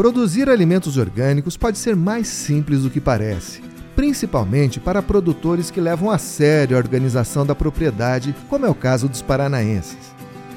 Produzir 0.00 0.48
alimentos 0.48 0.96
orgânicos 0.96 1.58
pode 1.58 1.76
ser 1.76 1.94
mais 1.94 2.26
simples 2.26 2.80
do 2.80 2.88
que 2.88 3.02
parece, 3.02 3.60
principalmente 3.94 4.80
para 4.80 5.02
produtores 5.02 5.70
que 5.70 5.78
levam 5.78 6.10
a 6.10 6.16
sério 6.16 6.74
a 6.74 6.80
organização 6.80 7.44
da 7.44 7.54
propriedade, 7.54 8.34
como 8.48 8.64
é 8.64 8.70
o 8.70 8.74
caso 8.74 9.10
dos 9.10 9.20
paranaenses. 9.20 9.98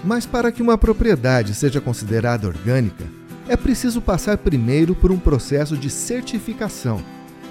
Mas 0.01 0.25
para 0.25 0.49
que 0.49 0.61
uma 0.61 0.77
propriedade 0.77 1.53
seja 1.53 1.81
considerada 1.81 2.47
orgânica, 2.47 3.03
é 3.45 3.57
preciso 3.57 4.01
passar 4.01 4.37
primeiro 4.37 4.95
por 4.95 5.11
um 5.11 5.19
processo 5.19 5.75
de 5.75 5.89
certificação, 5.89 7.03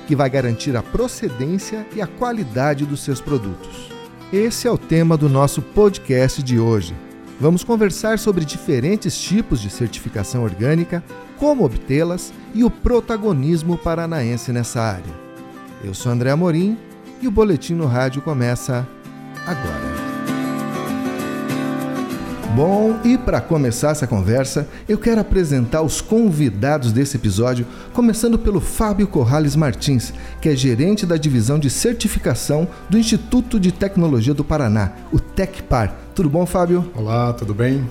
que 0.07 0.17
vai 0.17 0.31
garantir 0.31 0.75
a 0.75 0.83
procedência 0.83 1.87
e 1.95 2.01
a 2.01 2.07
qualidade 2.07 2.87
dos 2.87 3.05
seus 3.05 3.21
produtos. 3.21 3.93
Esse 4.33 4.67
é 4.67 4.71
o 4.71 4.79
tema 4.79 5.15
do 5.15 5.29
nosso 5.29 5.61
podcast 5.61 6.43
de 6.43 6.59
hoje. 6.59 6.95
Vamos 7.39 7.63
conversar 7.63 8.19
sobre 8.19 8.47
diferentes 8.47 9.21
tipos 9.21 9.61
de 9.61 9.69
certificação 9.69 10.43
orgânica, 10.43 11.03
como 11.43 11.65
obtê-las 11.65 12.33
e 12.55 12.63
o 12.63 12.71
protagonismo 12.71 13.77
paranaense 13.77 14.53
nessa 14.53 14.81
área. 14.81 15.13
Eu 15.83 15.93
sou 15.93 16.13
André 16.13 16.31
Amorim 16.31 16.79
e 17.21 17.27
o 17.27 17.33
Boletim 17.33 17.75
no 17.75 17.85
Rádio 17.85 18.23
começa 18.23 18.87
agora. 19.45 19.93
Bom, 22.55 22.97
e 23.03 23.19
para 23.19 23.41
começar 23.41 23.91
essa 23.91 24.07
conversa, 24.07 24.69
eu 24.89 24.97
quero 24.97 25.21
apresentar 25.21 25.83
os 25.83 26.01
convidados 26.01 26.93
desse 26.93 27.17
episódio, 27.17 27.67
começando 27.93 28.39
pelo 28.39 28.61
Fábio 28.61 29.09
Corrales 29.09 29.57
Martins, 29.57 30.15
que 30.41 30.49
é 30.49 30.55
gerente 30.55 31.05
da 31.05 31.17
divisão 31.17 31.59
de 31.59 31.69
certificação 31.69 32.69
do 32.89 32.97
Instituto 32.97 33.59
de 33.59 33.73
Tecnologia 33.73 34.33
do 34.33 34.45
Paraná, 34.45 34.93
o 35.11 35.19
TecPar. 35.19 35.93
Tudo 36.15 36.31
bom, 36.31 36.47
Fábio? 36.47 36.89
Olá, 36.95 37.33
tudo 37.33 37.53
bem? 37.53 37.85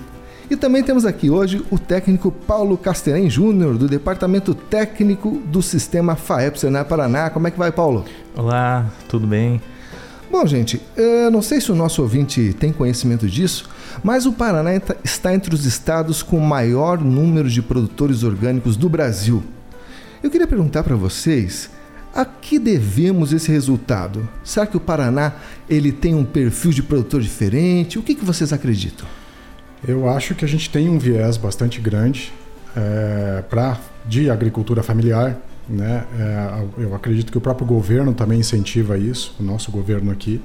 E 0.52 0.56
também 0.56 0.82
temos 0.82 1.06
aqui 1.06 1.30
hoje 1.30 1.64
o 1.70 1.78
técnico 1.78 2.30
Paulo 2.30 2.76
Casterém 2.76 3.30
Júnior, 3.30 3.78
do 3.78 3.88
Departamento 3.88 4.54
Técnico 4.54 5.40
do 5.46 5.62
Sistema 5.62 6.14
FAEP 6.14 6.60
Senar 6.60 6.84
Paraná. 6.84 7.30
Como 7.30 7.48
é 7.48 7.50
que 7.50 7.58
vai, 7.58 7.72
Paulo? 7.72 8.04
Olá, 8.36 8.86
tudo 9.08 9.26
bem? 9.26 9.62
Bom, 10.30 10.46
gente, 10.46 10.78
eu 10.94 11.30
não 11.30 11.40
sei 11.40 11.58
se 11.58 11.72
o 11.72 11.74
nosso 11.74 12.02
ouvinte 12.02 12.54
tem 12.60 12.70
conhecimento 12.70 13.26
disso, 13.26 13.66
mas 14.04 14.26
o 14.26 14.32
Paraná 14.34 14.78
está 15.02 15.32
entre 15.32 15.54
os 15.54 15.64
estados 15.64 16.22
com 16.22 16.36
o 16.36 16.46
maior 16.46 17.00
número 17.00 17.48
de 17.48 17.62
produtores 17.62 18.22
orgânicos 18.22 18.76
do 18.76 18.90
Brasil. 18.90 19.42
Eu 20.22 20.30
queria 20.30 20.46
perguntar 20.46 20.82
para 20.82 20.96
vocês 20.96 21.70
a 22.14 22.26
que 22.26 22.58
devemos 22.58 23.32
esse 23.32 23.50
resultado? 23.50 24.28
Será 24.44 24.66
que 24.66 24.76
o 24.76 24.80
Paraná 24.80 25.32
ele 25.66 25.90
tem 25.90 26.14
um 26.14 26.26
perfil 26.26 26.72
de 26.72 26.82
produtor 26.82 27.22
diferente? 27.22 27.98
O 27.98 28.02
que, 28.02 28.14
que 28.14 28.22
vocês 28.22 28.52
acreditam? 28.52 29.21
Eu 29.86 30.08
acho 30.08 30.34
que 30.34 30.44
a 30.44 30.48
gente 30.48 30.70
tem 30.70 30.88
um 30.88 30.98
viés 30.98 31.36
bastante 31.36 31.80
grande 31.80 32.32
é, 32.76 33.42
de 34.06 34.30
agricultura 34.30 34.82
familiar 34.82 35.38
né? 35.68 36.04
É, 36.18 36.82
eu 36.82 36.94
acredito 36.94 37.30
que 37.30 37.38
o 37.38 37.40
próprio 37.40 37.66
governo 37.66 38.12
também 38.12 38.40
incentiva 38.40 38.98
isso, 38.98 39.34
o 39.38 39.42
nosso 39.42 39.70
governo 39.70 40.10
aqui. 40.10 40.40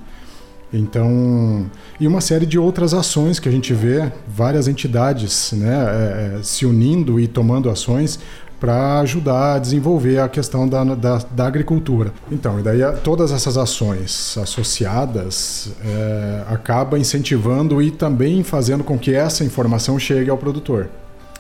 Então, 0.71 1.65
e 1.99 2.05
uma 2.05 2.19
série 2.19 2.45
de 2.45 2.59
outras 2.59 2.93
ações 2.93 3.39
que 3.39 3.47
a 3.47 3.52
gente 3.52 3.73
vê, 3.73 4.11
várias 4.27 4.67
entidades 4.67 5.53
né, 5.53 6.35
é, 6.35 6.39
é 6.39 6.43
se 6.43 6.65
unindo 6.65 7.19
e 7.19 7.27
tomando 7.27 7.69
ações 7.69 8.19
para 8.59 9.00
ajudar 9.02 9.55
a 9.55 9.59
desenvolver 9.59 10.19
a 10.19 10.27
questão 10.27 10.67
da, 10.67 10.83
da, 10.83 11.17
da, 11.31 11.45
agricultura. 11.45 12.11
Então, 12.31 12.59
e 12.59 12.64
daí 12.64 12.80
todas 13.03 13.31
essas 13.31 13.58
ações 13.58 14.38
associadas 14.38 15.72
é, 15.86 16.44
acaba 16.47 16.97
incentivando 16.97 17.81
e 17.81 17.91
também 17.91 18.44
fazendo 18.44 18.83
com 18.83 18.97
que 18.97 19.14
essa 19.14 19.44
informação 19.44 19.99
chegue 19.99 20.30
ao 20.30 20.38
produtor. 20.38 20.89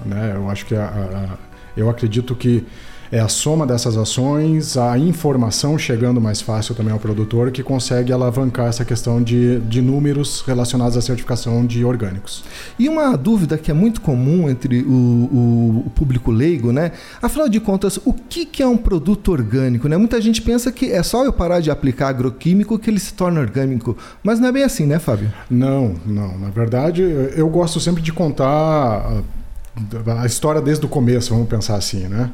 Né? 0.05 0.33
Eu 0.35 0.49
acho 0.49 0.65
que 0.65 0.75
a, 0.75 0.85
a, 0.85 1.37
eu 1.75 1.89
acredito 1.89 2.35
que 2.35 2.65
é 3.11 3.19
a 3.19 3.27
soma 3.27 3.65
dessas 3.65 3.97
ações, 3.97 4.77
a 4.77 4.97
informação 4.97 5.77
chegando 5.77 6.19
mais 6.19 6.41
fácil 6.41 6.75
também 6.75 6.93
ao 6.93 6.99
produtor, 6.99 7.51
que 7.51 7.63
consegue 7.63 8.11
alavancar 8.11 8.67
essa 8.67 8.83
questão 8.83 9.21
de, 9.21 9.59
de 9.61 9.81
números 9.81 10.43
relacionados 10.45 10.97
à 10.97 11.01
certificação 11.01 11.65
de 11.65 11.83
orgânicos. 11.85 12.43
E 12.77 12.89
uma 12.89 13.15
dúvida 13.15 13.57
que 13.57 13.71
é 13.71 13.73
muito 13.73 14.01
comum 14.01 14.49
entre 14.49 14.81
o, 14.81 14.91
o, 14.91 15.83
o 15.87 15.89
público 15.91 16.31
leigo, 16.31 16.71
né? 16.71 16.91
Afinal 17.21 17.47
de 17.47 17.59
contas, 17.59 17.99
o 18.03 18.13
que, 18.13 18.45
que 18.45 18.61
é 18.61 18.67
um 18.67 18.77
produto 18.77 19.31
orgânico? 19.31 19.87
Né? 19.87 19.97
Muita 19.97 20.19
gente 20.21 20.41
pensa 20.41 20.71
que 20.71 20.91
é 20.91 21.01
só 21.03 21.23
eu 21.23 21.33
parar 21.33 21.59
de 21.59 21.71
aplicar 21.71 22.09
agroquímico 22.09 22.77
que 22.77 22.89
ele 22.89 22.99
se 22.99 23.13
torna 23.13 23.39
orgânico, 23.39 23.97
mas 24.23 24.39
não 24.39 24.49
é 24.49 24.51
bem 24.51 24.63
assim, 24.63 24.85
né, 24.85 24.99
Fábio? 24.99 25.31
Não, 25.49 25.95
não. 26.05 26.37
Na 26.37 26.49
verdade, 26.49 27.01
eu 27.01 27.47
gosto 27.49 27.79
sempre 27.79 28.01
de 28.01 28.11
contar 28.11 28.43
a, 28.45 30.21
a 30.21 30.25
história 30.25 30.61
desde 30.61 30.85
o 30.85 30.89
começo, 30.89 31.33
vamos 31.33 31.49
pensar 31.49 31.75
assim, 31.75 32.07
né? 32.07 32.31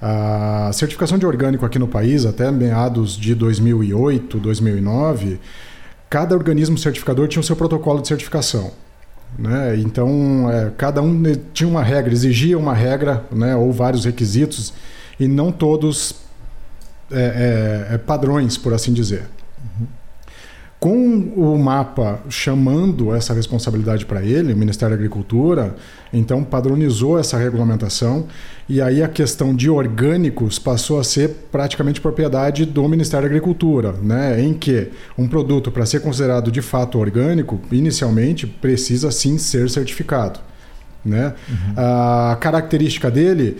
A 0.00 0.70
certificação 0.72 1.18
de 1.18 1.26
orgânico 1.26 1.66
aqui 1.66 1.78
no 1.78 1.88
país, 1.88 2.24
até 2.24 2.50
meados 2.50 3.16
de 3.16 3.34
2008, 3.34 4.38
2009, 4.38 5.40
cada 6.08 6.34
organismo 6.34 6.78
certificador 6.78 7.26
tinha 7.26 7.40
o 7.40 7.44
seu 7.44 7.56
protocolo 7.56 8.00
de 8.00 8.08
certificação. 8.08 8.70
Né? 9.36 9.76
Então, 9.78 10.50
é, 10.50 10.70
cada 10.76 11.02
um 11.02 11.22
tinha 11.52 11.68
uma 11.68 11.82
regra, 11.82 12.12
exigia 12.12 12.56
uma 12.56 12.74
regra 12.74 13.24
né, 13.30 13.56
ou 13.56 13.72
vários 13.72 14.04
requisitos, 14.04 14.72
e 15.18 15.26
não 15.26 15.50
todos 15.50 16.14
é, 17.10 17.88
é, 17.90 17.94
é 17.94 17.98
padrões, 17.98 18.56
por 18.56 18.72
assim 18.72 18.92
dizer. 18.92 19.24
Uhum. 19.80 19.86
Com 20.80 20.96
o 21.36 21.58
mapa 21.58 22.20
chamando 22.28 23.12
essa 23.12 23.34
responsabilidade 23.34 24.06
para 24.06 24.22
ele, 24.22 24.52
o 24.52 24.56
Ministério 24.56 24.94
da 24.94 24.96
Agricultura, 24.96 25.74
então 26.12 26.44
padronizou 26.44 27.18
essa 27.18 27.36
regulamentação 27.36 28.26
e 28.68 28.80
aí 28.80 29.02
a 29.02 29.08
questão 29.08 29.52
de 29.52 29.68
orgânicos 29.68 30.56
passou 30.56 31.00
a 31.00 31.04
ser 31.04 31.30
praticamente 31.50 32.00
propriedade 32.00 32.64
do 32.64 32.88
Ministério 32.88 33.28
da 33.28 33.34
Agricultura, 33.34 33.92
né? 34.00 34.40
em 34.40 34.54
que 34.54 34.88
um 35.16 35.26
produto, 35.26 35.72
para 35.72 35.84
ser 35.84 35.98
considerado 36.00 36.48
de 36.52 36.62
fato 36.62 36.96
orgânico, 36.96 37.60
inicialmente 37.72 38.46
precisa 38.46 39.10
sim 39.10 39.36
ser 39.36 39.68
certificado. 39.68 40.38
Né? 41.04 41.34
Uhum. 41.48 41.74
A 41.76 42.36
característica 42.40 43.10
dele 43.10 43.56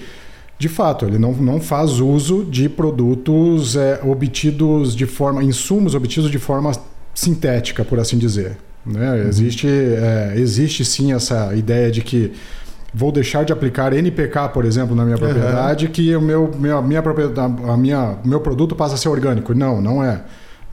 de 0.59 0.69
fato, 0.69 1.05
ele 1.05 1.19
não, 1.19 1.33
não 1.33 1.61
faz 1.61 2.01
uso 2.01 2.45
de 2.45 2.69
produtos 2.69 3.77
é, 3.77 4.01
obtidos 4.03 4.95
de 4.95 5.07
forma, 5.07 5.43
insumos 5.43 5.95
obtidos 5.95 6.31
de 6.31 6.39
forma 6.39 6.73
sintética, 7.19 7.85
por 7.85 7.99
assim 7.99 8.17
dizer. 8.17 8.57
Né? 8.87 9.11
Uhum. 9.11 9.29
Existe, 9.29 9.67
é, 9.67 10.35
existe 10.37 10.85
sim 10.85 11.13
essa 11.13 11.53
ideia 11.53 11.91
de 11.91 12.01
que 12.01 12.33
vou 12.95 13.11
deixar 13.11 13.45
de 13.45 13.53
aplicar 13.53 13.93
NPK, 13.93 14.51
por 14.55 14.65
exemplo, 14.65 14.95
na 14.95 15.05
minha 15.05 15.19
propriedade, 15.19 15.87
uhum. 15.87 15.93
que 15.93 16.15
o 16.15 16.21
meu, 16.21 16.51
minha, 16.57 16.81
minha 16.81 17.03
propriedade, 17.03 17.57
a 17.69 17.77
minha, 17.77 18.19
meu 18.25 18.39
produto 18.39 18.77
passa 18.77 18.95
a 18.95 18.97
ser 18.97 19.09
orgânico. 19.09 19.53
Não, 19.53 19.81
não 19.81 20.03
é. 20.03 20.23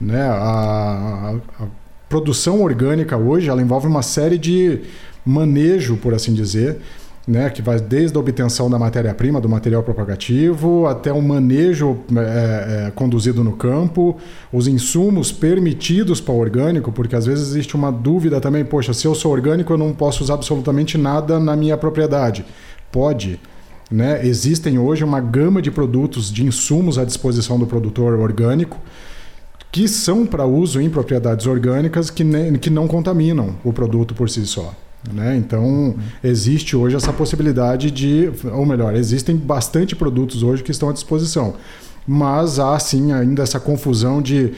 Né? 0.00 0.22
A, 0.22 1.34
a, 1.58 1.64
a 1.64 1.66
produção 2.08 2.62
orgânica 2.62 3.16
hoje 3.16 3.48
ela 3.48 3.60
envolve 3.60 3.88
uma 3.88 4.02
série 4.02 4.38
de 4.38 4.82
manejo, 5.24 5.96
por 5.96 6.14
assim 6.14 6.32
dizer, 6.32 6.78
né, 7.26 7.50
que 7.50 7.60
vai 7.60 7.80
desde 7.80 8.16
a 8.16 8.20
obtenção 8.20 8.70
da 8.70 8.78
matéria-prima, 8.78 9.40
do 9.40 9.48
material 9.48 9.82
propagativo, 9.82 10.86
até 10.86 11.12
o 11.12 11.20
manejo 11.20 11.98
é, 12.16 12.86
é, 12.86 12.90
conduzido 12.92 13.42
no 13.42 13.52
campo, 13.52 14.16
os 14.52 14.68
insumos 14.68 15.32
permitidos 15.32 16.20
para 16.20 16.32
o 16.32 16.38
orgânico, 16.38 16.92
porque 16.92 17.16
às 17.16 17.26
vezes 17.26 17.48
existe 17.48 17.74
uma 17.74 17.90
dúvida 17.90 18.40
também, 18.40 18.64
poxa, 18.64 18.94
se 18.94 19.06
eu 19.06 19.14
sou 19.14 19.32
orgânico 19.32 19.72
eu 19.72 19.78
não 19.78 19.92
posso 19.92 20.22
usar 20.22 20.34
absolutamente 20.34 20.96
nada 20.96 21.40
na 21.40 21.56
minha 21.56 21.76
propriedade. 21.76 22.44
Pode. 22.92 23.40
Né? 23.90 24.24
Existem 24.24 24.78
hoje 24.78 25.02
uma 25.02 25.20
gama 25.20 25.60
de 25.60 25.70
produtos, 25.70 26.32
de 26.32 26.44
insumos 26.44 26.96
à 26.96 27.04
disposição 27.04 27.58
do 27.58 27.66
produtor 27.66 28.14
orgânico, 28.14 28.80
que 29.72 29.88
são 29.88 30.24
para 30.24 30.46
uso 30.46 30.80
em 30.80 30.88
propriedades 30.88 31.46
orgânicas 31.46 32.08
que, 32.08 32.22
ne, 32.22 32.56
que 32.56 32.70
não 32.70 32.86
contaminam 32.86 33.56
o 33.64 33.72
produto 33.72 34.14
por 34.14 34.30
si 34.30 34.46
só. 34.46 34.72
Né? 35.12 35.36
Então, 35.36 35.94
existe 36.22 36.76
hoje 36.76 36.96
essa 36.96 37.12
possibilidade 37.12 37.90
de, 37.90 38.30
ou 38.52 38.66
melhor, 38.66 38.94
existem 38.94 39.36
bastante 39.36 39.94
produtos 39.94 40.42
hoje 40.42 40.62
que 40.62 40.70
estão 40.70 40.88
à 40.88 40.92
disposição, 40.92 41.54
mas 42.06 42.58
há 42.58 42.78
sim 42.78 43.12
ainda 43.12 43.42
essa 43.42 43.60
confusão 43.60 44.20
de, 44.20 44.52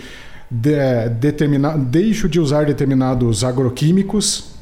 de 0.50 1.08
determinar, 1.20 1.76
deixo 1.76 2.28
de 2.28 2.40
usar 2.40 2.66
determinados 2.66 3.44
agroquímicos 3.44 4.58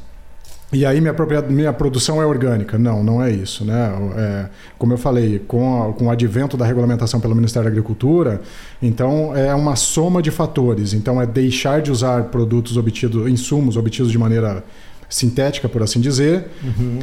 e 0.71 0.85
aí 0.85 0.99
minha, 0.99 1.13
própria, 1.13 1.41
minha 1.41 1.71
produção 1.71 2.21
é 2.21 2.25
orgânica. 2.25 2.77
Não, 2.77 3.01
não 3.01 3.23
é 3.23 3.31
isso. 3.31 3.63
Né? 3.63 3.89
É, 4.17 4.45
como 4.77 4.91
eu 4.91 4.97
falei, 4.97 5.39
com, 5.39 5.81
a, 5.83 5.93
com 5.93 6.07
o 6.07 6.11
advento 6.11 6.57
da 6.57 6.65
regulamentação 6.65 7.21
pelo 7.21 7.33
Ministério 7.33 7.69
da 7.69 7.71
Agricultura, 7.71 8.41
então 8.81 9.33
é 9.35 9.55
uma 9.55 9.77
soma 9.77 10.21
de 10.21 10.29
fatores. 10.29 10.93
Então 10.93 11.21
é 11.21 11.25
deixar 11.25 11.81
de 11.81 11.89
usar 11.89 12.25
produtos 12.25 12.75
obtidos, 12.75 13.29
insumos 13.29 13.77
obtidos 13.77 14.11
de 14.11 14.17
maneira 14.17 14.61
sintética, 15.09 15.69
por 15.69 15.81
assim 15.81 15.99
dizer, 15.99 16.47
uhum. 16.63 16.99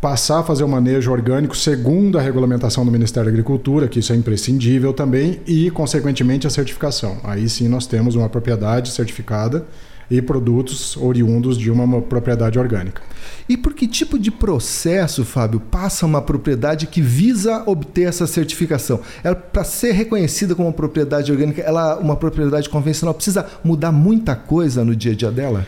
passar 0.00 0.40
a 0.40 0.42
fazer 0.42 0.64
o 0.64 0.68
manejo 0.68 1.10
orgânico 1.10 1.56
segundo 1.56 2.18
a 2.18 2.20
regulamentação 2.20 2.84
do 2.84 2.90
Ministério 2.90 3.26
da 3.26 3.32
Agricultura, 3.32 3.88
que 3.88 4.00
isso 4.00 4.12
é 4.12 4.16
imprescindível 4.16 4.92
também, 4.92 5.40
e, 5.46 5.70
consequentemente, 5.70 6.46
a 6.46 6.50
certificação. 6.50 7.18
Aí 7.24 7.48
sim 7.48 7.68
nós 7.68 7.86
temos 7.86 8.14
uma 8.14 8.28
propriedade 8.28 8.90
certificada 8.90 9.66
e 10.10 10.20
produtos 10.20 10.94
oriundos 10.96 11.56
de 11.56 11.70
uma 11.70 12.02
propriedade 12.02 12.58
orgânica. 12.58 13.00
E 13.48 13.56
por 13.56 13.72
que 13.72 13.86
tipo 13.86 14.18
de 14.18 14.30
processo, 14.30 15.24
Fábio, 15.24 15.58
passa 15.58 16.04
uma 16.04 16.20
propriedade 16.20 16.86
que 16.86 17.00
visa 17.00 17.62
obter 17.66 18.02
essa 18.02 18.26
certificação? 18.26 19.00
Ela 19.24 19.34
para 19.34 19.64
ser 19.64 19.92
reconhecida 19.92 20.54
como 20.54 20.70
propriedade 20.72 21.32
orgânica, 21.32 21.62
ela 21.62 21.96
uma 21.96 22.14
propriedade 22.14 22.68
convencional 22.68 23.14
precisa 23.14 23.46
mudar 23.64 23.90
muita 23.90 24.34
coisa 24.34 24.84
no 24.84 24.94
dia 24.94 25.12
a 25.12 25.14
dia 25.14 25.30
dela? 25.30 25.66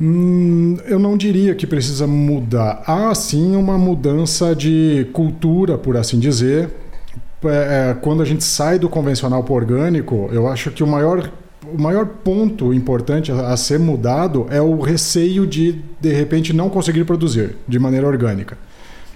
Hum, 0.00 0.76
eu 0.86 0.98
não 0.98 1.16
diria 1.16 1.54
que 1.54 1.66
precisa 1.66 2.06
mudar. 2.06 2.82
Há 2.86 3.14
sim 3.14 3.54
uma 3.54 3.78
mudança 3.78 4.54
de 4.54 5.06
cultura, 5.12 5.78
por 5.78 5.96
assim 5.96 6.18
dizer. 6.18 6.70
É, 7.44 7.90
é 7.90 7.94
quando 8.00 8.22
a 8.22 8.24
gente 8.24 8.42
sai 8.42 8.78
do 8.78 8.88
convencional 8.88 9.44
para 9.44 9.52
o 9.52 9.56
orgânico, 9.56 10.28
eu 10.32 10.48
acho 10.48 10.70
que 10.70 10.82
o 10.82 10.86
maior 10.86 11.30
o 11.72 11.80
maior 11.80 12.06
ponto 12.06 12.74
importante 12.74 13.32
a, 13.32 13.56
ser 13.56 13.78
mudado 13.78 14.46
é 14.50 14.60
o 14.60 14.80
receio 14.80 15.46
de, 15.46 15.80
de 16.00 16.12
repente, 16.12 16.52
não 16.52 16.68
conseguir 16.68 17.04
produzir 17.04 17.56
de 17.66 17.78
maneira 17.78 18.06
orgânica. 18.06 18.58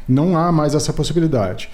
Não 0.09 0.37
há 0.37 0.51
mais 0.51 0.75
essa 0.75 0.93
possibilidade. 0.93 1.69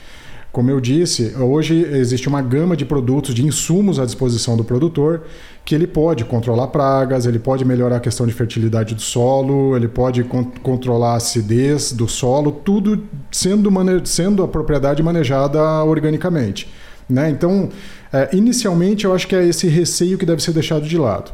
Como 0.54 0.70
eu 0.70 0.78
disse, 0.80 1.34
hoje 1.36 1.82
existe 1.82 2.28
uma 2.28 2.40
gama 2.40 2.76
de 2.76 2.84
produtos, 2.84 3.34
de 3.34 3.44
insumos 3.44 3.98
à 3.98 4.04
disposição 4.04 4.56
do 4.56 4.62
produtor, 4.62 5.22
que 5.64 5.74
ele 5.74 5.84
pode 5.84 6.24
controlar 6.24 6.68
pragas, 6.68 7.26
ele 7.26 7.40
pode 7.40 7.64
melhorar 7.64 7.96
a 7.96 8.00
questão 8.00 8.24
de 8.24 8.32
fertilidade 8.32 8.94
do 8.94 9.02
solo, 9.02 9.76
ele 9.76 9.88
pode 9.88 10.22
con 10.22 10.44
controlar 10.62 11.14
a 11.14 11.16
acidez 11.16 11.90
do 11.90 12.06
solo, 12.06 12.52
tudo 12.52 13.02
sendo, 13.32 13.68
sendo 14.04 14.44
a 14.44 14.46
propriedade 14.46 15.02
manejada 15.02 15.60
organicamente. 15.82 16.72
Né? 17.10 17.30
Então, 17.30 17.68
é, 18.12 18.28
inicialmente, 18.32 19.06
eu 19.06 19.12
acho 19.12 19.26
que 19.26 19.34
é 19.34 19.44
esse 19.44 19.66
receio 19.66 20.16
que 20.16 20.24
deve 20.24 20.40
ser 20.40 20.52
deixado 20.52 20.86
de 20.86 20.96
lado. 20.96 21.32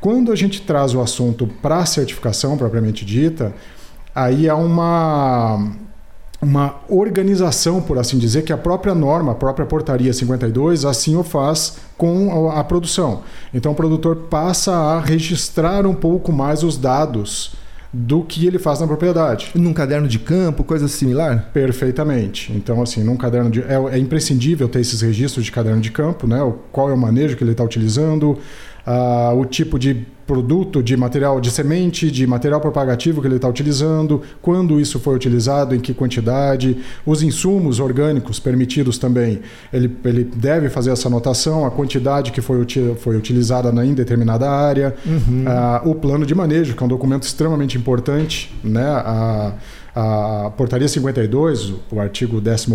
Quando 0.00 0.32
a 0.32 0.34
gente 0.34 0.62
traz 0.62 0.94
o 0.94 1.02
assunto 1.02 1.46
para 1.60 1.80
a 1.80 1.84
certificação 1.84 2.56
propriamente 2.56 3.04
dita, 3.04 3.52
aí 4.14 4.48
há 4.48 4.56
uma, 4.56 5.72
uma 6.42 6.80
organização, 6.88 7.80
por 7.80 7.98
assim 7.98 8.18
dizer, 8.18 8.42
que 8.42 8.52
a 8.52 8.58
própria 8.58 8.94
norma, 8.94 9.30
a 9.30 9.34
própria 9.34 9.64
portaria 9.64 10.12
52, 10.12 10.84
assim 10.84 11.14
o 11.14 11.22
faz 11.22 11.76
com 11.96 12.50
a, 12.50 12.64
produção. 12.64 13.22
Então 13.54 13.70
o 13.70 13.74
produtor 13.76 14.16
passa 14.28 14.72
a 14.72 15.00
registrar 15.00 15.86
um 15.86 15.94
pouco 15.94 16.32
mais 16.32 16.64
os 16.64 16.76
dados 16.76 17.54
do 17.92 18.22
que 18.22 18.46
ele 18.46 18.58
faz 18.58 18.80
na 18.80 18.86
propriedade. 18.86 19.50
Num 19.54 19.72
caderno 19.72 20.08
de 20.08 20.18
campo, 20.18 20.64
coisa 20.64 20.88
similar? 20.88 21.50
Perfeitamente. 21.52 22.50
Então, 22.52 22.82
assim, 22.82 23.04
num 23.04 23.16
caderno 23.16 23.50
de. 23.50 23.60
É, 23.60 23.74
é 23.92 23.98
imprescindível 23.98 24.66
ter 24.66 24.80
esses 24.80 25.02
registros 25.02 25.44
de 25.44 25.52
caderno 25.52 25.80
de 25.80 25.90
campo, 25.90 26.26
né? 26.26 26.42
O, 26.42 26.52
qual 26.72 26.88
é 26.88 26.92
o 26.94 26.96
manejo 26.96 27.36
que 27.36 27.44
ele 27.44 27.52
está 27.52 27.62
utilizando, 27.62 28.38
uh, 28.86 29.38
o 29.38 29.44
tipo 29.44 29.78
de 29.78 30.06
produto, 30.26 30.82
de 30.82 30.96
material 30.96 31.40
de 31.40 31.50
semente, 31.50 32.10
de 32.10 32.26
material 32.26 32.60
propagativo 32.60 33.20
que 33.20 33.26
ele 33.26 33.36
está 33.36 33.48
utilizando, 33.48 34.22
quando 34.40 34.80
isso 34.80 34.98
foi 34.98 35.14
utilizado, 35.14 35.74
em 35.74 35.80
que 35.80 35.92
quantidade, 35.92 36.78
os 37.04 37.22
insumos 37.22 37.80
orgânicos 37.80 38.38
permitidos 38.38 38.98
também. 38.98 39.40
Ele, 39.72 39.94
ele 40.04 40.24
deve 40.24 40.68
fazer 40.68 40.90
essa 40.90 41.08
anotação, 41.08 41.66
a 41.66 41.70
quantidade 41.70 42.32
que 42.32 42.40
foi, 42.40 42.64
foi 42.98 43.16
utilizada 43.16 43.70
na, 43.72 43.84
em 43.84 43.94
determinada 43.94 44.48
área, 44.50 44.94
uhum. 45.04 45.44
uh, 45.44 45.90
o 45.90 45.94
plano 45.94 46.24
de 46.24 46.34
manejo, 46.34 46.74
que 46.74 46.82
é 46.82 46.86
um 46.86 46.88
documento 46.88 47.24
extremamente 47.24 47.76
importante, 47.76 48.54
né? 48.62 48.86
A, 48.86 49.52
a 49.94 50.50
portaria 50.56 50.88
52, 50.88 51.74
o 51.90 52.00
artigo 52.00 52.38
11, 52.38 52.72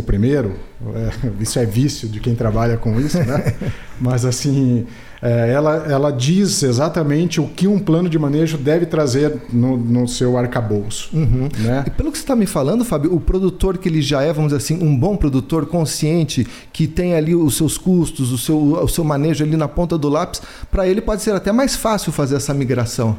é, 0.94 1.31
isso 1.42 1.57
é 1.57 1.65
vício 1.65 2.07
de 2.07 2.19
quem 2.19 2.36
trabalha 2.36 2.77
com 2.77 3.00
isso, 3.00 3.18
né? 3.18 3.56
Mas 4.00 4.24
assim, 4.24 4.86
ela, 5.22 5.86
ela 5.90 6.12
diz 6.12 6.62
exatamente 6.62 7.42
o 7.42 7.48
que 7.48 7.68
um 7.68 7.80
plano 7.80 8.08
de 8.08 8.19
manejo 8.19 8.58
deve 8.58 8.86
trazer 8.86 9.42
no, 9.52 9.75
no 9.75 10.08
seu 10.08 10.38
arcabouço. 10.38 11.10
Uhum. 11.14 11.50
Né? 11.58 11.84
E 11.88 11.90
pelo 11.90 12.12
que 12.12 12.18
você 12.18 12.24
está 12.24 12.36
me 12.36 12.46
falando, 12.46 12.86
Fábio, 12.86 13.14
o 13.14 13.19
produtor 13.19 13.78
que 13.78 13.90
ele 13.90 14.02
já 14.02 14.22
é, 14.22 14.31
vamos 14.31 14.52
dizer 14.52 14.58
assim, 14.58 14.84
um 14.84 14.98
bom 14.98 15.16
produtor 15.18 15.66
consciente, 15.66 16.46
que 16.72 16.88
tem 16.88 17.16
ali 17.16 17.36
os 17.36 17.58
seus 17.58 17.78
custos, 17.78 18.31
o 18.31 18.38
seu, 18.38 18.58
o 18.58 18.88
seu 18.88 19.04
manejo 19.04 19.44
ali 19.44 19.58
na 19.58 19.68
ponta 19.68 19.98
do 19.98 20.10
lápis, 20.10 20.42
para 20.69 20.88
ele 20.88 21.02
pode 21.02 21.22
ser 21.22 21.34
até 21.34 21.52
mais 21.52 21.75
fácil 21.75 22.12
fazer 22.12 22.36
essa 22.36 22.54
migração. 22.54 23.18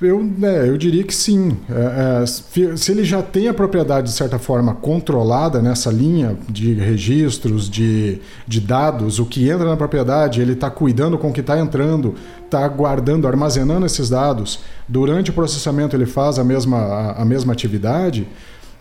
Eu, 0.00 0.22
né, 0.22 0.68
eu 0.68 0.76
diria 0.76 1.02
que 1.02 1.14
sim. 1.14 1.56
É, 1.70 2.22
é, 2.22 2.76
se 2.76 2.92
ele 2.92 3.02
já 3.02 3.22
tem 3.22 3.48
a 3.48 3.54
propriedade, 3.54 4.08
de 4.08 4.12
certa 4.12 4.38
forma, 4.38 4.74
controlada 4.74 5.62
nessa 5.62 5.90
linha 5.90 6.36
de 6.48 6.74
registros, 6.74 7.68
de, 7.70 8.20
de 8.46 8.60
dados, 8.60 9.18
o 9.18 9.24
que 9.24 9.48
entra 9.48 9.64
na 9.64 9.76
propriedade, 9.76 10.42
ele 10.42 10.52
está 10.52 10.68
cuidando 10.68 11.16
com 11.16 11.30
o 11.30 11.32
que 11.32 11.40
está 11.40 11.58
entrando, 11.58 12.14
está 12.44 12.68
guardando, 12.68 13.26
armazenando 13.26 13.86
esses 13.86 14.10
dados. 14.10 14.60
Durante 14.86 15.30
o 15.30 15.34
processamento, 15.34 15.96
ele 15.96 16.06
faz 16.06 16.38
a 16.38 16.44
mesma, 16.44 16.76
a, 16.78 17.22
a 17.22 17.24
mesma 17.24 17.54
atividade. 17.54 18.28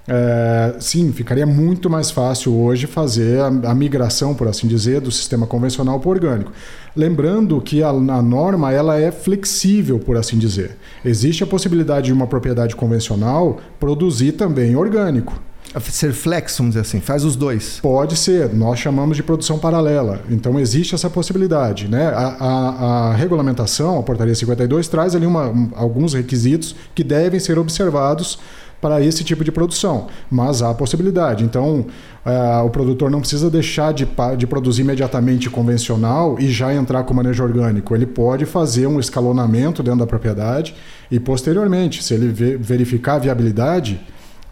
É, 0.07 0.75
sim, 0.80 1.12
ficaria 1.12 1.48
muito 1.48 1.90
mais 1.90 2.12
fácil 2.12 2.54
hoje 2.56 2.86
fazer 2.86 3.40
a, 3.40 3.48
a, 3.48 3.75
migração, 3.75 4.36
por 4.36 4.48
assim 4.48 4.68
dizer, 4.68 5.02
do 5.02 5.12
sistema 5.12 5.48
convencional 5.48 6.00
para 6.00 6.10
o 6.10 6.12
orgânico. 6.12 6.52
Lembrando 6.96 7.60
que 7.60 7.81
a, 7.81 7.90
a, 7.90 8.22
norma 8.22 8.72
ela 8.72 9.00
é 9.00 9.12
flexível, 9.12 9.98
por 9.98 10.16
assim 10.16 10.38
dizer. 10.38 10.78
Existe 11.04 11.44
a 11.44 11.48
possibilidade 11.48 12.07
de 12.07 12.13
uma 12.13 12.28
propriedade 12.28 12.75
convencional 12.75 13.60
produzir 13.80 14.34
também 14.34 14.75
orgânico. 14.75 15.42
Ser 15.81 16.13
flex, 16.13 16.57
vamos 16.57 16.75
dizer 16.75 16.81
assim, 16.81 17.02
faz 17.02 17.25
os 17.25 17.36
dois. 17.36 17.80
Pode 17.81 18.16
ser, 18.16 18.54
nós 18.54 18.80
chamamos 18.80 19.18
de 19.18 19.24
produção 19.24 19.60
paralela. 19.60 20.22
Então 20.30 20.57
existe 20.57 20.96
essa 20.96 21.10
possibilidade. 21.10 21.90
Né? 21.90 22.07
A, 22.07 23.10
a 23.10 23.13
regulamentação, 23.16 24.00
a 24.00 24.04
portaria 24.04 24.34
52, 24.34 24.88
traz 24.88 25.16
ali 25.16 25.25
uma, 25.25 25.50
um, 25.50 25.72
alguns 25.75 26.13
requisitos 26.13 26.75
que 26.94 27.04
devem 27.04 27.42
ser 27.42 27.60
observados 27.60 28.40
para 28.86 29.02
esse 29.02 29.24
tipo 29.24 29.44
de 29.44 29.52
produção, 29.52 30.06
mas 30.30 30.62
há 30.62 30.72
possibilidade. 30.72 31.44
Então, 31.44 31.88
uh, 32.24 32.64
o 32.64 32.70
produtor 32.70 33.10
não 33.10 33.20
precisa 33.20 33.50
deixar 33.50 33.92
de, 33.92 34.08
de 34.38 34.46
produzir 34.46 34.84
imediatamente 34.84 35.50
convencional 35.50 36.36
e 36.38 36.52
já 36.52 36.72
entrar 36.72 37.04
com 37.04 37.12
manejo 37.12 37.44
orgânico. 37.44 37.96
Ele 37.96 38.06
pode 38.06 38.46
fazer 38.46 38.86
um 38.86 39.00
escalonamento 39.00 39.82
dentro 39.82 40.02
da 40.02 40.06
propriedade 40.06 40.76
e, 41.10 41.20
posteriormente, 41.20 42.04
se 42.04 42.14
ele 42.14 42.28
verificar 42.60 43.16
a 43.16 43.18
viabilidade, 43.18 44.00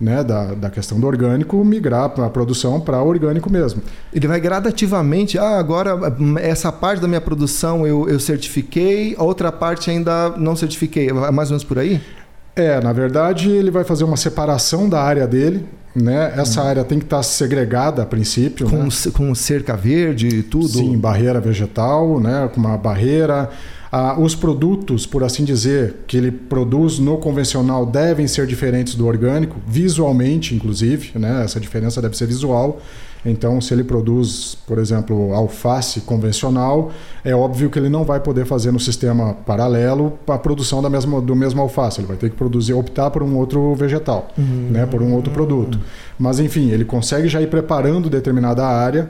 né, 0.02 0.24
da, 0.24 0.56
da 0.56 0.70
questão 0.72 1.00
do 1.00 1.06
orgânico, 1.06 1.64
migrar 1.64 2.06
a 2.06 2.30
produção 2.32 2.82
para 2.82 3.04
orgânico 3.04 3.52
mesmo. 3.52 3.84
Ele 4.12 4.28
vai 4.28 4.42
gradativamente, 4.42 5.38
ah, 5.38 5.60
agora 5.60 5.92
essa 6.42 6.72
parte 6.72 7.00
da 7.00 7.08
minha 7.08 7.22
produção 7.22 7.86
eu, 7.86 8.10
eu 8.10 8.20
certifiquei, 8.20 9.16
outra 9.20 9.52
parte 9.52 9.92
ainda 9.92 10.32
não 10.32 10.56
certifiquei. 10.56 11.10
É 11.10 11.14
mais 11.14 11.50
ou 11.50 11.54
menos 11.54 11.64
por 11.64 11.78
aí? 11.78 12.02
É, 12.56 12.80
na 12.80 12.94
verdade, 12.94 13.50
ele 13.50 13.72
vai 13.72 13.84
fazer 13.84 14.04
uma 14.04 14.18
separação 14.18 14.88
da 14.88 15.02
área 15.02 15.28
dele. 15.28 15.66
Né? 15.96 16.34
Essa 16.36 16.64
hum. 16.64 16.68
área 16.68 16.84
tem 16.84 16.98
que 16.98 17.06
estar 17.06 17.22
segregada 17.22 18.02
a 18.02 18.06
princípio. 18.06 18.68
Com, 18.70 18.84
né? 18.84 18.90
com 19.14 19.36
cerca 19.36 19.76
verde 19.76 20.28
e 20.28 20.44
tudo? 20.44 20.68
Sim, 20.68 20.98
barreira 20.98 21.40
vegetal, 21.40 22.20
né? 22.20 22.50
com 22.54 22.60
uma 22.60 22.78
barreira. 22.78 23.50
Ah, 23.92 24.20
os 24.20 24.34
produtos, 24.34 25.06
por 25.06 25.24
assim 25.24 25.44
dizer, 25.44 25.98
que 26.08 26.18
ele 26.18 26.32
produz 26.32 26.98
no 26.98 27.18
convencional 27.18 27.86
devem 27.86 28.28
ser 28.28 28.48
diferentes 28.48 28.96
do 28.96 29.06
orgânico, 29.06 29.58
visualmente, 29.68 30.56
inclusive. 30.56 31.12
Né? 31.18 31.44
Essa 31.44 31.60
diferença 31.60 32.02
deve 32.02 32.18
ser 32.18 32.26
visual. 32.26 32.82
Então, 33.26 33.62
se 33.62 33.74
ele 33.74 33.84
produz, 33.84 34.56
por 34.68 34.78
exemplo, 34.78 35.34
alface 35.34 36.02
convencional, 36.02 36.92
é 37.24 37.34
óbvio 37.34 37.70
que 37.70 37.80
ele 37.80 37.90
não 37.90 38.04
vai 38.04 38.20
poder 38.20 38.46
fazer 38.46 38.72
no 38.72 38.80
sistema 38.80 39.34
paralelo 39.34 40.20
a 40.28 40.38
produção 40.38 40.82
da 40.82 40.90
mesma, 40.90 41.22
do 41.22 41.36
mesmo 41.36 41.62
alface. 41.62 42.02
Ele 42.02 42.08
vai 42.08 42.18
ter 42.18 42.30
que 42.30 42.36
produzir, 42.36 42.74
optar 42.74 43.10
por 43.12 43.24
um 43.24 43.38
outro 43.38 43.74
vegetal, 43.76 44.28
uhum. 44.38 44.70
né, 44.72 44.86
por 44.86 45.02
um 45.02 45.14
outro 45.14 45.32
produto. 45.32 45.80
Mas, 46.20 46.40
enfim, 46.40 46.70
ele 46.70 46.84
consegue 46.84 47.28
já 47.30 47.42
ir 47.42 47.48
preparando 47.48 48.10
determinada 48.10 48.66
área 48.66 49.10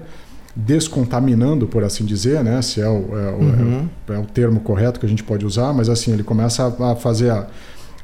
descontaminando, 0.56 1.66
por 1.66 1.84
assim 1.84 2.06
dizer, 2.06 2.44
né? 2.44 2.62
Se 2.62 2.80
é 2.80 2.88
o, 2.88 3.18
é, 3.18 3.32
uhum. 3.32 3.90
é, 4.08 4.12
o, 4.12 4.16
é 4.16 4.20
o, 4.20 4.26
termo 4.26 4.60
correto 4.60 5.00
que 5.00 5.06
a 5.06 5.10
gente 5.10 5.24
pode 5.24 5.46
usar, 5.46 5.74
mas 5.74 5.90
assim, 5.90 6.14
ele 6.14 6.22
começa 6.24 6.76
a, 6.80 6.92
a 6.92 6.96
fazer 6.96 7.32
a, 7.32 7.48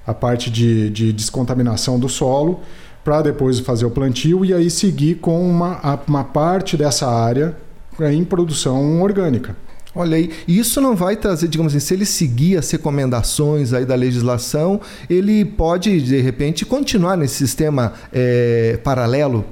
a 0.05 0.13
parte 0.15 0.49
de, 0.49 0.89
de 0.89 1.13
descontaminação 1.13 1.99
do 1.99 2.09
solo 2.09 2.61
para 3.09 3.23
depois 3.23 3.57
fazer 3.59 3.87
o 3.87 3.89
plantio 3.89 4.45
e 4.45 4.53
aí 4.53 4.69
seguir 4.69 5.15
com 5.15 5.41
uma, 5.49 5.99
uma 6.07 6.23
parte 6.23 6.77
dessa 6.77 7.07
área 7.07 7.57
em 7.99 8.23
produção 8.23 9.01
orgânica. 9.01 9.57
Olha 9.95 10.15
aí, 10.15 10.29
isso 10.47 10.79
não 10.79 10.95
vai 10.95 11.15
trazer, 11.15 11.47
digamos 11.47 11.75
assim, 11.75 11.83
se 11.83 11.91
ele 11.95 12.05
seguir 12.05 12.55
as 12.55 12.69
recomendações 12.69 13.73
aí 13.73 13.83
da 13.83 13.95
legislação, 13.95 14.79
ele 15.09 15.43
pode, 15.43 15.99
de 16.03 16.21
repente, 16.21 16.67
continuar 16.67 17.17
nesse 17.17 17.33
sistema 17.33 17.93
é, 18.13 18.79
paralelo 18.83 19.43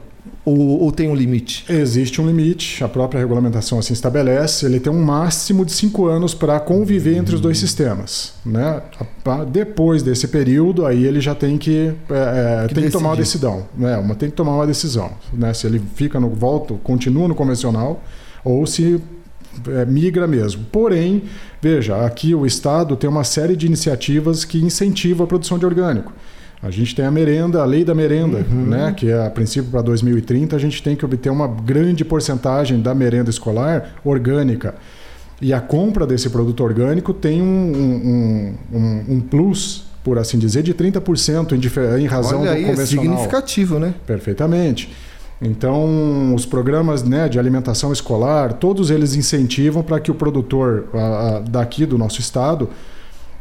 ou, 0.48 0.84
ou, 0.84 0.92
tem 0.94 1.10
um 1.10 1.16
limite? 1.16 1.66
Existe 1.68 2.22
um 2.22 2.26
limite, 2.26 2.82
a 2.82 2.88
própria 2.88 3.20
regulamentação 3.20 3.80
assim 3.80 3.92
estabelece. 3.92 4.66
Ele 4.66 4.80
tem 4.80 4.90
um 4.92 5.04
máximo 5.04 5.66
de 5.66 5.74
cinco 5.74 6.08
anos 6.08 6.34
para 6.34 6.58
conviver 6.58 7.18
entre 7.18 7.36
os 7.36 7.42
dois 7.42 7.60
sistemas. 7.60 8.34
Né? 8.46 8.82
Depois 9.52 10.02
desse 10.02 10.30
período, 10.30 10.86
aí 10.86 11.04
ele 11.04 11.20
já 11.20 11.36
tem 11.36 11.58
que, 11.58 11.94
é, 12.10 12.64
é 12.64 12.68
que 12.70 12.76
tem 12.76 12.86
que 12.86 12.92
tomar 12.92 13.10
uma 13.10 13.18
decisão. 13.18 13.66
Né? 13.78 13.98
Uma, 13.98 14.16
tem 14.16 14.30
que 14.30 14.38
tomar 14.38 14.56
uma 14.56 14.66
decisão. 14.66 15.12
Né? 15.34 15.54
Se 15.54 15.68
ele 15.68 15.82
fica 15.96 16.18
no 16.18 16.30
volta, 16.30 16.76
continua 16.76 17.28
no 17.28 17.36
convencional, 17.36 18.02
ou 18.42 18.66
se 18.66 19.02
é, 19.68 19.86
migra 19.86 20.26
mesmo. 20.28 20.64
Porém, 20.72 21.24
veja, 21.62 22.06
aqui 22.06 22.34
o 22.34 22.46
Estado 22.46 22.96
tem 22.96 23.10
uma 23.10 23.26
série 23.26 23.58
de 23.58 23.66
iniciativas 23.66 24.46
que 24.46 24.60
incentivam 24.60 25.26
a 25.26 25.28
produção 25.28 25.60
de 25.60 25.66
orgânico. 25.66 26.14
A 26.62 26.72
gente 26.72 26.96
tem 26.96 27.06
a 27.06 27.12
merenda, 27.12 27.62
a 27.62 27.66
lei 27.66 27.86
da 27.86 27.94
merenda, 27.94 28.40
uhum. 28.50 28.66
né, 28.66 28.94
que 28.96 29.10
é 29.10 29.26
a 29.26 29.30
princípio 29.30 29.70
para 29.70 29.82
2030, 29.82 30.56
a 30.56 30.60
gente 30.60 30.82
tem 30.82 30.96
que 30.96 31.06
obter 31.06 31.30
uma 31.30 31.48
grande 31.48 32.04
porcentagem 32.04 32.82
da 32.82 32.96
merenda 32.96 33.30
escolar 33.30 33.96
orgânica. 34.04 34.76
E 35.40 35.54
a 35.54 35.62
compra 35.62 36.08
desse 36.08 36.30
produto 36.32 36.64
orgânico 36.64 37.14
tem 37.14 37.42
um, 37.42 37.46
um, 37.46 38.56
um, 38.74 39.06
um 39.10 39.22
plus, 39.22 39.86
por 40.04 40.18
assim 40.18 40.40
dizer, 40.40 40.64
de 40.64 40.74
30% 40.74 41.52
em, 41.54 42.02
em 42.02 42.06
razão 42.08 42.42
Olha 42.42 42.52
do 42.52 42.58
aí, 42.58 42.66
convencional. 42.66 43.06
É 43.06 43.08
significativo, 43.08 43.80
né? 43.80 43.94
Perfeitamente. 44.08 44.92
Então, 45.40 46.34
os 46.34 46.48
programas 46.48 47.04
né, 47.04 47.30
de 47.30 47.38
alimentação 47.38 47.94
escolar, 47.94 48.54
todos 48.54 48.90
eles 48.90 49.14
incentivam 49.14 49.84
para 49.84 50.00
que 50.00 50.10
o 50.10 50.16
produtor 50.16 50.88
a, 50.92 50.98
a, 50.98 51.40
daqui 51.40 51.86
do 51.86 52.00
nosso 52.00 52.20
estado 52.20 52.68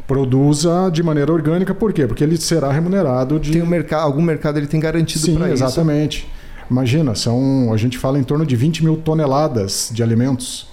produza 0.07 0.91
de 0.93 1.03
maneira 1.03 1.33
orgânica. 1.33 1.75
Por 1.75 1.93
quê? 1.93 2.07
Porque 2.07 2.23
ele 2.23 2.37
será 2.37 2.71
remunerado 2.71 3.41
de. 3.41 3.53
Tem 3.53 3.63
um 3.63 3.67
mercado, 3.67 4.03
algum 4.03 4.23
mercado 4.23 4.59
ele 4.59 4.67
tem 4.67 4.81
garantido 4.81 5.25
para 5.33 5.49
isso. 5.49 5.59
Sim, 5.59 5.65
exatamente. 5.65 6.29
Imagina, 6.71 7.15
são, 7.15 7.73
a 7.73 7.77
gente 7.77 7.97
fala 7.97 8.19
em 8.19 8.25
torno 8.25 8.45
de 8.45 8.57
20 8.57 8.85
mil 8.85 8.97
toneladas 8.97 9.91
de 9.93 10.03
alimentos. 10.03 10.69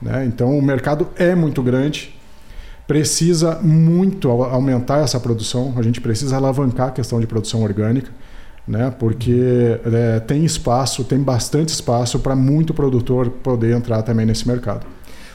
Né? 0.00 0.24
Então 0.26 0.58
o 0.58 0.62
mercado 0.62 1.08
é 1.16 1.34
muito 1.34 1.62
grande, 1.62 2.14
precisa 2.86 3.60
muito 3.62 4.28
aumentar 4.28 4.98
essa 4.98 5.20
produção, 5.20 5.74
a 5.76 5.82
gente 5.82 6.00
precisa 6.00 6.36
alavancar 6.36 6.88
a 6.88 6.90
questão 6.90 7.20
de 7.20 7.26
produção 7.26 7.62
orgânica. 7.62 8.10
Né? 8.66 8.92
Porque 8.98 9.80
é, 9.84 10.20
tem 10.20 10.44
espaço, 10.44 11.02
tem 11.04 11.18
bastante 11.18 11.70
espaço 11.70 12.18
para 12.18 12.36
muito 12.36 12.72
produtor 12.74 13.28
poder 13.28 13.74
entrar 13.74 14.02
também 14.02 14.26
nesse 14.26 14.46
mercado. 14.46 14.86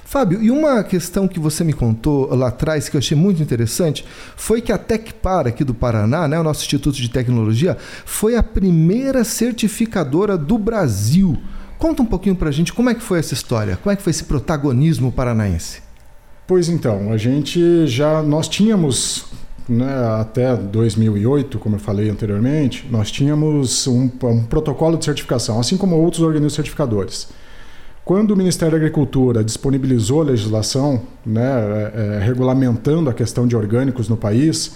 Fábio, 0.08 0.40
e 0.42 0.52
uma 0.52 0.84
questão 0.84 1.28
que 1.28 1.40
você 1.40 1.64
me 1.64 1.74
contou 1.74 2.34
lá 2.36 2.50
atrás 2.50 2.88
que 2.88 2.96
eu 2.96 3.00
achei 3.00 3.18
muito 3.18 3.42
interessante 3.42 4.06
foi 4.38 4.62
que 4.62 4.72
a 4.72 4.78
Tecpar 4.78 5.48
aqui 5.48 5.64
do 5.64 5.74
Paraná, 5.74 6.28
né, 6.28 6.40
o 6.40 6.44
nosso 6.44 6.62
Instituto 6.62 6.96
de 6.96 7.10
Tecnologia, 7.10 7.76
foi 8.06 8.36
a 8.36 8.44
primeira 8.44 9.24
certificadora 9.24 10.38
do 10.38 10.60
Brasil. 10.60 11.36
Conta 11.80 12.04
um 12.04 12.06
pouquinho 12.06 12.36
para 12.36 12.50
a 12.50 12.52
gente 12.52 12.72
como 12.72 12.92
é 12.92 12.94
que 12.94 13.02
foi 13.02 13.18
essa 13.18 13.34
história, 13.34 13.78
como 13.78 13.92
é 13.92 13.96
que 13.96 14.04
foi 14.04 14.12
esse 14.12 14.24
protagonismo 14.24 15.12
paranaense. 15.12 15.82
Pois 16.46 16.70
então, 16.70 17.12
a 17.12 17.18
gente 17.18 17.88
já 17.88 18.22
nós 18.22 18.48
tínhamos 18.48 19.26
né, 19.68 19.92
até 20.22 20.56
2008, 20.56 21.58
como 21.58 21.78
eu 21.78 21.80
falei 21.80 22.12
anteriormente, 22.12 22.88
nós 22.92 23.10
tínhamos 23.10 23.88
um, 23.88 24.08
um 24.24 24.44
protocolo 24.44 24.98
de 24.98 25.06
certificação, 25.06 25.60
assim 25.60 25.76
como 25.76 25.96
outros 25.96 26.22
organismos 26.22 26.54
certificadores. 26.54 27.28
Quando 28.06 28.32
o 28.32 28.38
Ministério 28.38 28.74
da 28.74 28.78
Agricultura 28.78 29.44
disponibilizou 29.44 30.22
a 30.22 30.26
legislação 30.26 31.02
né, 31.26 31.42
é, 31.42 32.18
é, 32.18 32.20
regulamentando 32.20 33.10
a 33.10 33.14
questão 33.16 33.48
de 33.48 33.56
orgânicos 33.56 34.08
no 34.08 34.16
país, 34.16 34.76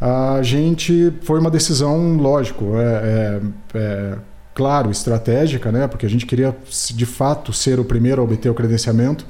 a 0.00 0.40
gente 0.42 1.12
foi 1.20 1.38
uma 1.38 1.50
decisão, 1.50 2.16
lógico, 2.16 2.74
é, 2.76 2.80
é, 2.82 3.40
é, 3.74 4.18
claro, 4.54 4.90
estratégica, 4.90 5.70
né, 5.70 5.86
porque 5.86 6.06
a 6.06 6.08
gente 6.08 6.24
queria 6.24 6.56
de 6.94 7.04
fato 7.04 7.52
ser 7.52 7.78
o 7.78 7.84
primeiro 7.84 8.22
a 8.22 8.24
obter 8.24 8.48
o 8.48 8.54
credenciamento. 8.54 9.26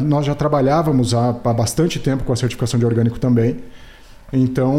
Nós 0.00 0.24
já 0.24 0.34
trabalhávamos 0.34 1.12
há, 1.12 1.28
há 1.28 1.52
bastante 1.52 1.98
tempo 1.98 2.24
com 2.24 2.32
a 2.32 2.36
certificação 2.36 2.80
de 2.80 2.86
orgânico 2.86 3.18
também. 3.18 3.58
Então, 4.32 4.74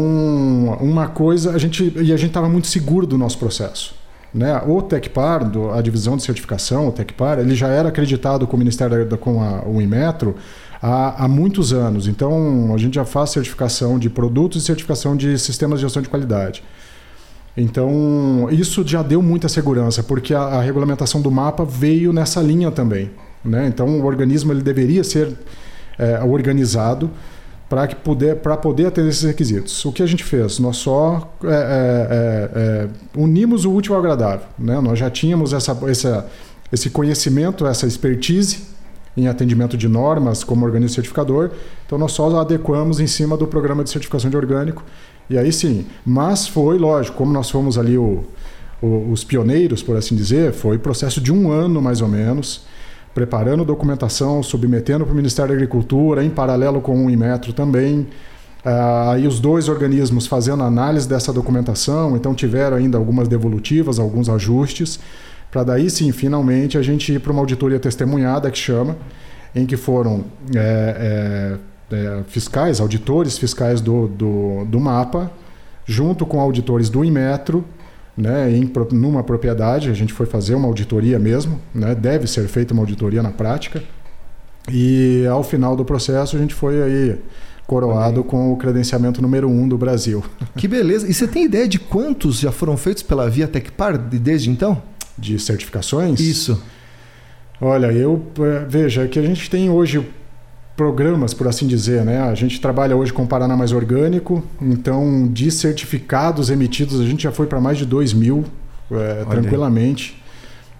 uma 0.80 1.06
coisa, 1.06 1.52
a 1.52 1.58
gente 1.58 1.92
e 1.94 2.12
a 2.12 2.16
gente 2.16 2.30
estava 2.30 2.48
muito 2.48 2.66
seguro 2.66 3.06
do 3.06 3.16
nosso 3.16 3.38
processo. 3.38 3.94
Né? 4.34 4.60
O 4.66 4.82
Tecpar, 4.82 5.48
a 5.74 5.80
divisão 5.80 6.16
de 6.16 6.24
certificação, 6.24 6.88
o 6.88 6.92
Tecpar, 6.92 7.38
ele 7.38 7.54
já 7.54 7.68
era 7.68 7.88
acreditado 7.90 8.46
com 8.48 8.56
o 8.56 8.58
Ministério 8.58 9.06
da, 9.06 9.16
com 9.16 9.40
a, 9.40 9.62
o 9.64 9.80
Inmetro 9.80 10.34
há, 10.82 11.24
há 11.24 11.28
muitos 11.28 11.72
anos. 11.72 12.08
Então, 12.08 12.74
a 12.74 12.78
gente 12.78 12.94
já 12.94 13.04
faz 13.04 13.30
certificação 13.30 13.96
de 13.96 14.10
produtos 14.10 14.62
e 14.62 14.66
certificação 14.66 15.16
de 15.16 15.38
sistemas 15.38 15.78
de 15.78 15.86
gestão 15.86 16.02
de 16.02 16.08
qualidade. 16.08 16.64
Então, 17.56 18.48
isso 18.50 18.84
já 18.84 19.04
deu 19.04 19.22
muita 19.22 19.48
segurança, 19.48 20.02
porque 20.02 20.34
a, 20.34 20.40
a 20.40 20.60
regulamentação 20.60 21.20
do 21.20 21.30
mapa 21.30 21.64
veio 21.64 22.12
nessa 22.12 22.40
linha 22.40 22.72
também. 22.72 23.12
Né? 23.44 23.68
Então, 23.68 24.00
o 24.00 24.04
organismo 24.04 24.52
ele 24.52 24.62
deveria 24.62 25.04
ser 25.04 25.32
é, 25.96 26.20
organizado 26.24 27.08
para 27.74 27.88
que 27.88 27.96
puder 27.96 28.36
para 28.36 28.56
poder 28.56 28.86
atender 28.86 29.08
esses 29.08 29.24
requisitos. 29.24 29.84
O 29.84 29.90
que 29.90 30.00
a 30.00 30.06
gente 30.06 30.22
fez? 30.22 30.60
Nós 30.60 30.76
só 30.76 31.34
é, 31.42 31.48
é, 31.48 31.50
é, 31.50 32.50
é, 32.54 32.88
unimos 33.16 33.64
o 33.64 33.72
útil 33.74 33.94
ao 33.94 34.00
agradável. 34.00 34.46
Né? 34.56 34.80
Nós 34.80 34.96
já 34.96 35.10
tínhamos 35.10 35.52
essa, 35.52 35.76
essa, 35.88 36.30
esse 36.72 36.88
conhecimento, 36.88 37.66
essa 37.66 37.84
expertise 37.84 38.62
em 39.16 39.26
atendimento 39.26 39.76
de 39.76 39.88
normas 39.88 40.44
como 40.44 40.64
organismo 40.64 40.94
certificador, 40.94 41.50
então 41.84 41.98
nós 41.98 42.12
só 42.12 42.38
adequamos 42.38 43.00
em 43.00 43.08
cima 43.08 43.36
do 43.36 43.44
programa 43.44 43.82
de 43.82 43.90
certificação 43.90 44.30
de 44.30 44.36
orgânico. 44.36 44.84
E 45.28 45.36
aí 45.36 45.52
sim, 45.52 45.84
mas 46.06 46.46
foi 46.46 46.78
lógico, 46.78 47.16
como 47.16 47.32
nós 47.32 47.50
fomos 47.50 47.76
ali 47.76 47.98
o, 47.98 48.22
o, 48.80 49.10
os 49.10 49.24
pioneiros, 49.24 49.82
por 49.82 49.96
assim 49.96 50.14
dizer, 50.14 50.52
foi 50.52 50.78
processo 50.78 51.20
de 51.20 51.32
um 51.32 51.50
ano 51.50 51.82
mais 51.82 52.00
ou 52.00 52.06
menos 52.06 52.66
preparando 53.14 53.64
documentação, 53.64 54.42
submetendo 54.42 55.04
para 55.04 55.12
o 55.12 55.16
Ministério 55.16 55.50
da 55.50 55.54
Agricultura, 55.54 56.24
em 56.24 56.30
paralelo 56.30 56.80
com 56.80 57.06
o 57.06 57.08
Inmetro 57.08 57.52
também. 57.52 58.08
Ah, 58.64 59.12
aí 59.12 59.26
os 59.26 59.38
dois 59.38 59.68
organismos 59.68 60.26
fazendo 60.26 60.62
análise 60.62 61.08
dessa 61.08 61.32
documentação, 61.32 62.16
então 62.16 62.34
tiveram 62.34 62.76
ainda 62.76 62.98
algumas 62.98 63.28
devolutivas, 63.28 63.98
alguns 63.98 64.28
ajustes, 64.28 64.98
para 65.50 65.62
daí 65.62 65.88
sim, 65.88 66.10
finalmente, 66.10 66.76
a 66.76 66.82
gente 66.82 67.12
ir 67.12 67.20
para 67.20 67.30
uma 67.30 67.40
auditoria 67.40 67.78
testemunhada, 67.78 68.50
que 68.50 68.58
chama, 68.58 68.96
em 69.54 69.64
que 69.64 69.76
foram 69.76 70.24
é, 70.52 71.58
é, 71.90 71.94
é, 71.94 72.22
fiscais, 72.26 72.80
auditores 72.80 73.38
fiscais 73.38 73.80
do, 73.80 74.08
do, 74.08 74.64
do 74.64 74.80
mapa, 74.80 75.30
junto 75.86 76.26
com 76.26 76.40
auditores 76.40 76.90
do 76.90 77.04
Inmetro, 77.04 77.64
né, 78.16 78.50
em 78.50 78.70
numa 78.92 79.22
propriedade, 79.22 79.90
a 79.90 79.94
gente 79.94 80.12
foi 80.12 80.26
fazer 80.26 80.54
uma 80.54 80.68
auditoria 80.68 81.18
mesmo, 81.18 81.60
né, 81.74 81.94
deve 81.94 82.26
ser 82.26 82.46
feita 82.48 82.72
uma 82.72 82.82
auditoria 82.82 83.22
na 83.22 83.30
prática. 83.30 83.82
E 84.70 85.26
ao 85.30 85.42
final 85.42 85.76
do 85.76 85.84
processo 85.84 86.36
a 86.36 86.38
gente 86.38 86.54
foi 86.54 86.82
aí 86.82 87.18
coroado 87.66 88.22
com 88.22 88.52
o 88.52 88.56
credenciamento 88.56 89.20
número 89.20 89.48
um 89.48 89.68
do 89.68 89.76
Brasil. 89.76 90.24
Que 90.56 90.68
beleza! 90.68 91.08
E 91.08 91.12
você 91.12 91.26
tem 91.26 91.44
ideia 91.44 91.66
de 91.66 91.78
quantos 91.78 92.38
já 92.38 92.52
foram 92.52 92.76
feitos 92.76 93.02
pela 93.02 93.28
Via 93.28 93.48
Tecpar 93.48 93.98
desde 93.98 94.50
então? 94.50 94.80
De 95.18 95.38
certificações? 95.38 96.20
Isso. 96.20 96.62
Olha, 97.60 97.92
eu 97.92 98.24
é, 98.40 98.64
veja 98.68 99.06
que 99.08 99.18
a 99.18 99.22
gente 99.22 99.48
tem 99.50 99.70
hoje 99.70 100.06
programas, 100.76 101.32
por 101.32 101.46
assim 101.46 101.66
dizer, 101.66 102.04
né? 102.04 102.20
A 102.20 102.34
gente 102.34 102.60
trabalha 102.60 102.96
hoje 102.96 103.12
com 103.12 103.22
o 103.22 103.26
Paraná 103.26 103.56
Mais 103.56 103.72
Orgânico, 103.72 104.42
então 104.60 105.28
de 105.28 105.50
certificados 105.50 106.50
emitidos 106.50 107.00
a 107.00 107.04
gente 107.04 107.22
já 107.22 107.32
foi 107.32 107.46
para 107.46 107.60
mais 107.60 107.78
de 107.78 107.86
2 107.86 108.12
mil, 108.12 108.44
é, 108.90 109.24
tranquilamente. 109.24 110.20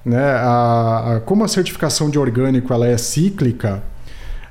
Né? 0.05 0.23
A, 0.23 1.17
a, 1.17 1.21
como 1.21 1.45
a 1.45 1.49
certificação 1.49 2.11
de 2.11 2.19
orgânico 2.19 2.73
ela 2.73 2.87
é 2.87 2.99
cíclica, 2.99 3.83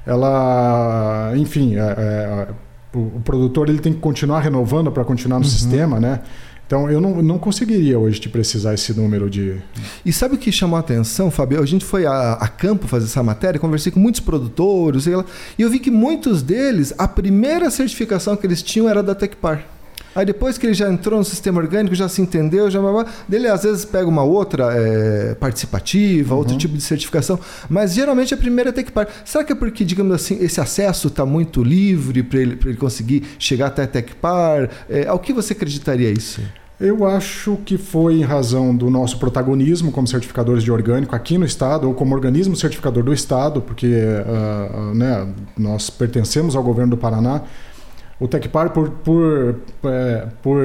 ela, 0.05 1.33
enfim, 1.35 1.75
é, 1.75 1.79
é, 1.79 2.47
o, 2.93 2.99
o, 2.99 3.21
produtor 3.23 3.69
ele 3.69 3.79
tem 3.79 3.93
que 3.93 3.99
continuar 3.99 4.39
renovando 4.39 4.91
para 4.91 5.03
continuar 5.03 5.39
no 5.39 5.45
uhum. 5.45 5.51
sistema, 5.51 5.99
né? 5.99 6.21
Então 6.73 6.89
eu 6.89 6.99
não, 6.99 7.21
não 7.21 7.37
conseguiria 7.37 7.99
hoje 7.99 8.19
te 8.19 8.27
precisar 8.27 8.73
esse 8.73 8.95
número 8.95 9.29
de. 9.29 9.61
E 10.03 10.11
sabe 10.11 10.33
o 10.33 10.37
que 10.39 10.51
chamou 10.51 10.75
a 10.75 10.79
atenção, 10.79 11.29
Fabio? 11.29 11.61
A 11.61 11.65
gente 11.67 11.85
foi 11.85 12.07
a, 12.07 12.33
a 12.33 12.47
campo 12.47 12.87
fazer 12.87 13.05
essa 13.05 13.21
matéria, 13.21 13.59
conversei 13.59 13.91
com 13.91 13.99
muitos 13.99 14.21
produtores, 14.21 15.05
e 15.05 15.11
eu 15.11 15.69
vi 15.69 15.77
que 15.77 15.91
muitos 15.91 16.41
deles, 16.41 16.91
a 16.97 17.07
primeira 17.07 17.69
certificação 17.69 18.35
que 18.35 18.47
eles 18.47 18.63
tinham 18.63 18.89
era 18.89 19.03
da 19.03 19.13
Tecpar. 19.13 19.67
Aí 20.15 20.25
depois 20.25 20.57
que 20.57 20.65
ele 20.65 20.73
já 20.73 20.91
entrou 20.91 21.19
no 21.19 21.23
sistema 21.23 21.61
orgânico, 21.61 21.93
já 21.93 22.09
se 22.09 22.23
entendeu, 22.23 22.71
já 22.71 22.79
dele 23.27 23.47
às 23.47 23.61
vezes 23.61 23.85
pega 23.85 24.07
uma 24.07 24.23
outra 24.23 24.73
é, 24.73 25.35
participativa, 25.35 26.33
uhum. 26.33 26.39
outro 26.39 26.57
tipo 26.57 26.75
de 26.75 26.81
certificação, 26.81 27.39
mas 27.69 27.93
geralmente 27.93 28.33
a 28.33 28.37
primeira 28.37 28.71
é 28.71 28.73
Tecpar. 28.73 29.07
Será 29.23 29.43
que 29.43 29.51
é 29.51 29.55
porque, 29.55 29.85
digamos 29.85 30.15
assim, 30.15 30.43
esse 30.43 30.59
acesso 30.59 31.07
está 31.07 31.23
muito 31.23 31.63
livre 31.63 32.23
para 32.23 32.39
ele, 32.39 32.57
ele 32.65 32.77
conseguir 32.77 33.23
chegar 33.37 33.67
até 33.67 33.83
a 33.83 33.87
Tecpar? 33.87 34.71
É, 34.89 35.05
ao 35.07 35.19
que 35.19 35.31
você 35.31 35.53
acreditaria 35.53 36.09
isso? 36.09 36.41
Eu 36.79 37.05
acho 37.05 37.57
que 37.65 37.77
foi 37.77 38.15
em 38.15 38.23
razão 38.23 38.75
do 38.75 38.89
nosso 38.89 39.17
protagonismo 39.19 39.91
como 39.91 40.07
certificadores 40.07 40.63
de 40.63 40.71
orgânico 40.71 41.15
aqui 41.15 41.37
no 41.37 41.45
Estado, 41.45 41.87
ou 41.87 41.93
como 41.93 42.15
organismo 42.15 42.55
certificador 42.55 43.03
do 43.03 43.13
Estado, 43.13 43.61
porque 43.61 43.87
uh, 43.87 44.93
né, 44.93 45.27
nós 45.57 45.89
pertencemos 45.89 46.55
ao 46.55 46.63
governo 46.63 46.91
do 46.91 46.97
Paraná. 46.97 47.43
O 48.19 48.27
Tecpar, 48.27 48.69
por, 48.69 48.89
por, 48.89 49.55
é, 49.83 50.27
por 50.41 50.57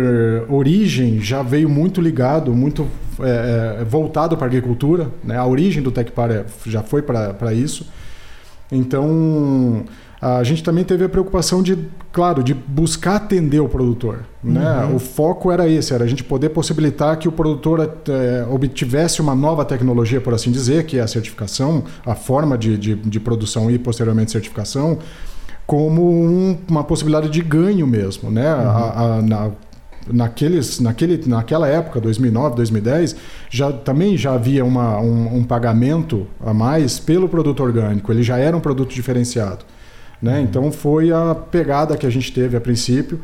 origem, 0.49 1.21
já 1.21 1.43
veio 1.43 1.69
muito 1.69 2.01
ligado, 2.01 2.55
muito 2.55 2.87
é, 3.21 3.85
voltado 3.85 4.37
para 4.37 4.47
a 4.47 4.49
agricultura. 4.49 5.11
Né? 5.25 5.37
A 5.37 5.45
origem 5.45 5.83
do 5.83 5.91
Tecpar 5.91 6.31
é, 6.31 6.45
já 6.67 6.83
foi 6.83 7.03
para 7.03 7.53
isso. 7.53 7.87
Então, 8.71 9.83
a 10.21 10.43
gente 10.43 10.65
também 10.65 10.83
teve 10.83 11.05
a 11.05 11.09
preocupação 11.09 11.63
de, 11.63 11.79
claro, 12.13 12.43
de 12.43 12.53
buscar 12.53 13.17
atender 13.17 13.61
o 13.61 13.69
produtor. 13.69 14.25
Né? 14.43 14.85
Uhum. 14.85 14.97
O 14.97 14.99
foco 14.99 15.53
era 15.53 15.69
esse, 15.69 15.95
era 15.95 16.05
a 16.05 16.07
gente 16.09 16.25
poder 16.25 16.49
possibilitar 16.49 17.17
que 17.19 17.29
o 17.29 17.33
produtor 17.33 17.99
é, 18.09 18.47
obtivesse 18.51 19.21
uma 19.21 19.35
nova 19.35 19.65
tecnologia, 19.65 20.21
por 20.21 20.35
assim 20.35 20.51
dizer, 20.51 20.87
que 20.87 20.99
é 20.99 21.03
a 21.03 21.07
certificação, 21.07 21.85
a 22.05 22.17
forma 22.17 22.59
de, 22.59 22.77
de, 22.77 22.95
de 22.97 23.21
produção 23.21 23.71
e 23.71 23.79
posteriormente 23.79 24.33
certificação, 24.33 24.99
como 25.65 26.11
um, 26.11 26.59
uma 26.69 26.83
possibilidade 26.83 27.31
de 27.31 27.41
ganho 27.41 27.87
mesmo. 27.87 28.29
Né? 28.29 28.53
Uhum. 28.53 28.61
A, 28.61 29.19
a, 29.19 29.23
na, 29.23 29.51
naqueles, 30.13 30.81
naquele, 30.81 31.23
naquela 31.29 31.69
época, 31.69 32.01
2009, 32.01 32.57
2010, 32.57 33.17
já, 33.49 33.73
também 33.73 34.17
já 34.17 34.33
havia 34.33 34.65
uma, 34.65 34.99
um, 34.99 35.37
um 35.37 35.45
pagamento 35.45 36.27
a 36.45 36.53
mais 36.53 36.99
pelo 36.99 37.29
produto 37.29 37.63
orgânico, 37.63 38.11
ele 38.11 38.23
já 38.23 38.37
era 38.37 38.57
um 38.57 38.61
produto 38.61 38.93
diferenciado. 38.93 39.65
Né? 40.21 40.39
Uhum. 40.39 40.45
Então 40.45 40.73
foi 40.73 41.13
a 41.13 41.35
pegada 41.35 41.97
que 41.97 42.07
a 42.07 42.11
gente 42.11 42.33
teve 42.33 42.57
a 42.57 42.61
princípio 42.61 43.21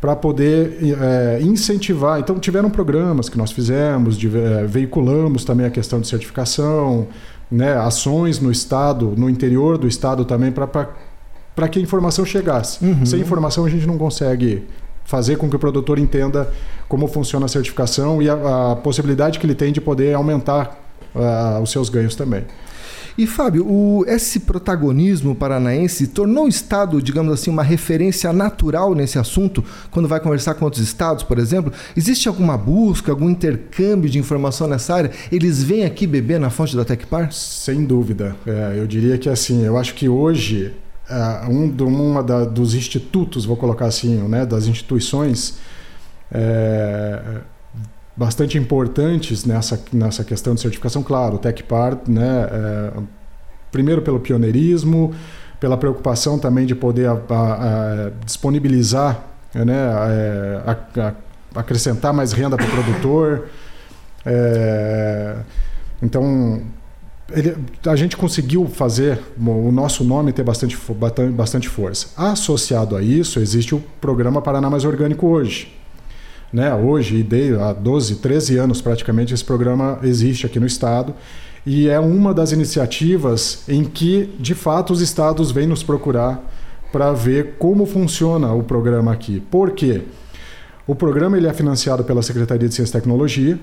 para 0.00 0.14
poder 0.14 0.78
é, 1.00 1.40
incentivar. 1.42 2.20
Então 2.20 2.38
tiveram 2.38 2.70
programas 2.70 3.28
que 3.28 3.36
nós 3.36 3.50
fizemos, 3.50 4.16
de, 4.16 4.28
é, 4.28 4.64
veiculamos 4.64 5.44
também 5.44 5.66
a 5.66 5.70
questão 5.70 6.00
de 6.00 6.06
certificação, 6.06 7.08
né? 7.50 7.76
ações 7.76 8.40
no 8.40 8.50
estado, 8.50 9.14
no 9.16 9.28
interior 9.28 9.76
do 9.76 9.88
estado 9.88 10.24
também 10.24 10.52
para 10.52 11.68
que 11.68 11.78
a 11.78 11.82
informação 11.82 12.24
chegasse. 12.24 12.84
Uhum. 12.84 13.04
Sem 13.04 13.20
informação 13.20 13.64
a 13.64 13.68
gente 13.68 13.86
não 13.86 13.98
consegue 13.98 14.64
fazer 15.04 15.36
com 15.36 15.48
que 15.48 15.56
o 15.56 15.58
produtor 15.58 15.98
entenda 15.98 16.52
como 16.86 17.08
funciona 17.08 17.46
a 17.46 17.48
certificação 17.48 18.20
e 18.22 18.28
a, 18.28 18.72
a 18.72 18.76
possibilidade 18.76 19.38
que 19.38 19.46
ele 19.46 19.54
tem 19.54 19.72
de 19.72 19.80
poder 19.80 20.14
aumentar 20.14 20.78
uh, 21.14 21.62
os 21.62 21.70
seus 21.70 21.88
ganhos 21.88 22.14
também. 22.14 22.44
E 23.18 23.26
Fábio, 23.26 23.66
o, 23.66 24.04
esse 24.06 24.38
protagonismo 24.38 25.34
paranaense 25.34 26.06
tornou 26.06 26.44
o 26.44 26.48
Estado, 26.48 27.02
digamos 27.02 27.32
assim, 27.32 27.50
uma 27.50 27.64
referência 27.64 28.32
natural 28.32 28.94
nesse 28.94 29.18
assunto, 29.18 29.64
quando 29.90 30.06
vai 30.06 30.20
conversar 30.20 30.54
com 30.54 30.64
outros 30.64 30.80
estados, 30.84 31.24
por 31.24 31.36
exemplo? 31.36 31.72
Existe 31.96 32.28
alguma 32.28 32.56
busca, 32.56 33.10
algum 33.10 33.28
intercâmbio 33.28 34.08
de 34.08 34.20
informação 34.20 34.68
nessa 34.68 34.94
área? 34.94 35.10
Eles 35.32 35.64
vêm 35.64 35.84
aqui 35.84 36.06
beber 36.06 36.38
na 36.38 36.48
fonte 36.48 36.76
da 36.76 36.84
Tecpar? 36.84 37.32
Sem 37.32 37.84
dúvida. 37.84 38.36
É, 38.46 38.76
eu 38.78 38.86
diria 38.86 39.18
que 39.18 39.28
assim, 39.28 39.64
eu 39.64 39.76
acho 39.76 39.94
que 39.94 40.08
hoje 40.08 40.72
uh, 41.10 41.50
um, 41.50 41.74
uma 41.86 42.22
da, 42.22 42.44
dos 42.44 42.72
institutos, 42.72 43.44
vou 43.44 43.56
colocar 43.56 43.86
assim, 43.86 44.16
né, 44.28 44.46
das 44.46 44.68
instituições 44.68 45.58
é, 46.30 47.40
bastante 48.18 48.58
importantes 48.58 49.44
nessa, 49.44 49.80
nessa 49.92 50.24
questão 50.24 50.52
de 50.54 50.60
certificação. 50.60 51.04
Claro, 51.04 51.36
o 51.36 51.38
TecPar, 51.38 51.98
né, 52.08 52.48
é, 52.50 52.92
primeiro 53.70 54.02
pelo 54.02 54.18
pioneirismo, 54.18 55.14
pela 55.60 55.76
preocupação 55.76 56.36
também 56.36 56.66
de 56.66 56.74
poder 56.74 57.08
a, 57.08 57.12
a, 57.12 58.06
a 58.06 58.10
disponibilizar, 58.24 59.22
né, 59.54 60.62
acrescentar 61.54 62.12
mais 62.12 62.32
renda 62.32 62.56
para 62.56 62.66
o 62.66 62.70
produtor. 62.70 63.46
É, 64.26 65.36
então, 66.02 66.60
ele, 67.30 67.56
a 67.86 67.94
gente 67.94 68.16
conseguiu 68.16 68.66
fazer 68.66 69.20
o 69.38 69.70
nosso 69.70 70.02
nome 70.02 70.32
ter 70.32 70.42
bastante, 70.42 70.76
bastante 71.32 71.68
força. 71.68 72.08
Associado 72.16 72.96
a 72.96 73.02
isso, 73.02 73.38
existe 73.38 73.76
o 73.76 73.80
programa 74.00 74.42
Paraná 74.42 74.68
Mais 74.68 74.84
Orgânico 74.84 75.26
hoje, 75.28 75.72
né? 76.52 76.74
Hoje, 76.74 77.26
e 77.30 77.54
há 77.60 77.72
12, 77.72 78.16
13 78.16 78.56
anos 78.56 78.80
praticamente, 78.80 79.34
esse 79.34 79.44
programa 79.44 79.98
existe 80.02 80.46
aqui 80.46 80.58
no 80.58 80.66
estado 80.66 81.14
e 81.66 81.88
é 81.88 82.00
uma 82.00 82.32
das 82.32 82.52
iniciativas 82.52 83.64
em 83.68 83.84
que, 83.84 84.34
de 84.38 84.54
fato, 84.54 84.92
os 84.92 85.00
estados 85.00 85.50
vêm 85.50 85.66
nos 85.66 85.82
procurar 85.82 86.42
para 86.90 87.12
ver 87.12 87.56
como 87.58 87.84
funciona 87.84 88.52
o 88.52 88.62
programa 88.62 89.12
aqui. 89.12 89.40
Por 89.50 89.72
quê? 89.72 90.02
O 90.86 90.94
programa 90.94 91.36
ele 91.36 91.46
é 91.46 91.52
financiado 91.52 92.02
pela 92.04 92.22
Secretaria 92.22 92.66
de 92.66 92.74
Ciência 92.74 92.92
e 92.92 93.00
Tecnologia. 93.00 93.58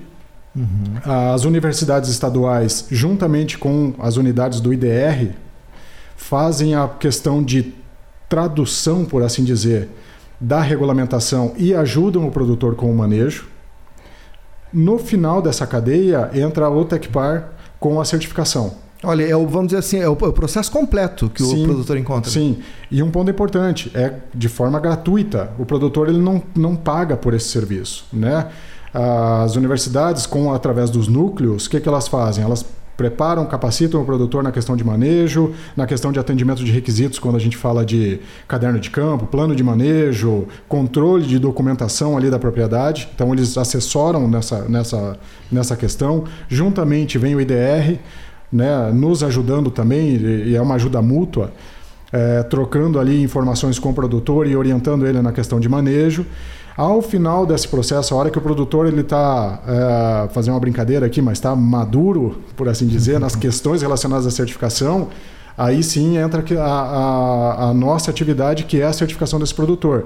Uhum. 0.54 0.64
As 1.32 1.44
universidades 1.44 2.08
estaduais, 2.08 2.86
juntamente 2.90 3.58
com 3.58 3.94
as 3.98 4.16
unidades 4.16 4.60
do 4.60 4.72
IDR, 4.72 5.32
fazem 6.16 6.76
a 6.76 6.86
questão 6.86 7.42
de 7.42 7.74
tradução, 8.28 9.04
por 9.04 9.22
assim 9.22 9.42
dizer, 9.42 9.88
da 10.40 10.60
regulamentação 10.60 11.52
e 11.56 11.74
ajudam 11.74 12.26
o 12.26 12.30
produtor 12.30 12.74
com 12.74 12.90
o 12.90 12.94
manejo. 12.94 13.48
No 14.72 14.98
final 14.98 15.40
dessa 15.40 15.66
cadeia 15.66 16.30
entra 16.34 16.68
o 16.68 16.84
Tecpar 16.84 17.52
com 17.78 18.00
a 18.00 18.04
certificação. 18.04 18.74
Olha, 19.02 19.24
é 19.24 19.36
o, 19.36 19.46
vamos 19.46 19.68
dizer 19.68 19.78
assim, 19.78 19.98
é 19.98 20.08
o, 20.08 20.12
é 20.14 20.32
processo 20.32 20.70
completo 20.70 21.28
que 21.28 21.42
sim, 21.42 21.62
o 21.62 21.64
produtor 21.66 21.96
encontra. 21.96 22.30
Sim, 22.30 22.58
e 22.90 23.02
um 23.02 23.10
ponto 23.10 23.30
importante, 23.30 23.90
é 23.94 24.14
de 24.34 24.48
forma 24.48 24.80
gratuita. 24.80 25.52
O 25.58 25.66
produtor 25.66 26.08
ele 26.08 26.18
não, 26.18 26.42
não 26.54 26.74
paga 26.74 27.16
por 27.16 27.34
esse 27.34 27.48
serviço. 27.48 28.06
Né? 28.12 28.48
As 28.92 29.54
universidades, 29.56 30.26
com 30.26 30.52
através 30.52 30.90
dos 30.90 31.08
núcleos, 31.08 31.66
o 31.66 31.70
que, 31.70 31.80
que 31.80 31.88
elas 31.88 32.08
fazem? 32.08 32.42
Elas 32.42 32.64
preparam, 32.96 33.44
capacitam 33.44 34.00
o 34.00 34.04
produtor 34.04 34.42
na 34.42 34.50
questão 34.50 34.76
de 34.76 34.82
manejo, 34.82 35.52
na 35.76 35.86
questão 35.86 36.10
de 36.10 36.18
atendimento 36.18 36.64
de 36.64 36.72
requisitos, 36.72 37.18
quando 37.18 37.36
a 37.36 37.38
gente 37.38 37.56
fala 37.56 37.84
de 37.84 38.20
caderno 38.48 38.80
de 38.80 38.90
campo, 38.90 39.26
plano 39.26 39.54
de 39.54 39.62
manejo, 39.62 40.46
controle 40.68 41.26
de 41.26 41.38
documentação 41.38 42.16
ali 42.16 42.30
da 42.30 42.38
propriedade. 42.38 43.08
Então, 43.14 43.32
eles 43.32 43.58
assessoram 43.58 44.26
nessa, 44.28 44.62
nessa, 44.68 45.18
nessa 45.52 45.76
questão. 45.76 46.24
Juntamente 46.48 47.18
vem 47.18 47.34
o 47.34 47.40
IDR, 47.40 47.98
né, 48.50 48.90
nos 48.92 49.22
ajudando 49.22 49.70
também, 49.70 50.16
e 50.16 50.56
é 50.56 50.62
uma 50.62 50.76
ajuda 50.76 51.02
mútua. 51.02 51.52
É, 52.12 52.44
trocando 52.44 53.00
ali 53.00 53.20
informações 53.20 53.80
com 53.80 53.90
o 53.90 53.94
produtor 53.94 54.46
e 54.46 54.56
orientando 54.56 55.06
ele 55.06 55.20
na 55.20 55.32
questão 55.32 55.58
de 55.58 55.68
manejo. 55.68 56.24
Ao 56.76 57.00
final 57.00 57.46
desse 57.46 57.66
processo, 57.66 58.12
a 58.14 58.18
hora 58.18 58.30
que 58.30 58.36
o 58.36 58.40
produtor 58.40 58.86
ele 58.86 59.00
está 59.00 59.62
é, 59.66 60.28
fazendo 60.28 60.52
uma 60.54 60.60
brincadeira 60.60 61.06
aqui, 61.06 61.22
mas 61.22 61.38
está 61.38 61.56
maduro, 61.56 62.42
por 62.54 62.68
assim 62.68 62.86
dizer, 62.86 63.18
nas 63.18 63.34
questões 63.36 63.80
relacionadas 63.80 64.26
à 64.26 64.30
certificação, 64.30 65.08
aí 65.56 65.82
sim 65.82 66.18
entra 66.18 66.44
a, 66.60 66.62
a, 66.62 67.70
a 67.70 67.74
nossa 67.74 68.10
atividade, 68.10 68.64
que 68.64 68.82
é 68.82 68.84
a 68.84 68.92
certificação 68.92 69.38
desse 69.38 69.54
produtor. 69.54 70.04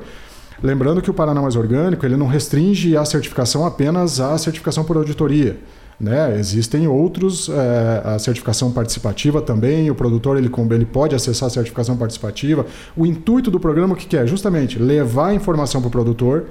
Lembrando 0.62 1.02
que 1.02 1.10
o 1.10 1.14
Paraná 1.14 1.42
Mais 1.42 1.56
Orgânico 1.56 2.06
ele 2.06 2.16
não 2.16 2.28
restringe 2.28 2.96
a 2.96 3.04
certificação 3.04 3.66
apenas 3.66 4.20
à 4.20 4.38
certificação 4.38 4.84
por 4.84 4.96
auditoria. 4.96 5.58
Né? 6.00 6.38
Existem 6.38 6.88
outros, 6.88 7.50
é, 7.50 8.02
a 8.02 8.18
certificação 8.18 8.72
participativa 8.72 9.42
também, 9.42 9.90
o 9.90 9.94
produtor 9.94 10.38
ele, 10.38 10.50
ele 10.70 10.86
pode 10.86 11.14
acessar 11.14 11.48
a 11.48 11.50
certificação 11.50 11.94
participativa. 11.94 12.64
O 12.96 13.04
intuito 13.04 13.50
do 13.50 13.60
programa 13.60 13.92
o 13.92 13.96
que, 13.96 14.06
que 14.06 14.16
é? 14.16 14.26
Justamente 14.26 14.78
levar 14.78 15.28
a 15.28 15.34
informação 15.34 15.82
para 15.82 15.88
o 15.88 15.90
produtor 15.90 16.46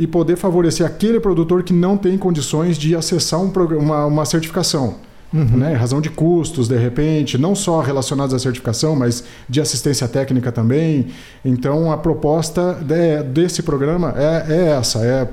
e 0.00 0.06
poder 0.06 0.34
favorecer 0.36 0.84
aquele 0.84 1.20
produtor 1.20 1.62
que 1.62 1.72
não 1.72 1.96
tem 1.96 2.18
condições 2.18 2.76
de 2.76 2.96
acessar 2.96 3.40
um, 3.40 3.52
uma, 3.78 4.06
uma 4.06 4.24
certificação. 4.24 4.96
Uhum. 5.32 5.58
Né? 5.58 5.74
Razão 5.74 6.00
de 6.00 6.10
custos, 6.10 6.66
de 6.66 6.76
repente, 6.76 7.38
não 7.38 7.54
só 7.54 7.80
relacionados 7.80 8.34
à 8.34 8.38
certificação, 8.38 8.96
mas 8.96 9.22
de 9.48 9.60
assistência 9.60 10.08
técnica 10.08 10.50
também. 10.50 11.06
Então, 11.44 11.92
a 11.92 11.96
proposta 11.96 12.74
de, 12.82 13.22
desse 13.22 13.62
programa 13.62 14.12
é, 14.16 14.52
é 14.52 14.68
essa: 14.72 14.98
é 14.98 15.28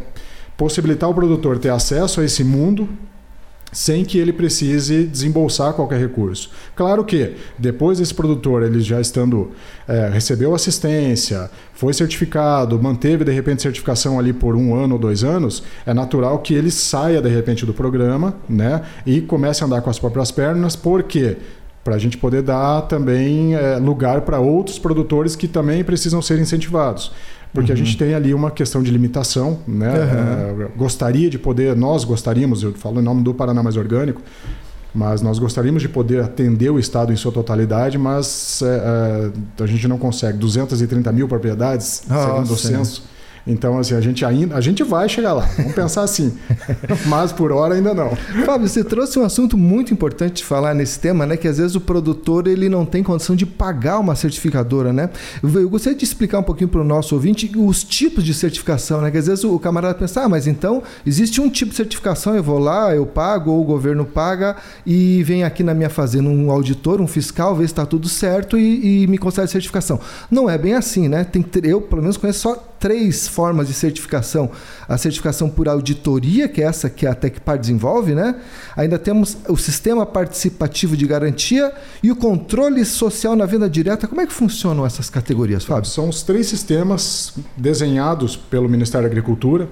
possibilitar 0.56 1.10
o 1.10 1.14
produtor 1.14 1.58
ter 1.58 1.70
acesso 1.70 2.22
a 2.22 2.26
esse 2.26 2.44
mundo 2.44 2.88
sem 3.72 4.04
que 4.04 4.18
ele 4.18 4.34
precise 4.34 5.04
desembolsar 5.06 5.74
qualquer 5.74 6.00
recurso. 6.00 6.50
Claro 6.76 7.04
que 7.04 7.36
depois 7.58 8.00
desse 8.00 8.14
produtor, 8.14 8.64
ele 8.64 8.82
já 8.82 9.00
estando 9.00 9.52
é, 9.88 10.10
recebeu 10.10 10.54
assistência, 10.54 11.50
foi 11.74 11.94
certificado, 11.94 12.82
manteve 12.82 13.24
de 13.24 13.32
repente 13.32 13.62
certificação 13.62 14.20
ali 14.20 14.34
por 14.34 14.56
um 14.56 14.76
ano 14.76 14.96
ou 14.96 15.00
dois 15.00 15.24
anos, 15.24 15.64
é 15.86 15.94
natural 15.94 16.40
que 16.40 16.54
ele 16.54 16.72
saia 16.72 17.22
de 17.22 17.30
repente 17.30 17.66
do 17.66 17.74
programa, 17.74 18.36
né, 18.48 18.82
e 19.06 19.22
comece 19.22 19.64
a 19.64 19.68
andar 19.68 19.82
com 19.82 19.90
as 19.90 20.00
próprias 20.00 20.32
pernas, 20.32 20.76
porque 20.76 21.38
para 21.84 21.96
a 21.96 21.98
gente 21.98 22.18
poder 22.18 22.42
dar 22.42 22.82
também 22.84 23.56
é, 23.56 23.78
lugar 23.78 24.22
para 24.22 24.40
outros 24.40 24.78
produtores 24.78 25.36
que 25.36 25.48
também 25.48 25.84
precisam 25.84 26.22
ser 26.22 26.38
incentivados 26.40 27.12
porque 27.54 27.72
uhum. 27.72 27.78
a 27.78 27.84
gente 27.84 27.98
tem 27.98 28.14
ali 28.14 28.34
uma 28.34 28.52
questão 28.52 28.84
de 28.84 28.92
limitação, 28.92 29.60
né? 29.68 29.90
Uhum. 29.90 30.66
É, 30.66 30.68
gostaria 30.78 31.30
de 31.30 31.40
poder, 31.40 31.76
nós 31.76 32.04
gostaríamos, 32.04 32.64
eu 32.64 32.74
falo 32.74 33.00
em 33.00 33.04
nome 33.04 33.24
do 33.24 33.34
Paraná 33.34 33.64
Mais 33.64 33.76
Orgânico, 33.76 34.22
mas 34.94 35.22
nós 35.22 35.40
gostaríamos 35.40 35.82
de 35.82 35.90
poder 35.90 36.22
atender 36.22 36.70
o 36.70 36.80
Estado 36.80 37.14
em 37.14 37.16
sua 37.16 37.32
totalidade, 37.32 37.98
mas 37.98 38.62
é, 38.62 39.32
é, 39.60 39.64
a 39.64 39.68
gente 39.68 39.88
não 39.88 39.98
consegue. 39.98 40.38
230 40.38 41.12
mil 41.12 41.28
propriedades, 41.28 42.04
oh, 42.10 42.28
segundo 42.28 42.54
o 42.54 42.58
censo. 42.58 43.04
Então, 43.50 43.80
assim, 43.80 43.96
a 43.96 44.02
gente 44.02 44.24
ainda 44.24 44.56
a 44.56 44.62
gente 44.62 44.84
vai 44.84 45.10
chegar 45.10 45.34
lá. 45.34 45.50
Vamos 45.58 45.74
pensar 45.74 46.04
assim. 46.04 46.38
Mas 47.08 47.32
por 47.32 47.52
hora 47.52 47.74
ainda 47.74 47.96
não. 47.96 48.16
Fábio, 48.46 48.68
você 48.68 48.84
trouxe 48.84 49.18
um 49.18 49.26
assunto 49.26 49.58
muito 49.58 49.92
importante 49.92 50.38
de 50.38 50.46
falar 50.46 50.76
nesse 50.76 51.00
tema, 51.00 51.26
né? 51.26 51.36
Que 51.36 51.48
às 51.48 51.58
vezes 51.58 51.76
o 51.76 51.82
produtor 51.82 52.48
ele 52.48 52.70
não 52.70 52.86
tem 52.86 53.02
condição 53.02 53.36
de 53.36 53.48
pagar 53.48 53.98
uma 53.98 54.16
certificadora, 54.16 54.94
né? 54.94 55.10
Eu 55.42 55.68
gostaria 55.68 55.98
de 55.98 56.06
explicar 56.06 56.38
um 56.40 56.44
pouquinho 56.44 56.70
para 56.70 56.82
o 56.82 56.84
nosso 56.84 57.16
ouvinte 57.16 57.52
os 57.56 57.84
tipos 57.84 58.24
de 58.24 58.36
certificação, 58.36 59.02
né? 59.02 59.10
Que 59.10 59.18
às 59.18 59.26
vezes 59.26 59.44
o 59.44 59.58
camarada 59.58 59.96
pensa, 59.96 60.22
ah, 60.22 60.30
mas 60.30 60.46
então 60.46 60.84
existe 61.06 61.42
um 61.42 61.50
tipo 61.50 61.72
de 61.72 61.78
certificação, 61.78 62.36
eu 62.36 62.44
vou 62.44 62.60
lá, 62.60 62.96
eu 62.96 63.06
pago, 63.06 63.52
ou 63.52 63.62
o 63.62 63.64
governo 63.64 64.06
paga, 64.06 64.58
e 64.86 65.24
vem 65.24 65.44
aqui 65.44 65.64
na 65.64 65.74
minha 65.74 65.90
fazenda 65.90 66.30
um 66.30 66.52
auditor, 66.52 67.02
um 67.02 67.08
fiscal, 67.08 67.56
vê 67.56 67.64
se 67.64 67.74
está 67.74 67.86
tudo 67.86 68.08
certo 68.08 68.60
e, 68.60 69.04
e 69.04 69.08
me 69.08 69.18
concede 69.18 69.50
certificação. 69.50 70.00
Não 70.30 70.48
é 70.48 70.58
bem 70.58 70.76
assim, 70.76 71.08
né? 71.08 71.24
Tem, 71.24 71.44
eu, 71.64 71.82
pelo 71.82 72.04
menos, 72.04 72.16
conheço 72.16 72.42
só 72.42 72.69
três 72.80 73.28
formas 73.28 73.68
de 73.68 73.74
certificação. 73.74 74.50
A 74.88 74.98
certificação 74.98 75.50
por 75.50 75.68
auditoria, 75.68 76.48
que 76.48 76.62
é 76.62 76.66
essa 76.66 76.90
que 76.90 77.06
a 77.06 77.14
Tecpar 77.14 77.60
desenvolve, 77.60 78.16
né? 78.16 78.36
Ainda 78.76 78.98
temos 78.98 79.38
o 79.48 79.58
sistema 79.58 80.06
participativo 80.06 80.96
de 80.96 81.06
garantia 81.06 81.72
e 82.02 82.12
o 82.12 82.16
controle 82.16 82.86
social 82.86 83.36
na 83.36 83.46
venda 83.46 83.70
direta. 83.70 84.08
Como 84.08 84.22
é 84.22 84.26
que 84.26 84.34
funcionam 84.34 84.86
essas 84.86 85.10
categorias, 85.10 85.66
Fábio? 85.66 85.90
São 85.90 86.10
os 86.10 86.24
três 86.24 86.48
sistemas 86.48 87.34
desenhados 87.58 88.36
pelo 88.36 88.70
Ministério 88.70 89.08
da 89.08 89.12
Agricultura. 89.12 89.68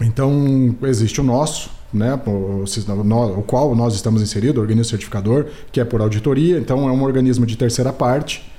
Então, 0.00 0.74
existe 0.82 1.20
o 1.20 1.24
nosso, 1.24 1.70
né, 1.92 2.18
o, 2.26 3.42
qual 3.42 3.74
nós 3.74 3.94
estamos 3.94 4.22
inseridos, 4.22 4.56
o 4.56 4.60
organismo 4.60 4.90
certificador, 4.90 5.46
que 5.70 5.78
é 5.78 5.84
por 5.84 6.00
auditoria, 6.00 6.58
então 6.58 6.88
é 6.88 6.92
um 6.92 7.02
organismo 7.02 7.44
de 7.44 7.54
terceira 7.56 7.92
parte 7.92 8.49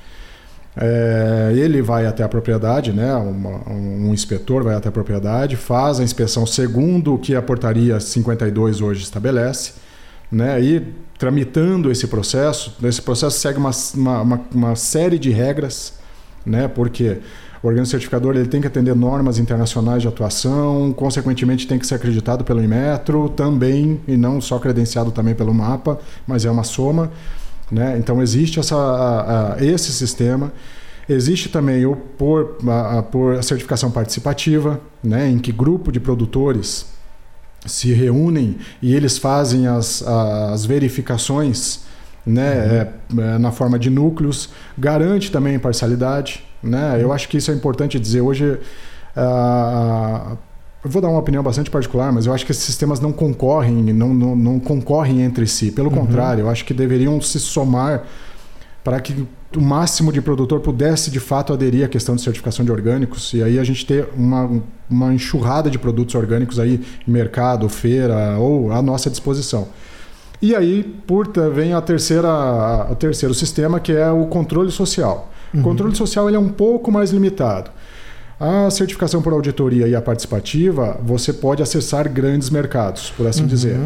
é, 0.76 1.52
ele 1.56 1.82
vai 1.82 2.06
até 2.06 2.24
a 2.24 2.30
propriedade, 2.30 2.94
né? 2.94 3.14
Uma, 3.16 3.70
um 3.70 4.14
inspetor 4.14 4.64
vai 4.64 4.76
até 4.76 4.90
a 4.90 4.92
propriedade, 4.92 5.56
faz 5.56 6.00
a 6.00 6.04
inspeção 6.04 6.46
segundo 6.46 7.16
o 7.16 7.20
que 7.20 7.36
a 7.36 7.42
portaria 7.42 8.00
52 8.00 8.82
hoje 8.82 9.04
estabelece, 9.04 9.74
né? 10.32 10.62
E 10.62 10.94
tramitando 11.18 11.92
esse 11.92 12.08
processo, 12.08 12.78
esse 12.84 13.02
processo 13.02 13.38
segue 13.38 13.60
uma, 13.60 13.72
uma, 13.96 14.42
uma 14.54 14.76
série 14.76 15.20
de 15.20 15.30
regras, 15.30 15.94
né? 16.46 16.68
Porque 16.70 17.20
o 17.62 17.68
organismo 17.68 17.92
certificador 17.92 18.36
ele 18.36 18.48
tem 18.48 18.60
que 18.62 18.68
atender 18.68 18.96
normas 18.96 19.38
internacionais 19.38 20.02
de 20.02 20.08
atuação, 20.08 20.92
consequentemente 20.94 21.68
tem 21.68 21.78
que 21.78 21.86
ser 21.86 21.96
acreditado 21.96 22.44
pelo 22.44 22.64
Inmetro 22.64 23.30
também, 23.30 24.00
e 24.08 24.16
não 24.16 24.42
só 24.42 24.58
credenciado 24.58 25.12
também 25.12 25.36
pelo 25.36 25.54
MAPA, 25.54 26.00
mas 26.26 26.46
é 26.46 26.50
uma 26.50 26.64
soma. 26.64 27.12
Né? 27.72 27.98
Então 27.98 28.22
existe 28.22 28.60
essa, 28.60 28.76
a, 28.76 29.54
a, 29.54 29.66
esse 29.66 29.92
sistema. 29.94 30.52
Existe 31.08 31.50
também 31.50 31.86
o 31.86 31.96
por, 31.96 32.58
a, 32.68 33.02
por 33.02 33.36
a 33.36 33.42
certificação 33.42 33.90
participativa, 33.90 34.80
né? 35.04 35.30
em 35.30 35.40
que 35.40 35.52
grupo 35.52 35.92
de 35.92 36.00
produtores 36.00 36.86
se 37.66 37.94
reúnem 37.94 38.58
e 38.82 38.96
eles 38.96 39.18
fazem 39.18 39.68
as, 39.68 40.02
as 40.02 40.66
verificações 40.66 41.82
né? 42.26 42.88
Uhum. 43.14 43.22
É, 43.22 43.34
é, 43.36 43.38
na 43.38 43.52
forma 43.52 43.80
de 43.80 43.90
núcleos, 43.90 44.50
garante 44.78 45.32
também 45.32 45.56
imparcialidade. 45.56 46.44
Né? 46.62 46.98
Eu 47.02 47.12
acho 47.12 47.28
que 47.28 47.38
isso 47.38 47.52
é 47.52 47.54
importante 47.54 48.00
dizer. 48.00 48.22
Hoje, 48.22 48.60
uh, 49.16 50.38
eu 50.84 50.90
vou 50.90 51.02
dar 51.02 51.10
uma 51.10 51.20
opinião 51.20 51.44
bastante 51.44 51.70
particular, 51.70 52.12
mas 52.12 52.26
eu 52.26 52.34
acho 52.34 52.46
que 52.46 52.52
esses 52.52 52.64
sistemas 52.64 53.00
não 53.00 53.12
concorrem, 53.12 53.76
não, 53.94 54.14
não, 54.14 54.36
não 54.36 54.60
concorrem 54.60 55.22
entre 55.22 55.46
si. 55.46 55.72
Pelo 55.72 55.90
uhum. 55.90 55.96
contrário, 55.98 56.42
eu 56.42 56.50
acho 56.50 56.66
que 56.66 56.74
deveriam 56.74 57.22
se 57.22 57.40
somar 57.40 58.04
para 58.84 59.00
que 59.00 59.28
o 59.56 59.62
máximo 59.62 60.12
de 60.12 60.22
produtor 60.22 60.60
pudesse 60.60 61.12
de 61.12 61.20
fato 61.20 61.54
aderir 61.54 61.86
à 61.86 61.88
questão 61.88 62.16
de 62.16 62.22
certificação 62.22 62.66
de 62.66 62.72
orgânicos 62.72 63.34
e 63.34 63.44
aí 63.44 63.60
a 63.60 63.64
gente 63.64 63.86
ter 63.86 64.08
uma, 64.18 64.50
uma 64.90 65.14
enxurrada 65.14 65.70
de 65.70 65.78
produtos 65.78 66.16
orgânicos 66.16 66.58
aí 66.58 66.82
em 67.08 67.12
mercado, 67.12 67.68
feira 67.70 68.38
ou 68.40 68.72
à 68.72 68.82
nossa 68.82 69.10
disposição. 69.10 69.68
E 70.42 70.56
aí, 70.56 70.84
por 71.06 71.28
vem 71.54 71.74
a 71.74 71.82
terceira, 71.82 72.88
o 72.90 72.96
terceiro 72.96 73.36
sistema 73.36 73.80
que 73.80 73.92
é 73.92 74.10
o 74.10 74.26
controle 74.26 74.72
social. 74.72 75.32
Uhum. 75.54 75.60
O 75.60 75.64
controle 75.64 75.96
social 75.96 76.28
ele 76.28 76.38
é 76.38 76.40
um 76.40 76.50
pouco 76.50 76.92
mais 76.92 77.12
limitado. 77.12 77.70
A 78.42 78.72
certificação 78.72 79.22
por 79.22 79.34
auditoria 79.34 79.88
e 79.88 79.96
a 79.96 80.02
participativa, 80.02 81.00
você 81.04 81.32
pode 81.32 81.62
acessar 81.62 82.10
grandes 82.12 82.50
mercados, 82.50 83.14
por 83.16 83.28
assim 83.28 83.44
uhum. 83.44 83.48
dizer. 83.48 83.80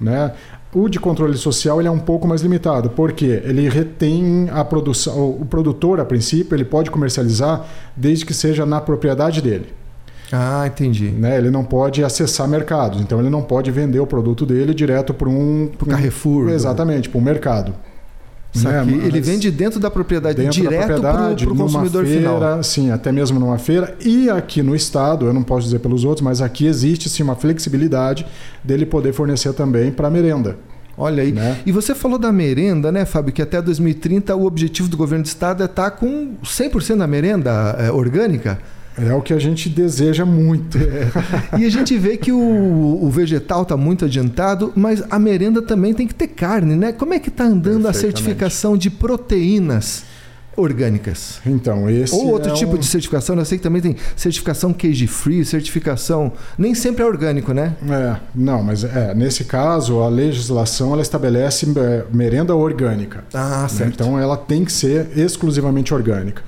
Né? 0.00 0.32
O 0.72 0.88
de 0.88 0.98
controle 0.98 1.36
social 1.36 1.78
ele 1.78 1.88
é 1.88 1.90
um 1.90 1.98
pouco 1.98 2.26
mais 2.26 2.40
limitado, 2.40 2.88
porque 2.88 3.26
ele 3.44 3.68
retém 3.68 4.48
a 4.50 4.64
produção. 4.64 5.28
O 5.28 5.44
produtor, 5.44 6.00
a 6.00 6.06
princípio, 6.06 6.56
ele 6.56 6.64
pode 6.64 6.90
comercializar 6.90 7.66
desde 7.94 8.24
que 8.24 8.32
seja 8.32 8.64
na 8.64 8.80
propriedade 8.80 9.42
dele. 9.42 9.66
Ah, 10.32 10.66
entendi. 10.66 11.08
Né? 11.10 11.36
Ele 11.36 11.50
não 11.50 11.62
pode 11.62 12.02
acessar 12.02 12.48
mercados, 12.48 13.02
então 13.02 13.20
ele 13.20 13.28
não 13.28 13.42
pode 13.42 13.70
vender 13.70 14.00
o 14.00 14.06
produto 14.06 14.46
dele 14.46 14.72
direto 14.72 15.12
para 15.12 15.28
um. 15.28 15.70
O 15.78 15.84
Carrefour. 15.84 16.48
Exatamente, 16.48 17.10
para 17.10 17.18
um 17.18 17.22
mercado. 17.22 17.74
Né? 18.64 18.84
Ele 19.04 19.20
vende 19.20 19.50
dentro 19.50 19.78
da 19.78 19.90
propriedade, 19.90 20.36
dentro 20.36 20.52
direto 20.52 21.00
para 21.00 21.32
o 21.32 21.56
consumidor 21.56 22.04
feira, 22.04 22.20
final. 22.20 22.62
Sim, 22.62 22.90
até 22.90 23.12
mesmo 23.12 23.38
numa 23.38 23.58
feira. 23.58 23.94
E 24.04 24.28
aqui 24.30 24.62
no 24.62 24.74
estado, 24.74 25.26
eu 25.26 25.32
não 25.32 25.42
posso 25.42 25.66
dizer 25.66 25.78
pelos 25.78 26.04
outros, 26.04 26.22
mas 26.22 26.40
aqui 26.40 26.66
existe 26.66 27.08
sim 27.08 27.22
uma 27.22 27.36
flexibilidade 27.36 28.26
dele 28.62 28.86
poder 28.86 29.12
fornecer 29.12 29.52
também 29.52 29.90
para 29.90 30.10
merenda. 30.10 30.56
Olha 30.98 31.22
aí. 31.22 31.32
Né? 31.32 31.58
E 31.64 31.70
você 31.70 31.94
falou 31.94 32.18
da 32.18 32.32
merenda, 32.32 32.90
né, 32.90 33.04
Fábio? 33.04 33.32
Que 33.32 33.40
até 33.40 33.62
2030 33.62 34.34
o 34.34 34.44
objetivo 34.44 34.88
do 34.88 34.96
governo 34.96 35.22
do 35.22 35.28
estado 35.28 35.62
é 35.62 35.66
estar 35.66 35.90
tá 35.90 35.96
com 35.96 36.34
100% 36.42 36.96
da 36.96 37.06
merenda 37.06 37.76
é, 37.78 37.90
orgânica. 37.92 38.58
É 39.06 39.14
o 39.14 39.22
que 39.22 39.32
a 39.32 39.38
gente 39.38 39.68
deseja 39.68 40.24
muito. 40.24 40.78
É. 40.78 41.08
E 41.58 41.64
a 41.64 41.70
gente 41.70 41.96
vê 41.96 42.16
que 42.16 42.30
o, 42.30 42.98
o 43.02 43.10
vegetal 43.10 43.62
está 43.62 43.76
muito 43.76 44.04
adiantado, 44.04 44.72
mas 44.76 45.02
a 45.10 45.18
merenda 45.18 45.60
também 45.62 45.92
tem 45.94 46.06
que 46.06 46.14
ter 46.14 46.28
carne, 46.28 46.76
né? 46.76 46.92
Como 46.92 47.14
é 47.14 47.18
que 47.18 47.28
está 47.28 47.44
andando 47.44 47.86
a 47.86 47.92
certificação 47.92 48.76
de 48.76 48.90
proteínas? 48.90 50.04
orgânicas. 50.58 51.40
Então, 51.46 51.88
esse 51.88 52.14
Ou 52.14 52.32
outro 52.32 52.50
é 52.50 52.54
tipo 52.54 52.74
um... 52.74 52.78
de 52.78 52.86
certificação, 52.86 53.36
eu 53.38 53.44
sei 53.44 53.58
que 53.58 53.62
também 53.62 53.80
tem 53.80 53.96
certificação 54.16 54.72
cage 54.72 55.06
free, 55.06 55.44
certificação, 55.44 56.32
nem 56.58 56.74
sempre 56.74 57.02
é 57.02 57.06
orgânico, 57.06 57.52
né? 57.52 57.76
É, 57.88 58.16
não, 58.34 58.62
mas 58.62 58.82
é, 58.84 59.14
nesse 59.14 59.44
caso 59.44 60.00
a 60.00 60.08
legislação 60.08 60.92
ela 60.92 61.02
estabelece 61.02 61.66
é, 61.78 62.04
merenda 62.12 62.54
orgânica. 62.54 63.24
Ah, 63.32 63.62
né? 63.62 63.68
certo. 63.68 63.94
Então 63.94 64.18
ela 64.18 64.36
tem 64.36 64.64
que 64.64 64.72
ser 64.72 65.16
exclusivamente 65.16 65.94
orgânica. 65.94 66.42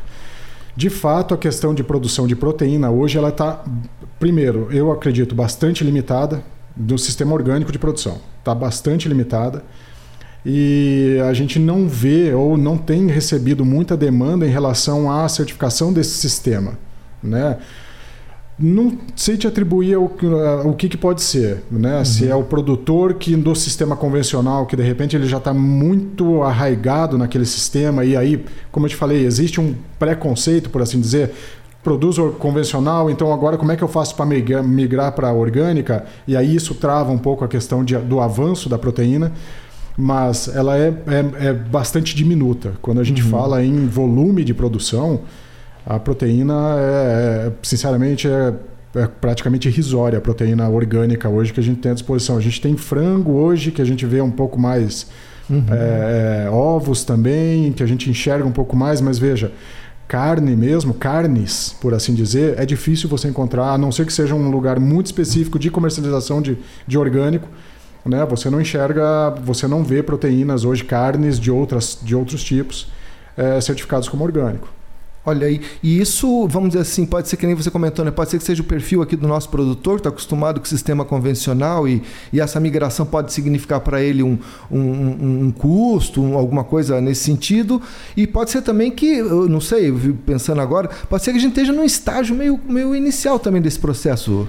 De 0.80 0.88
fato, 0.88 1.34
a 1.34 1.36
questão 1.36 1.74
de 1.74 1.84
produção 1.84 2.26
de 2.26 2.34
proteína 2.34 2.90
hoje 2.90 3.18
ela 3.18 3.28
está, 3.28 3.62
primeiro, 4.18 4.66
eu 4.72 4.90
acredito, 4.90 5.34
bastante 5.34 5.84
limitada 5.84 6.42
do 6.74 6.96
sistema 6.96 7.34
orgânico 7.34 7.70
de 7.70 7.78
produção. 7.78 8.16
Está 8.38 8.54
bastante 8.54 9.06
limitada 9.06 9.62
e 10.42 11.18
a 11.28 11.34
gente 11.34 11.58
não 11.58 11.86
vê 11.86 12.32
ou 12.32 12.56
não 12.56 12.78
tem 12.78 13.08
recebido 13.08 13.62
muita 13.62 13.94
demanda 13.94 14.46
em 14.46 14.48
relação 14.48 15.12
à 15.12 15.28
certificação 15.28 15.92
desse 15.92 16.14
sistema, 16.14 16.78
né? 17.22 17.58
Não 18.60 18.92
sei 19.16 19.38
te 19.38 19.46
atribuir 19.46 19.96
o, 19.96 20.10
o 20.64 20.74
que, 20.74 20.88
que 20.88 20.96
pode 20.96 21.22
ser, 21.22 21.62
né? 21.70 21.98
Uhum. 21.98 22.04
Se 22.04 22.28
é 22.28 22.34
o 22.34 22.42
produtor 22.42 23.14
que 23.14 23.34
do 23.34 23.54
sistema 23.54 23.96
convencional, 23.96 24.66
que 24.66 24.76
de 24.76 24.82
repente 24.82 25.16
ele 25.16 25.26
já 25.26 25.38
está 25.38 25.54
muito 25.54 26.42
arraigado 26.42 27.16
naquele 27.16 27.46
sistema, 27.46 28.04
e 28.04 28.16
aí, 28.16 28.44
como 28.70 28.84
eu 28.84 28.90
te 28.90 28.96
falei, 28.96 29.24
existe 29.24 29.60
um 29.60 29.74
preconceito, 29.98 30.68
por 30.68 30.82
assim 30.82 31.00
dizer, 31.00 31.32
produz 31.82 32.16
convencional, 32.38 33.10
então 33.10 33.32
agora 33.32 33.56
como 33.56 33.72
é 33.72 33.76
que 33.76 33.82
eu 33.82 33.88
faço 33.88 34.14
para 34.14 34.26
migrar 34.26 35.12
para 35.12 35.28
a 35.28 35.32
orgânica? 35.32 36.04
E 36.28 36.36
aí 36.36 36.54
isso 36.54 36.74
trava 36.74 37.10
um 37.10 37.18
pouco 37.18 37.42
a 37.42 37.48
questão 37.48 37.82
de, 37.82 37.96
do 37.96 38.20
avanço 38.20 38.68
da 38.68 38.78
proteína, 38.78 39.32
mas 39.96 40.48
ela 40.54 40.76
é, 40.76 40.88
é, 41.06 41.48
é 41.48 41.52
bastante 41.54 42.14
diminuta. 42.14 42.74
Quando 42.82 43.00
a 43.00 43.04
gente 43.04 43.22
uhum. 43.22 43.30
fala 43.30 43.64
em 43.64 43.86
volume 43.86 44.44
de 44.44 44.52
produção, 44.52 45.20
a 45.86 45.98
proteína 45.98 46.76
é, 46.78 47.46
é 47.48 47.52
sinceramente, 47.62 48.28
é, 48.28 48.54
é, 48.94 49.06
praticamente 49.06 49.68
irrisória 49.68 50.18
a 50.18 50.20
proteína 50.20 50.68
orgânica 50.68 51.28
hoje 51.28 51.52
que 51.52 51.60
a 51.60 51.62
gente 51.62 51.80
tem 51.80 51.92
à 51.92 51.94
disposição. 51.94 52.36
A 52.36 52.40
gente 52.40 52.60
tem 52.60 52.76
frango 52.76 53.32
hoje 53.32 53.70
que 53.70 53.80
a 53.80 53.84
gente 53.84 54.04
vê 54.06 54.20
um 54.20 54.30
pouco 54.30 54.58
mais, 54.58 55.06
uhum. 55.48 55.64
é, 55.70 56.44
é 56.46 56.50
ovos 56.50 57.04
também, 57.04 57.72
que 57.72 57.82
a 57.82 57.86
gente 57.86 58.10
enxerga 58.10 58.46
um 58.46 58.52
pouco 58.52 58.76
mais, 58.76 59.00
mas 59.00 59.18
veja, 59.18 59.52
carne 60.10 60.56
mesmo, 60.56 60.92
carnes, 60.92 61.76
por 61.80 61.94
assim 61.94 62.14
dizer, 62.14 62.58
é 62.58 62.66
difícil 62.66 63.08
você 63.08 63.28
encontrar, 63.28 63.72
a 63.72 63.78
não 63.78 63.92
ser 63.92 64.04
que 64.04 64.12
seja 64.12 64.34
um 64.34 64.50
lugar 64.50 64.80
muito 64.80 65.06
específico 65.06 65.56
de 65.56 65.70
comercialização 65.70 66.42
de, 66.42 66.58
de 66.84 66.98
orgânico. 66.98 67.48
Né? 68.04 68.26
Você 68.26 68.50
não 68.50 68.60
enxerga, 68.60 69.30
você 69.44 69.68
não 69.68 69.84
vê 69.84 70.02
proteínas 70.02 70.64
hoje, 70.64 70.82
carnes 70.82 71.38
de, 71.38 71.50
outras, 71.50 71.96
de 72.02 72.16
outros 72.16 72.42
tipos, 72.42 72.88
é, 73.36 73.60
certificados 73.60 74.08
como 74.08 74.24
orgânico. 74.24 74.79
Olha 75.30 75.46
aí, 75.46 75.60
e 75.80 76.00
isso, 76.00 76.48
vamos 76.48 76.70
dizer 76.70 76.82
assim, 76.82 77.06
pode 77.06 77.28
ser 77.28 77.36
que 77.36 77.46
nem 77.46 77.54
você 77.54 77.70
comentou, 77.70 78.04
né? 78.04 78.10
Pode 78.10 78.30
ser 78.30 78.38
que 78.38 78.44
seja 78.44 78.62
o 78.62 78.64
perfil 78.64 79.00
aqui 79.00 79.14
do 79.14 79.28
nosso 79.28 79.48
produtor, 79.48 79.94
que 79.94 80.00
está 80.00 80.08
acostumado 80.08 80.58
com 80.58 80.66
o 80.66 80.68
sistema 80.68 81.04
convencional 81.04 81.86
e, 81.86 82.02
e 82.32 82.40
essa 82.40 82.58
migração 82.58 83.06
pode 83.06 83.32
significar 83.32 83.80
para 83.80 84.02
ele 84.02 84.24
um, 84.24 84.36
um, 84.68 85.44
um 85.44 85.52
custo, 85.52 86.20
um, 86.20 86.36
alguma 86.36 86.64
coisa 86.64 87.00
nesse 87.00 87.22
sentido. 87.22 87.80
E 88.16 88.26
pode 88.26 88.50
ser 88.50 88.62
também 88.62 88.90
que, 88.90 89.06
eu 89.06 89.48
não 89.48 89.60
sei, 89.60 89.92
pensando 90.26 90.60
agora, 90.60 90.90
pode 91.08 91.22
ser 91.22 91.30
que 91.30 91.38
a 91.38 91.40
gente 91.40 91.52
esteja 91.52 91.72
num 91.72 91.84
estágio 91.84 92.34
meio, 92.34 92.58
meio 92.68 92.92
inicial 92.92 93.38
também 93.38 93.62
desse 93.62 93.78
processo. 93.78 94.48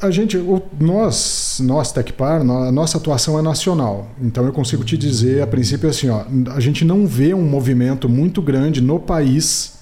A 0.00 0.10
gente, 0.10 0.42
nós, 0.80 1.60
nós 1.62 1.92
Tecpar, 1.92 2.40
a 2.40 2.72
nossa 2.72 2.96
atuação 2.96 3.38
é 3.38 3.42
nacional. 3.42 4.08
Então 4.20 4.46
eu 4.46 4.52
consigo 4.52 4.82
te 4.82 4.96
dizer, 4.96 5.42
a 5.42 5.46
princípio, 5.46 5.90
assim, 5.90 6.08
ó, 6.08 6.24
a 6.54 6.60
gente 6.60 6.86
não 6.86 7.06
vê 7.06 7.34
um 7.34 7.44
movimento 7.44 8.08
muito 8.08 8.40
grande 8.40 8.80
no 8.80 8.98
país 8.98 9.75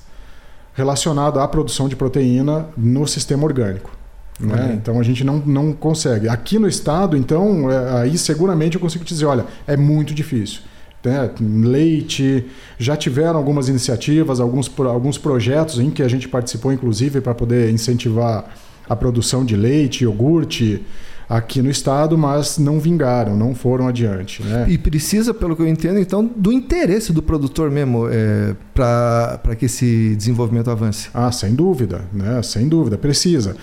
relacionado 0.75 1.41
à 1.41 1.49
produção 1.49 1.89
de 1.89 1.97
proteína 1.97 2.69
no 2.77 3.07
sistema 3.07 3.45
orgânico. 3.45 3.91
Né? 4.39 4.73
Então 4.75 4.99
a 4.99 5.03
gente 5.03 5.23
não, 5.23 5.39
não 5.39 5.73
consegue. 5.73 6.29
Aqui 6.29 6.59
no 6.59 6.69
estado, 6.69 7.17
então, 7.17 7.71
é, 7.71 8.03
aí 8.03 8.19
seguramente 8.19 8.75
eu 8.75 8.81
consigo 8.81 9.05
te 9.05 9.15
dizer, 9.15 9.27
olha, 9.27 9.47
é 9.67 9.77
muito 9.77 10.13
difícil. 10.13 10.61
Né? 11.05 11.31
Leite, 11.41 12.47
já 12.79 12.97
tiveram 12.97 13.37
algumas 13.37 13.69
iniciativas, 13.69 14.41
alguns, 14.41 14.71
alguns 14.79 15.19
projetos 15.19 15.79
em 15.79 15.91
que 15.91 16.03
a 16.03 16.09
gente 16.09 16.29
participou, 16.29 16.73
inclusive, 16.73 17.21
para 17.21 17.35
poder 17.35 17.71
incentivar 17.71 18.47
a 18.89 18.97
produção 18.97 19.45
de 19.45 19.57
leite, 19.57 20.05
iogurte 20.05 20.85
aqui 21.29 21.63
no 21.63 21.71
estado, 21.71 22.17
mas 22.17 22.59
não 22.59 22.79
vingaram, 22.79 23.37
não 23.37 23.55
foram 23.55 23.89
adiante. 23.89 24.43
Né? 24.43 24.67
E 24.69 24.79
precisa, 24.79 25.33
pelo 25.33 25.57
que 25.57 25.63
eu 25.63 25.69
entendo, 25.69 25.99
então, 25.99 26.25
do 26.25 26.53
interesse 26.53 27.13
do 27.13 27.23
produtor 27.23 27.71
mesmo 27.71 28.09
é, 28.09 28.55
para 28.73 29.57
que 29.57 29.67
esse 29.67 30.15
desenvolvimento 30.17 30.71
avance. 30.71 31.09
Ah, 31.15 31.33
sem 31.33 31.55
dúvida, 31.55 32.05
né? 32.13 32.43
sem 32.43 32.69
dúvida, 32.69 32.99
precisa. 32.99 33.57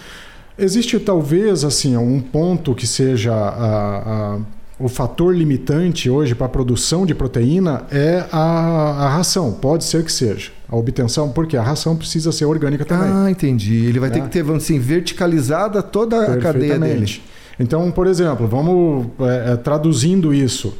Existe 0.57 0.99
talvez 0.99 1.63
assim 1.63 1.95
um 1.97 2.19
ponto 2.19 2.75
que 2.75 2.85
seja 2.85 3.33
a, 3.33 4.35
a 4.35 4.39
o 4.83 4.89
fator 4.89 5.35
limitante 5.35 6.09
hoje 6.09 6.33
para 6.33 6.47
a 6.47 6.49
produção 6.49 7.05
de 7.05 7.13
proteína 7.13 7.83
é 7.91 8.25
a, 8.31 8.39
a, 8.39 9.09
ração. 9.09 9.51
Pode 9.51 9.83
ser 9.83 10.03
que 10.03 10.11
seja. 10.11 10.51
A 10.67 10.75
obtenção, 10.75 11.29
porque 11.29 11.55
a 11.55 11.61
ração 11.61 11.95
precisa 11.95 12.31
ser 12.31 12.45
orgânica 12.45 12.83
também. 12.83 13.09
Ah, 13.11 13.29
entendi. 13.29 13.85
Ele 13.85 13.99
vai 13.99 14.09
é. 14.09 14.13
ter 14.13 14.21
que 14.21 14.29
ter, 14.29 14.41
vamos 14.41 14.63
assim, 14.63 14.79
verticalizada 14.79 15.83
toda 15.83 16.33
a 16.33 16.37
cadeia 16.37 16.79
dele. 16.79 17.21
Então, 17.59 17.91
por 17.91 18.07
exemplo, 18.07 18.47
vamos 18.47 19.07
é, 19.19 19.53
é, 19.53 19.55
traduzindo 19.55 20.33
isso. 20.33 20.77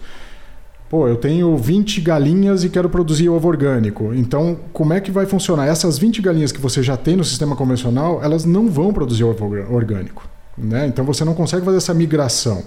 Pô, 0.90 1.08
eu 1.08 1.16
tenho 1.16 1.56
20 1.56 2.02
galinhas 2.02 2.64
e 2.64 2.70
quero 2.70 2.90
produzir 2.90 3.30
ovo 3.30 3.48
orgânico. 3.48 4.14
Então, 4.14 4.58
como 4.74 4.94
é 4.94 5.00
que 5.00 5.10
vai 5.10 5.26
funcionar? 5.26 5.68
Essas 5.68 5.98
20 5.98 6.22
galinhas 6.22 6.52
que 6.52 6.60
você 6.60 6.84
já 6.84 6.98
tem 6.98 7.16
no 7.16 7.24
sistema 7.24 7.56
convencional, 7.56 8.22
elas 8.22 8.44
não 8.44 8.68
vão 8.68 8.92
produzir 8.92 9.24
ovo 9.24 9.46
orgânico. 9.74 10.28
Né? 10.58 10.88
Então, 10.88 11.06
você 11.06 11.24
não 11.24 11.34
consegue 11.34 11.64
fazer 11.64 11.78
essa 11.78 11.94
migração. 11.94 12.64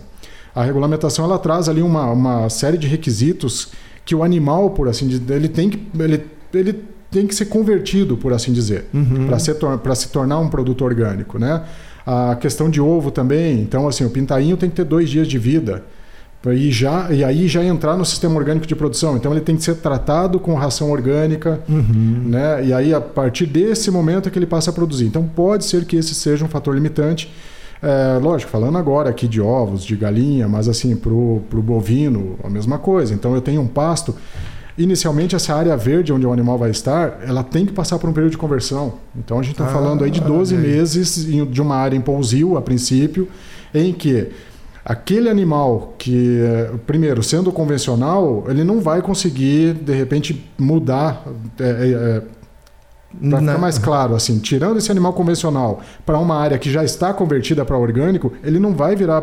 A 0.55 0.63
regulamentação 0.63 1.25
ela 1.25 1.39
traz 1.39 1.69
ali 1.69 1.83
uma, 1.83 2.11
uma 2.11 2.49
série 2.49 2.79
de 2.79 2.87
requisitos 2.87 3.73
que 4.05 4.15
o 4.15 4.23
animal, 4.23 4.71
por 4.71 4.89
assim 4.89 5.09
dizer, 5.09 5.35
ele 5.35 5.49
tem 5.49 5.69
que, 5.69 5.87
ele, 5.99 6.25
ele 6.53 6.94
tem 7.15 7.29
que 7.29 7.35
ser 7.35 7.45
convertido, 7.45 8.17
por 8.17 8.33
assim 8.33 8.53
dizer, 8.53 8.87
uhum. 8.93 9.29
para 9.81 9.95
se 9.95 10.09
tornar 10.09 10.41
um 10.41 10.49
produto 10.49 10.85
orgânico. 10.85 11.39
Né? 11.39 11.63
A 12.05 12.35
questão 12.35 12.69
de 12.69 12.81
ovo 12.81 13.13
também, 13.13 13.61
então 13.61 13.87
assim, 13.87 14.05
o 14.05 14.11
pintainho 14.11 14.57
tem 14.57 14.69
que 14.69 14.75
ter 14.75 14.85
dois 14.85 15.09
dias 15.09 15.29
de 15.29 15.39
vida. 15.39 15.85
E, 16.47 16.71
já, 16.71 17.11
e 17.11 17.25
aí 17.25 17.49
já 17.49 17.65
entrar 17.65 17.97
no 17.97 18.05
sistema 18.05 18.35
orgânico 18.35 18.67
de 18.67 18.75
produção. 18.75 19.17
Então 19.17 19.33
ele 19.33 19.41
tem 19.41 19.57
que 19.57 19.63
ser 19.63 19.77
tratado 19.77 20.39
com 20.39 20.55
ração 20.55 20.91
orgânica, 20.91 21.61
uhum. 21.67 22.25
né? 22.27 22.67
E 22.67 22.73
aí 22.73 22.93
a 22.93 23.01
partir 23.01 23.47
desse 23.47 23.91
momento 23.91 24.29
é 24.29 24.31
que 24.31 24.39
ele 24.39 24.45
passa 24.45 24.71
a 24.71 24.73
produzir. 24.73 25.07
Então 25.07 25.27
pode 25.27 25.65
ser 25.65 25.87
que 25.87 25.97
esse 25.97 26.15
seja 26.15 26.45
um 26.45 26.49
fator 26.49 26.75
limitante. 26.75 27.33
É, 27.83 28.19
lógico, 28.19 28.51
falando 28.51 28.77
agora 28.77 29.09
aqui 29.09 29.27
de 29.27 29.41
ovos, 29.41 29.85
de 29.85 29.97
galinha, 29.97 30.47
mas 30.47 30.69
assim, 30.69 30.95
para 30.95 31.11
o 31.11 31.63
bovino, 31.63 32.39
a 32.45 32.51
mesma 32.51 32.79
coisa. 32.79 33.15
Então 33.15 33.35
eu 33.35 33.41
tenho 33.41 33.63
um 33.63 33.67
pasto. 33.67 34.15
Inicialmente, 34.77 35.37
essa 35.37 35.55
área 35.55 35.77
verde 35.77 36.13
onde 36.13 36.27
o 36.27 36.33
animal 36.33 36.59
vai 36.59 36.71
estar, 36.71 37.21
ela 37.25 37.45
tem 37.45 37.65
que 37.65 37.73
passar 37.73 37.99
por 37.99 38.11
um 38.11 38.13
período 38.13 38.33
de 38.33 38.39
conversão. 38.39 38.95
Então 39.17 39.39
a 39.39 39.43
gente 39.43 39.53
está 39.53 39.67
ah, 39.67 39.73
falando 39.73 40.03
aí 40.03 40.11
de 40.11 40.21
12 40.21 40.57
meses 40.57 41.27
de 41.27 41.63
uma 41.63 41.77
área 41.77 41.97
em 41.97 42.01
pousio, 42.01 42.57
a 42.57 42.63
princípio, 42.63 43.29
em 43.73 43.93
que 43.93 44.29
aquele 44.85 45.29
animal 45.29 45.95
que, 45.97 46.41
primeiro, 46.87 47.23
sendo 47.23 47.53
convencional, 47.53 48.45
ele 48.49 48.65
não 48.65 48.81
vai 48.81 49.01
conseguir, 49.01 49.75
de 49.75 49.95
repente, 49.95 50.45
mudar. 50.59 51.25
É, 51.59 51.65
é 51.65 52.44
para 53.21 53.41
ficar 53.41 53.59
mais 53.59 53.79
claro, 53.79 54.15
assim, 54.15 54.39
tirando 54.39 54.79
esse 54.79 54.91
animal 54.91 55.13
convencional 55.13 55.81
para 56.05 56.19
uma 56.19 56.37
área 56.37 56.59
que 56.59 56.71
já 56.71 56.85
está 56.85 57.13
convertida 57.13 57.65
para 57.65 57.77
orgânico, 57.77 58.33
ele 58.43 58.59
não 58.59 58.75
vai 58.75 58.97
virar 58.97 59.23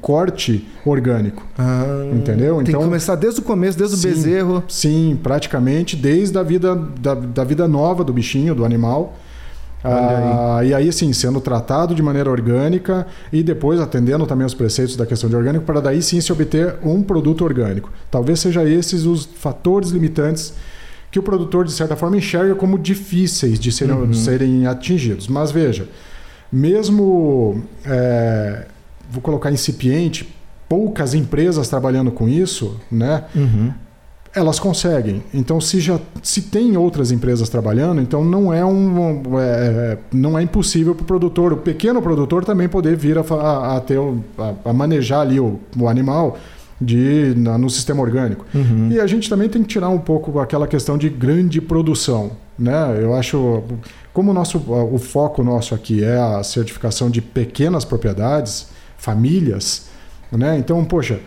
corte 0.00 0.68
orgânico. 0.84 1.46
Ah, 1.58 2.06
entendeu? 2.12 2.56
Tem 2.56 2.68
então, 2.68 2.80
que 2.80 2.86
começar 2.86 3.16
desde 3.16 3.40
o 3.40 3.42
começo, 3.42 3.78
desde 3.78 3.96
sim, 3.96 4.08
o 4.08 4.10
bezerro. 4.10 4.64
Sim, 4.68 5.18
praticamente 5.22 5.96
desde 5.96 6.38
a 6.38 6.42
vida, 6.42 6.74
da, 6.74 7.14
da 7.14 7.44
vida 7.44 7.66
nova 7.66 8.04
do 8.04 8.12
bichinho, 8.12 8.54
do 8.54 8.64
animal. 8.64 9.14
Ah, 9.84 10.58
aí. 10.58 10.68
E 10.68 10.74
aí, 10.74 10.92
sim, 10.92 11.12
sendo 11.12 11.40
tratado 11.40 11.94
de 11.94 12.02
maneira 12.02 12.30
orgânica 12.30 13.06
e 13.32 13.42
depois 13.42 13.80
atendendo 13.80 14.26
também 14.26 14.46
os 14.46 14.54
preceitos 14.54 14.96
da 14.96 15.04
questão 15.04 15.28
de 15.28 15.34
orgânico, 15.34 15.64
para 15.64 15.80
daí 15.80 16.00
sim 16.02 16.20
se 16.20 16.32
obter 16.32 16.76
um 16.84 17.02
produto 17.02 17.44
orgânico. 17.44 17.90
Talvez 18.10 18.40
seja 18.40 18.64
esses 18.64 19.04
os 19.04 19.24
fatores 19.24 19.90
limitantes 19.90 20.54
que 21.12 21.18
o 21.18 21.22
produtor, 21.22 21.66
de 21.66 21.72
certa 21.72 21.94
forma, 21.94 22.16
enxerga 22.16 22.54
como 22.54 22.78
difíceis 22.78 23.60
de 23.60 23.70
serem, 23.70 23.94
uhum. 23.94 24.14
serem 24.14 24.66
atingidos. 24.66 25.28
Mas 25.28 25.52
veja, 25.52 25.86
mesmo, 26.50 27.62
é, 27.84 28.64
vou 29.10 29.20
colocar 29.20 29.52
incipiente, 29.52 30.34
poucas 30.66 31.12
empresas 31.12 31.68
trabalhando 31.68 32.10
com 32.10 32.26
isso, 32.26 32.80
né? 32.90 33.24
Uhum. 33.34 33.70
Elas 34.34 34.58
conseguem. 34.58 35.22
Então, 35.34 35.60
se 35.60 35.80
já 35.80 36.00
se 36.22 36.40
tem 36.40 36.78
outras 36.78 37.12
empresas 37.12 37.50
trabalhando, 37.50 38.00
então 38.00 38.24
não 38.24 38.50
é 38.50 38.64
um 38.64 39.38
é, 39.38 39.98
não 40.10 40.38
é 40.38 40.42
impossível 40.42 40.94
para 40.94 41.02
o 41.02 41.06
produtor, 41.06 41.52
o 41.52 41.58
pequeno 41.58 42.00
produtor 42.00 42.42
também 42.42 42.70
poder 42.70 42.96
vir 42.96 43.18
a, 43.18 43.20
a, 43.20 43.76
a 43.76 43.80
ter 43.82 43.98
a, 44.38 44.70
a 44.70 44.72
manejar 44.72 45.20
ali 45.20 45.38
o, 45.38 45.60
o 45.78 45.86
animal 45.86 46.38
de, 46.82 47.34
na, 47.36 47.56
no 47.56 47.70
sistema 47.70 48.02
orgânico. 48.02 48.44
Uhum. 48.54 48.90
E 48.90 49.00
a 49.00 49.06
gente 49.06 49.28
também 49.28 49.48
tem 49.48 49.62
que 49.62 49.68
tirar 49.68 49.88
um 49.88 49.98
pouco 49.98 50.38
aquela 50.38 50.66
questão 50.66 50.98
de 50.98 51.08
grande 51.08 51.60
produção. 51.60 52.32
Né? 52.58 52.98
Eu 53.00 53.14
acho, 53.14 53.62
como 54.12 54.30
o, 54.30 54.34
nosso, 54.34 54.58
o 54.58 54.98
foco 54.98 55.42
nosso 55.42 55.74
aqui 55.74 56.02
é 56.02 56.18
a 56.18 56.42
certificação 56.42 57.10
de 57.10 57.20
pequenas 57.20 57.84
propriedades, 57.84 58.68
famílias, 58.96 59.86
né? 60.30 60.58
então, 60.58 60.84
poxa, 60.84 61.20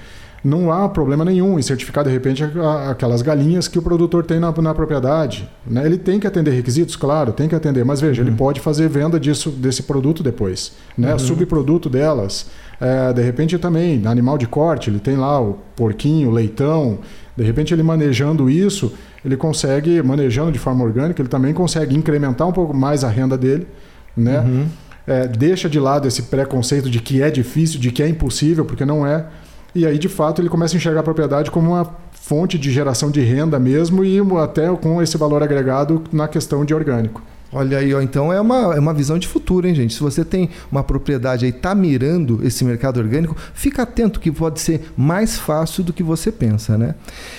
não 0.46 0.72
há 0.72 0.88
problema 0.88 1.26
nenhum 1.26 1.58
em 1.58 1.62
certificar 1.64 2.04
de 2.04 2.12
repente 2.12 2.44
aquelas 2.88 3.24
galinhas 3.24 3.68
que 3.68 3.80
o 3.80 3.82
produtor 3.82 4.24
tem 4.24 4.40
na, 4.40 4.52
na 4.52 4.76
propriedade. 4.76 5.50
Né? 5.66 5.84
Ele 5.84 5.98
tem 5.98 6.20
que 6.20 6.28
atender 6.28 6.52
requisitos, 6.52 6.96
claro, 6.96 7.34
tem 7.34 7.50
que 7.50 7.56
atender, 7.56 7.84
mas 7.84 8.00
veja, 8.00 8.22
uhum. 8.22 8.28
ele 8.28 8.38
pode 8.38 8.60
fazer 8.60 8.88
venda 8.88 9.20
disso, 9.20 9.50
desse 9.50 9.82
produto 9.82 10.22
depois, 10.22 10.74
né? 10.96 11.14
Uhum. 11.14 11.20
subproduto 11.20 11.90
delas. 11.90 12.46
É, 12.80 13.12
de 13.12 13.24
repente 13.24 13.58
também, 13.58 14.06
animal 14.06 14.38
de 14.38 14.46
corte, 14.46 14.92
ele 14.92 15.00
tem 15.00 15.18
lá 15.18 15.42
o 15.42 15.58
porquinho, 15.76 16.30
o 16.30 16.32
leitão. 16.32 17.00
De 17.36 17.44
repente 17.44 17.74
ele 17.74 17.82
manejando 17.82 18.48
isso, 18.48 18.94
ele 19.26 19.36
consegue, 19.36 20.00
manejando 20.04 20.52
de 20.52 20.60
forma 20.60 20.84
orgânica, 20.86 21.24
ele 21.24 21.30
também 21.30 21.56
consegue 21.56 21.96
incrementar 21.96 22.48
um 22.48 22.54
pouco 22.54 22.72
mais 22.72 23.04
a 23.04 23.10
renda 23.10 23.36
dele, 23.36 23.66
né? 24.16 24.42
Uhum. 24.42 24.66
É, 25.08 25.28
deixa 25.28 25.68
de 25.68 25.80
lado 25.80 26.08
esse 26.08 26.24
preconceito 26.24 26.88
de 26.88 27.00
que 27.00 27.24
é 27.24 27.32
difícil, 27.32 27.80
de 27.80 27.92
que 27.92 28.04
é 28.04 28.08
impossível, 28.08 28.64
porque 28.64 28.86
não 28.86 29.08
é. 29.08 29.26
E 29.76 29.86
aí, 29.86 30.00
de 30.00 30.08
fato, 30.08 30.42
ele 30.42 30.48
começa 30.48 30.74
a 30.74 30.78
enxergar 30.78 31.02
a 31.02 31.04
propriedade 31.04 31.52
como 31.52 31.72
uma 31.72 31.86
fonte 32.14 32.58
de 32.58 32.72
geração 32.72 33.12
de 33.12 33.20
renda 33.20 33.60
mesmo 33.60 34.06
e 34.06 34.18
até 34.42 34.74
com 34.76 35.02
esse 35.02 35.18
valor 35.18 35.44
agregado 35.44 36.02
na 36.14 36.30
questão 36.30 36.64
de 36.64 36.74
orgânico. 36.74 37.22
Olha 37.52 37.78
aí, 37.78 37.94
ó, 37.94 38.02
então 38.02 38.34
é 38.34 38.42
uma, 38.42 38.76
é 38.76 38.80
uma 38.80 38.94
visão 38.94 39.20
de 39.20 39.28
futuro, 39.28 39.68
hein, 39.68 39.76
gente? 39.76 39.94
Se 39.94 40.00
você 40.00 40.26
tem 40.26 40.50
uma 40.72 40.84
propriedade 40.84 41.46
aí, 41.46 41.52
tá 41.52 41.76
mirando 41.76 42.40
esse 42.44 42.66
mercado 42.66 43.00
orgânico, 43.00 43.36
fica 43.54 43.84
atento 43.84 44.20
que 44.20 44.32
pode 44.32 44.60
ser 44.60 44.92
mais 44.98 45.38
fácil 45.38 45.84
do 45.84 45.94
que 45.94 46.04
você 46.04 46.32
pensa, 46.32 46.78
né? 46.78 46.96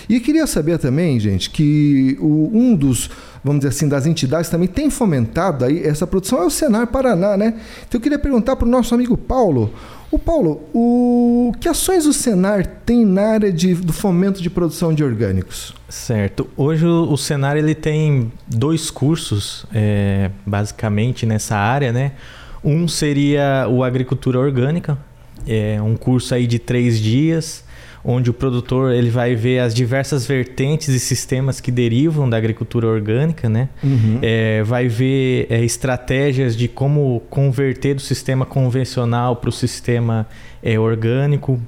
E 0.08 0.20
queria 0.20 0.46
saber 0.46 0.78
também, 0.78 1.18
gente, 1.18 1.50
que 1.50 2.16
o, 2.20 2.50
um 2.52 2.74
dos, 2.74 3.10
vamos 3.42 3.60
dizer 3.60 3.70
assim, 3.70 3.88
das 3.88 4.06
entidades 4.06 4.48
também 4.48 4.68
tem 4.68 4.88
fomentado 4.88 5.64
aí 5.64 5.82
essa 5.82 6.06
produção 6.06 6.42
é 6.42 6.46
o 6.46 6.50
Senar 6.50 6.86
Paraná, 6.86 7.36
né? 7.36 7.54
Então 7.86 7.98
eu 7.98 8.00
queria 8.00 8.18
perguntar 8.18 8.56
para 8.56 8.66
o 8.66 8.70
nosso 8.70 8.94
amigo 8.94 9.16
Paulo, 9.16 9.70
o 10.10 10.18
Paulo, 10.18 10.62
o 10.72 11.52
que 11.60 11.68
ações 11.68 12.06
o 12.06 12.12
Senar 12.12 12.64
tem 12.84 13.04
na 13.04 13.22
área 13.22 13.52
de, 13.52 13.74
do 13.74 13.92
fomento 13.92 14.40
de 14.40 14.48
produção 14.48 14.94
de 14.94 15.02
orgânicos? 15.02 15.74
Certo. 15.88 16.48
Hoje 16.56 16.86
o, 16.86 17.16
Senar 17.16 17.56
ele 17.56 17.74
tem 17.74 18.32
dois 18.46 18.90
cursos, 18.90 19.66
é, 19.74 20.30
basicamente 20.44 21.26
nessa 21.26 21.56
área, 21.56 21.92
né? 21.92 22.12
Um 22.62 22.86
seria 22.86 23.66
o 23.68 23.82
Agricultura 23.82 24.38
Orgânica, 24.38 24.98
é 25.46 25.80
um 25.82 25.96
curso 25.96 26.34
aí 26.34 26.46
de 26.46 26.58
três 26.58 26.98
dias, 26.98 27.64
onde 28.08 28.30
o 28.30 28.32
produtor 28.32 28.92
ele 28.92 29.10
vai 29.10 29.34
ver 29.34 29.58
as 29.58 29.74
diversas 29.74 30.24
vertentes 30.24 30.88
e 30.88 31.00
sistemas 31.00 31.60
que 31.60 31.72
derivam 31.72 32.30
da 32.30 32.36
agricultura 32.36 32.86
orgânica, 32.86 33.48
né? 33.48 33.68
Uhum. 33.82 34.20
É, 34.22 34.62
vai 34.62 34.86
ver 34.86 35.48
é, 35.50 35.64
estratégias 35.64 36.56
de 36.56 36.68
como 36.68 37.20
converter 37.28 37.94
do 37.94 38.00
sistema 38.00 38.46
convencional 38.46 39.34
para 39.34 39.50
o 39.50 39.52
sistema 39.52 40.24
é, 40.62 40.78
orgânico, 40.78 41.60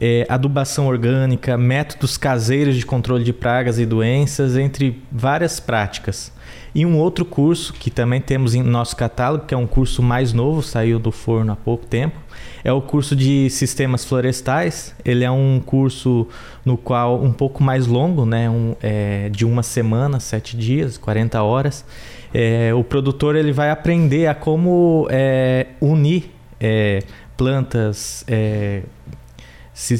é, 0.00 0.24
adubação 0.30 0.86
orgânica, 0.86 1.58
métodos 1.58 2.16
caseiros 2.16 2.76
de 2.76 2.86
controle 2.86 3.22
de 3.22 3.32
pragas 3.34 3.78
e 3.78 3.84
doenças, 3.84 4.56
entre 4.56 4.98
várias 5.12 5.60
práticas. 5.60 6.32
E 6.74 6.86
um 6.86 6.96
outro 6.98 7.26
curso 7.26 7.74
que 7.74 7.90
também 7.90 8.20
temos 8.20 8.54
em 8.54 8.62
nosso 8.62 8.96
catálogo, 8.96 9.44
que 9.44 9.52
é 9.52 9.56
um 9.56 9.66
curso 9.66 10.02
mais 10.02 10.32
novo, 10.32 10.62
saiu 10.62 10.98
do 10.98 11.12
forno 11.12 11.52
há 11.52 11.56
pouco 11.56 11.84
tempo, 11.84 12.16
é 12.64 12.72
o 12.72 12.80
curso 12.80 13.16
de 13.16 13.50
sistemas 13.50 14.04
florestais. 14.04 14.94
Ele 15.04 15.24
é 15.24 15.30
um 15.30 15.60
curso 15.64 16.28
no 16.64 16.76
qual 16.76 17.22
um 17.22 17.32
pouco 17.32 17.62
mais 17.62 17.86
longo, 17.86 18.24
né? 18.24 18.48
Um, 18.48 18.74
é, 18.82 19.28
de 19.30 19.44
uma 19.44 19.62
semana, 19.62 20.20
sete 20.20 20.56
dias, 20.56 20.96
40 20.96 21.42
horas. 21.42 21.84
É, 22.32 22.72
o 22.74 22.82
produtor 22.82 23.36
ele 23.36 23.52
vai 23.52 23.70
aprender 23.70 24.26
a 24.26 24.34
como 24.34 25.06
é, 25.10 25.66
unir 25.80 26.30
é, 26.60 27.00
plantas 27.36 28.24
é, 28.28 28.82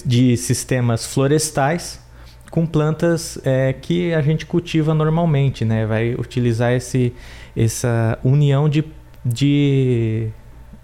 de 0.04 0.36
sistemas 0.36 1.06
florestais 1.06 2.00
com 2.52 2.66
plantas 2.66 3.38
é, 3.44 3.72
que 3.72 4.12
a 4.12 4.20
gente 4.20 4.44
cultiva 4.44 4.92
normalmente, 4.92 5.64
né? 5.64 5.86
Vai 5.86 6.14
utilizar 6.14 6.72
esse, 6.72 7.14
essa 7.56 8.18
união 8.22 8.68
de, 8.68 8.84
de, 9.24 10.28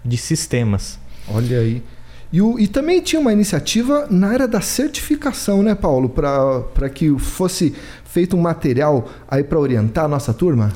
de 0.03 0.17
sistemas. 0.17 0.99
Olha 1.33 1.59
aí. 1.59 1.83
E, 2.31 2.41
o, 2.41 2.59
e 2.59 2.67
também 2.67 3.01
tinha 3.01 3.19
uma 3.19 3.33
iniciativa 3.33 4.07
na 4.09 4.27
área 4.27 4.47
da 4.47 4.61
certificação, 4.61 5.63
né, 5.63 5.73
Paulo? 5.73 6.09
Para 6.09 6.89
que 6.89 7.17
fosse 7.17 7.73
feito 8.05 8.37
um 8.37 8.41
material 8.41 9.09
aí 9.27 9.43
para 9.43 9.59
orientar 9.59 10.05
a 10.05 10.07
nossa 10.07 10.33
turma? 10.33 10.71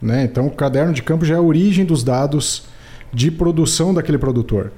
Né? 0.00 0.24
Então, 0.24 0.46
o 0.46 0.50
caderno 0.50 0.92
de 0.92 1.02
campo 1.02 1.24
já 1.24 1.34
é 1.34 1.38
a 1.38 1.42
origem 1.42 1.84
dos 1.84 2.04
dados 2.04 2.64
de 3.12 3.30
produção 3.30 3.92
daquele 3.92 4.18
produtor. 4.18 4.72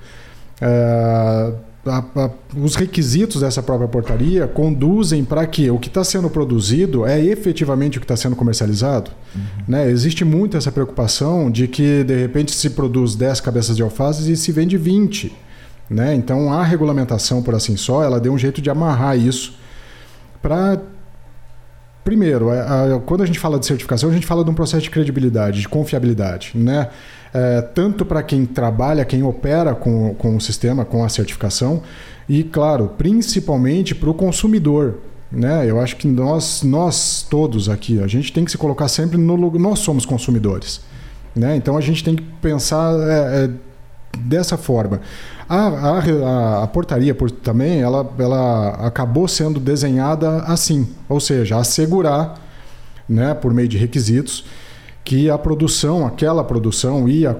É, 0.60 1.52
a, 1.86 2.04
a, 2.14 2.30
os 2.56 2.74
requisitos 2.74 3.40
dessa 3.40 3.62
própria 3.62 3.88
portaria 3.88 4.46
conduzem 4.46 5.24
para 5.24 5.46
que 5.46 5.70
o 5.70 5.78
que 5.78 5.88
está 5.88 6.04
sendo 6.04 6.28
produzido 6.28 7.06
é 7.06 7.22
efetivamente 7.24 7.96
o 7.96 8.00
que 8.00 8.04
está 8.04 8.16
sendo 8.16 8.36
comercializado. 8.36 9.10
Uhum. 9.34 9.40
Né? 9.68 9.90
Existe 9.90 10.24
muito 10.24 10.56
essa 10.56 10.70
preocupação 10.70 11.50
de 11.50 11.66
que, 11.66 12.04
de 12.04 12.16
repente, 12.16 12.54
se 12.54 12.70
produz 12.70 13.14
10 13.14 13.40
cabeças 13.40 13.76
de 13.76 13.82
alface 13.82 14.30
e 14.30 14.36
se 14.36 14.52
vende 14.52 14.76
20. 14.76 15.32
Né? 15.88 16.14
Então, 16.14 16.52
a 16.52 16.62
regulamentação, 16.62 17.42
por 17.42 17.54
assim 17.54 17.76
só, 17.76 18.04
ela 18.04 18.20
deu 18.20 18.32
um 18.32 18.38
jeito 18.38 18.60
de 18.60 18.70
amarrar 18.70 19.18
isso 19.18 19.54
para. 20.42 20.80
Primeiro, 22.04 22.50
a, 22.50 22.96
a, 22.96 23.00
quando 23.00 23.22
a 23.22 23.26
gente 23.26 23.38
fala 23.38 23.58
de 23.58 23.66
certificação, 23.66 24.10
a 24.10 24.12
gente 24.12 24.26
fala 24.26 24.44
de 24.44 24.50
um 24.50 24.54
processo 24.54 24.82
de 24.82 24.90
credibilidade, 24.90 25.60
de 25.60 25.68
confiabilidade. 25.68 26.52
Né? 26.54 26.88
é, 27.32 27.62
tanto 27.62 28.04
para 28.04 28.22
quem 28.22 28.44
trabalha, 28.44 29.04
quem 29.04 29.22
opera 29.22 29.74
com, 29.74 30.14
com 30.14 30.36
o 30.36 30.40
sistema, 30.40 30.84
com 30.84 31.04
a 31.04 31.08
certificação, 31.08 31.82
e, 32.28 32.44
claro, 32.44 32.92
principalmente 32.98 33.94
para 33.94 34.10
o 34.10 34.14
consumidor. 34.14 34.98
Né? 35.30 35.68
Eu 35.68 35.80
acho 35.80 35.96
que 35.96 36.08
nós, 36.08 36.62
nós 36.62 37.26
todos 37.28 37.68
aqui, 37.68 38.02
a 38.02 38.06
gente 38.06 38.32
tem 38.32 38.44
que 38.44 38.50
se 38.50 38.58
colocar 38.58 38.88
sempre 38.88 39.16
no 39.16 39.36
lugar. 39.36 39.60
Nós 39.60 39.78
somos 39.78 40.04
consumidores. 40.04 40.80
Né? 41.34 41.54
Então 41.56 41.76
a 41.76 41.80
gente 41.80 42.02
tem 42.02 42.16
que 42.16 42.22
pensar 42.42 42.92
é, 43.08 43.44
é, 43.44 43.50
dessa 44.18 44.56
forma. 44.56 45.00
A, 45.48 45.66
a, 45.66 46.64
a, 46.64 46.66
portaria 46.66 47.14
por, 47.14 47.30
também 47.30 47.80
ela, 47.80 48.08
ela 48.18 48.70
acabou 48.86 49.26
sendo 49.26 49.58
desenhada 49.58 50.38
assim, 50.42 50.88
ou 51.08 51.20
seja, 51.20 51.56
assegurar, 51.56 52.40
né, 53.08 53.34
por 53.34 53.52
meio 53.52 53.68
de 53.68 53.76
requisitos, 53.76 54.44
que 55.04 55.28
a 55.28 55.36
produção, 55.36 56.06
aquela 56.06 56.44
produção 56.44 57.08
e 57.08 57.26
a, 57.26 57.36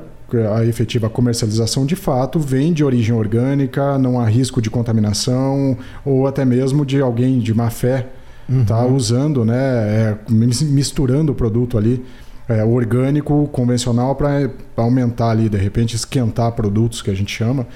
a 0.57 0.65
efetiva 0.65 1.09
comercialização 1.09 1.87
de 1.87 1.95
fato 1.95 2.39
vem 2.39 2.73
de 2.73 2.83
origem 2.85 3.15
orgânica, 3.15 3.99
não 3.99 4.19
há 4.19 4.29
risco 4.29 4.61
de 4.61 4.71
contaminação 4.71 5.77
ou 6.05 6.27
até 6.27 6.45
mesmo 6.45 6.85
de 6.85 7.01
alguém 7.01 7.39
de 7.39 7.55
má 7.55 7.71
fé 7.71 8.09
uhum. 8.51 8.65
tá 8.65 8.85
usando, 8.85 9.45
né, 9.45 9.55
é, 9.57 10.19
misturando 10.29 11.33
o 11.33 11.35
produto 11.35 11.79
ali 11.79 12.05
é, 12.51 12.65
orgânico, 12.65 13.49
convencional 13.53 14.15
para 14.17 14.51
aumentar 14.77 15.31
ali, 15.31 15.49
de 15.49 15.57
repente 15.57 15.95
esquentar 15.95 16.51
produtos 16.53 17.01
que 17.01 17.11
a 17.11 17.15
gente 17.15 17.33
chama. 17.33 17.67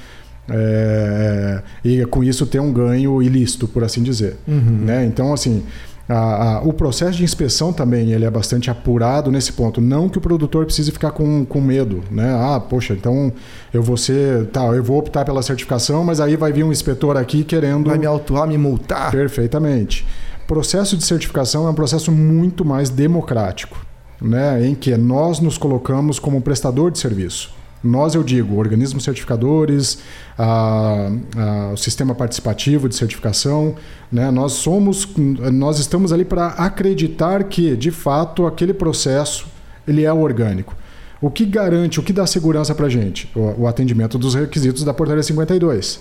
É, 0.49 1.63
e 1.83 2.05
com 2.07 2.23
isso 2.23 2.45
ter 2.45 2.61
um 2.61 2.73
ganho 2.73 3.23
ilícito, 3.23 3.69
por 3.69 3.85
assim 3.85 4.03
dizer. 4.03 4.37
Uhum. 4.47 4.81
Né? 4.85 5.07
Então, 5.07 5.33
assim, 5.33 5.63
a, 6.09 6.57
a, 6.57 6.61
o 6.63 6.73
processo 6.73 7.17
de 7.17 7.25
inspeção 7.25 7.73
também 7.73 8.13
ele 8.13 8.25
é 8.25 8.31
bastante 8.31 8.69
apurado 8.69 9.31
nesse 9.31 9.53
ponto. 9.53 9.81
Não 9.81 10.09
que 10.09 10.19
o 10.19 10.21
produtor 10.21 10.67
precise 10.67 10.91
ficar 10.91 11.13
com, 11.13 11.45
com 11.45 11.61
medo, 11.61 12.03
né? 12.11 12.35
Ah, 12.35 12.61
poxa, 12.61 12.93
então 12.93 13.33
eu 13.73 13.83
vou 13.83 13.97
ser, 13.97 14.47
tá, 14.47 14.65
eu 14.65 14.83
vou 14.83 14.99
optar 14.99 15.25
pela 15.25 15.41
certificação, 15.41 16.05
mas 16.05 16.21
aí 16.21 16.37
vai 16.37 16.53
vir 16.53 16.65
um 16.65 16.73
inspetor 16.73 17.17
aqui 17.17 17.43
querendo 17.45 17.89
vai 17.89 17.99
me 17.99 18.07
autuar, 18.07 18.47
me 18.47 18.59
multar. 18.59 19.11
Perfeitamente. 19.13 20.05
Processo 20.47 20.97
de 20.97 21.05
certificação 21.05 21.67
é 21.67 21.71
um 21.71 21.75
processo 21.75 22.13
muito 22.13 22.67
mais 22.67 22.91
democrático, 22.91 23.79
né? 24.25 24.67
Em 24.67 24.75
que 24.75 24.97
nós 24.97 25.39
nos 25.39 25.59
colocamos 25.59 26.19
como 26.19 26.41
prestador 26.41 26.91
de 26.91 26.99
serviço. 26.99 27.53
Nós, 27.83 28.15
eu 28.15 28.23
digo, 28.23 28.57
organismos 28.57 29.05
certificadores, 29.05 29.99
a, 30.39 31.11
a, 31.37 31.73
o 31.75 31.77
sistema 31.77 32.15
participativo 32.15 32.89
de 32.89 32.97
certificação, 32.97 33.75
né? 34.11 34.31
nós 34.31 34.53
somos, 34.53 35.07
nós 35.53 35.79
estamos 35.79 36.11
ali 36.11 36.25
para 36.25 36.47
acreditar 36.47 37.45
que, 37.45 37.77
de 37.77 37.91
fato, 37.91 38.47
aquele 38.47 38.73
processo 38.73 39.47
ele 39.87 40.03
é 40.03 40.13
orgânico. 40.13 40.75
O 41.21 41.31
que 41.31 41.45
garante, 41.45 42.01
o 42.01 42.03
que 42.03 42.13
dá 42.13 42.27
segurança 42.27 42.75
para 42.75 42.87
a 42.87 42.89
gente? 42.89 43.31
O, 43.37 43.63
o, 43.63 43.67
atendimento 43.67 44.17
dos 44.17 44.35
requisitos 44.35 44.83
da 44.83 44.95
portaria 44.95 45.23
52. 45.23 46.01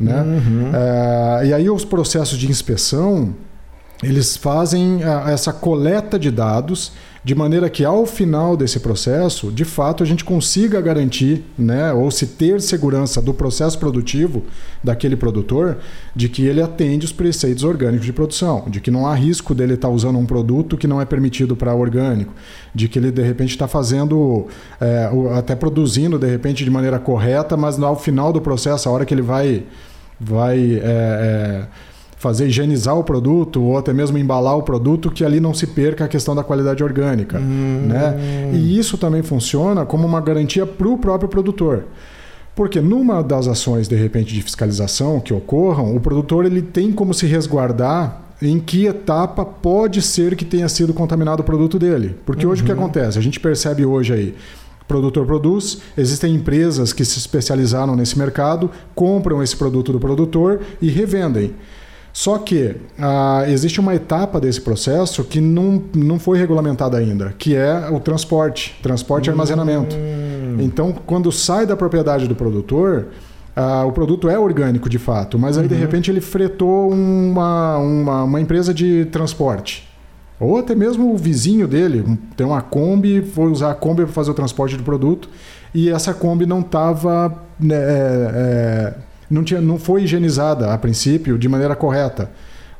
Né? 0.00 0.22
Uhum. 0.22 0.70
É, 0.74 1.46
e 1.46 1.54
aí 1.54 1.70
os 1.70 1.84
processos 1.84 2.36
de 2.36 2.50
inspeção, 2.50 3.32
eles 4.02 4.36
fazem 4.36 5.04
a, 5.04 5.30
essa 5.30 5.52
coleta 5.52 6.18
de 6.18 6.32
dados 6.32 6.92
de 7.24 7.36
maneira 7.36 7.70
que 7.70 7.84
ao 7.84 8.04
final 8.04 8.56
desse 8.56 8.80
processo, 8.80 9.52
de 9.52 9.64
fato, 9.64 10.02
a 10.02 10.06
gente 10.06 10.24
consiga 10.24 10.80
garantir, 10.80 11.44
né, 11.56 11.92
ou 11.92 12.10
se 12.10 12.26
ter 12.26 12.60
segurança 12.60 13.22
do 13.22 13.32
processo 13.32 13.78
produtivo 13.78 14.42
daquele 14.82 15.14
produtor, 15.14 15.78
de 16.16 16.28
que 16.28 16.44
ele 16.44 16.60
atende 16.60 17.06
os 17.06 17.12
preceitos 17.12 17.62
orgânicos 17.62 18.04
de 18.04 18.12
produção, 18.12 18.64
de 18.68 18.80
que 18.80 18.90
não 18.90 19.06
há 19.06 19.14
risco 19.14 19.54
dele 19.54 19.74
estar 19.74 19.88
usando 19.88 20.18
um 20.18 20.26
produto 20.26 20.76
que 20.76 20.88
não 20.88 21.00
é 21.00 21.04
permitido 21.04 21.54
para 21.54 21.72
orgânico, 21.72 22.34
de 22.74 22.88
que 22.88 22.98
ele 22.98 23.12
de 23.12 23.22
repente 23.22 23.50
está 23.50 23.68
fazendo, 23.68 24.48
é, 24.80 25.08
até 25.38 25.54
produzindo 25.54 26.18
de 26.18 26.26
repente 26.26 26.64
de 26.64 26.70
maneira 26.70 26.98
correta, 26.98 27.56
mas 27.56 27.80
ao 27.80 27.96
final 27.96 28.32
do 28.32 28.40
processo, 28.40 28.88
a 28.88 28.92
hora 28.92 29.04
que 29.04 29.14
ele 29.14 29.22
vai, 29.22 29.62
vai 30.18 30.58
é, 30.58 30.80
é, 30.82 31.66
fazer 32.22 32.46
higienizar 32.46 32.96
o 32.96 33.02
produto 33.02 33.60
ou 33.60 33.76
até 33.76 33.92
mesmo 33.92 34.16
embalar 34.16 34.56
o 34.56 34.62
produto 34.62 35.10
que 35.10 35.24
ali 35.24 35.40
não 35.40 35.52
se 35.52 35.66
perca 35.66 36.04
a 36.04 36.08
questão 36.08 36.36
da 36.36 36.44
qualidade 36.44 36.82
orgânica. 36.82 37.36
Hum. 37.40 37.86
Né? 37.88 38.50
E 38.54 38.78
isso 38.78 38.96
também 38.96 39.24
funciona 39.24 39.84
como 39.84 40.06
uma 40.06 40.20
garantia 40.20 40.64
para 40.64 40.88
o 40.88 40.96
próprio 40.96 41.28
produtor. 41.28 41.84
Porque 42.54 42.80
numa 42.80 43.22
das 43.22 43.48
ações, 43.48 43.88
de 43.88 43.96
repente, 43.96 44.32
de 44.32 44.40
fiscalização 44.40 45.18
que 45.18 45.34
ocorram, 45.34 45.96
o 45.96 46.00
produtor 46.00 46.46
ele 46.46 46.62
tem 46.62 46.92
como 46.92 47.12
se 47.12 47.26
resguardar 47.26 48.22
em 48.40 48.60
que 48.60 48.86
etapa 48.86 49.44
pode 49.44 50.00
ser 50.00 50.36
que 50.36 50.44
tenha 50.44 50.68
sido 50.68 50.94
contaminado 50.94 51.40
o 51.40 51.44
produto 51.44 51.76
dele. 51.76 52.14
Porque 52.24 52.46
uhum. 52.46 52.52
hoje 52.52 52.62
o 52.62 52.64
que 52.64 52.70
uhum. 52.70 52.78
acontece? 52.78 53.18
A 53.18 53.22
gente 53.22 53.40
percebe 53.40 53.84
hoje 53.84 54.12
aí, 54.12 54.34
o 54.80 54.84
produtor 54.84 55.26
produz, 55.26 55.78
existem 55.98 56.36
empresas 56.36 56.92
que 56.92 57.04
se 57.04 57.18
especializaram 57.18 57.96
nesse 57.96 58.16
mercado, 58.16 58.70
compram 58.94 59.42
esse 59.42 59.56
produto 59.56 59.92
do 59.92 59.98
produtor 59.98 60.60
e 60.80 60.88
revendem. 60.88 61.52
Só 62.12 62.36
que 62.38 62.76
ah, 62.98 63.44
existe 63.48 63.80
uma 63.80 63.94
etapa 63.94 64.38
desse 64.38 64.60
processo 64.60 65.24
que 65.24 65.40
não, 65.40 65.82
não 65.94 66.18
foi 66.18 66.38
regulamentada 66.38 66.98
ainda, 66.98 67.34
que 67.38 67.56
é 67.56 67.88
o 67.90 67.98
transporte, 67.98 68.78
transporte 68.82 69.26
e 69.26 69.30
hum. 69.30 69.32
armazenamento. 69.32 69.96
Então, 70.58 70.92
quando 71.06 71.32
sai 71.32 71.66
da 71.66 71.74
propriedade 71.74 72.28
do 72.28 72.34
produtor, 72.34 73.08
ah, 73.54 73.84
o 73.84 73.92
produto 73.92 74.28
é 74.28 74.38
orgânico 74.38 74.88
de 74.88 74.98
fato, 74.98 75.38
mas 75.38 75.56
aí 75.56 75.64
uhum. 75.64 75.68
de 75.68 75.74
repente 75.74 76.10
ele 76.10 76.20
fretou 76.20 76.90
uma, 76.90 77.78
uma, 77.78 78.24
uma, 78.24 78.40
empresa 78.40 78.72
de 78.72 79.06
transporte. 79.06 79.88
Ou 80.40 80.58
até 80.58 80.74
mesmo 80.74 81.12
o 81.12 81.16
vizinho 81.16 81.68
dele 81.68 82.18
tem 82.36 82.46
uma 82.46 82.60
Kombi, 82.60 83.22
foi 83.22 83.50
usar 83.50 83.70
a 83.70 83.74
Kombi 83.74 84.04
para 84.04 84.12
fazer 84.12 84.30
o 84.30 84.34
transporte 84.34 84.76
do 84.76 84.82
produto 84.82 85.28
e 85.74 85.88
essa 85.88 86.12
Kombi 86.12 86.46
não 86.46 86.60
estava. 86.60 87.34
Né, 87.60 87.76
é, 87.76 88.30
é, 88.34 88.94
não, 89.32 89.42
tinha, 89.42 89.60
não 89.60 89.78
foi 89.78 90.02
higienizada 90.02 90.72
a 90.72 90.78
princípio 90.78 91.38
de 91.38 91.48
maneira 91.48 91.74
correta. 91.74 92.30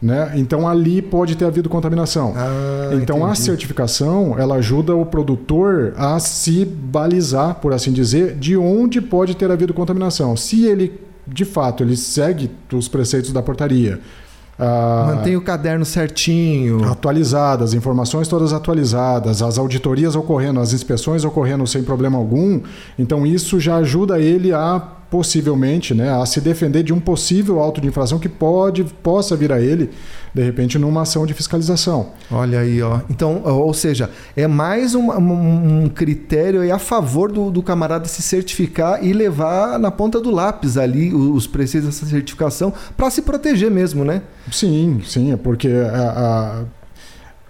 Né? 0.01 0.33
Então 0.35 0.69
ali 0.69 1.01
pode 1.01 1.37
ter 1.37 1.45
havido 1.45 1.69
contaminação. 1.69 2.35
Ah, 2.37 2.91
então 2.93 3.19
entendi. 3.19 3.33
a 3.33 3.35
certificação 3.37 4.37
ela 4.37 4.57
ajuda 4.57 4.97
o 4.97 5.07
produtor 5.07 5.95
a 5.97 6.19
se 6.19 6.65
balizar, 6.65 7.55
por 7.55 7.73
assim 7.73 7.93
dizer, 7.93 8.35
de 8.35 8.57
onde 8.57 9.01
pode 9.01 9.37
ter 9.37 9.51
havido 9.51 9.73
contaminação. 9.73 10.37
Se 10.37 10.65
ele 10.65 11.01
de 11.25 11.45
fato 11.45 11.85
ele 11.85 11.97
segue 11.97 12.51
os 12.73 12.89
preceitos 12.89 13.33
da 13.33 13.41
portaria, 13.41 14.01
ah, 14.59 15.15
Mantém 15.17 15.37
o 15.37 15.41
caderno 15.41 15.85
certinho. 15.85 16.85
Atualizado, 16.85 17.65
as 17.65 17.73
informações 17.75 18.29
todas 18.29 18.53
atualizadas, 18.53 19.43
as 19.43 19.59
auditorias 19.59 20.15
ocorrendo, 20.15 20.61
as 20.61 20.73
inspeções 20.73 21.25
ocorrendo 21.25 21.67
sem 21.67 21.83
problema 21.83 22.19
algum. 22.19 22.61
Então, 22.99 23.27
isso 23.27 23.59
já 23.59 23.77
ajuda 23.77 24.21
ele 24.21 24.53
a 24.53 24.81
possivelmente, 25.13 25.93
né, 25.93 26.11
a 26.11 26.25
se 26.25 26.41
defender 26.41 26.83
de 26.83 26.91
um 26.91 26.99
possível 26.99 27.61
auto 27.61 27.83
de 27.83 27.87
infração 27.87 28.19
que 28.19 28.31
pode 28.31 28.83
possa 28.83 29.37
vir 29.37 29.53
a 29.53 29.61
ele, 29.61 29.91
de 30.33 30.43
repente, 30.43 30.79
numa 30.79 31.03
ação 31.03 31.27
de 31.27 31.35
fiscalização. 31.35 32.13
Olha 32.31 32.61
aí, 32.61 32.81
ó. 32.81 33.01
Então, 33.11 33.43
ou 33.45 33.75
seja, 33.75 34.09
é 34.35 34.47
mais 34.47 34.95
um, 34.95 35.11
um 35.13 35.87
critério 35.91 36.75
a 36.75 36.79
favor 36.79 37.31
do, 37.31 37.51
do, 37.51 37.63
camarada 37.63 38.09
se 38.09 38.23
certificar 38.23 39.05
e 39.05 39.13
levar 39.13 39.79
na 39.79 39.91
ponta 39.91 40.19
do 40.19 40.31
lápis 40.31 40.79
ali 40.79 41.13
os 41.13 41.47
preceitos 41.47 41.91
dessa 41.91 42.07
certificação 42.07 42.73
para 42.97 43.11
se 43.11 43.21
proteger 43.21 43.71
mesmo, 43.71 44.07
né? 44.07 44.23
Sim, 44.51 45.03
sim, 45.05 45.31
é 45.31 45.37
porque 45.37 45.69
a, 45.69 46.65
a 46.65 46.65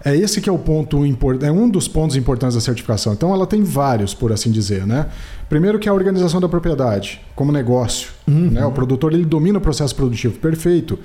é 0.05 0.15
esse 0.15 0.41
que 0.41 0.49
é 0.49 0.51
o 0.51 0.57
ponto 0.57 1.05
importante, 1.05 1.45
é 1.45 1.51
um 1.51 1.69
dos 1.69 1.87
pontos 1.87 2.15
importantes 2.17 2.55
da 2.55 2.61
certificação. 2.61 3.13
Então 3.13 3.33
ela 3.33 3.47
tem 3.47 3.63
vários, 3.63 4.13
por 4.13 4.31
assim 4.33 4.51
dizer, 4.51 4.85
né? 4.85 5.07
Primeiro 5.47 5.79
que 5.79 5.87
é 5.87 5.91
a 5.91 5.93
organização 5.93 6.41
da 6.41 6.49
propriedade, 6.49 7.21
como 7.35 7.51
negócio, 7.51 8.11
uhum. 8.27 8.51
né? 8.51 8.65
O 8.65 8.71
produtor 8.71 9.13
ele 9.13 9.23
domina 9.23 9.59
o 9.59 9.61
processo 9.61 9.95
produtivo, 9.95 10.37
perfeito. 10.39 10.99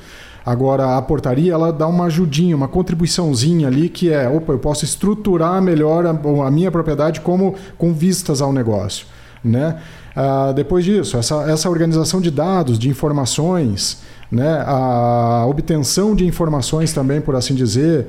Agora 0.44 0.96
a 0.96 1.02
portaria 1.02 1.52
ela 1.52 1.72
dá 1.72 1.86
uma 1.86 2.06
ajudinha, 2.06 2.56
uma 2.56 2.68
contribuiçãozinha 2.68 3.68
ali 3.68 3.88
que 3.88 4.10
é, 4.10 4.28
opa, 4.28 4.52
eu 4.52 4.58
posso 4.58 4.84
estruturar 4.84 5.60
melhor 5.62 6.06
a, 6.06 6.10
a 6.10 6.50
minha 6.50 6.70
propriedade 6.70 7.20
como 7.20 7.54
com 7.76 7.92
vistas 7.92 8.40
ao 8.40 8.52
negócio, 8.52 9.06
né? 9.44 9.78
Ah, 10.16 10.52
depois 10.52 10.84
disso, 10.84 11.16
essa, 11.16 11.48
essa 11.48 11.70
organização 11.70 12.20
de 12.20 12.30
dados, 12.30 12.78
de 12.78 12.88
informações, 12.88 13.98
né? 14.32 14.64
A 14.66 15.46
obtenção 15.46 16.16
de 16.16 16.26
informações 16.26 16.92
também, 16.92 17.20
por 17.20 17.36
assim 17.36 17.54
dizer. 17.54 18.08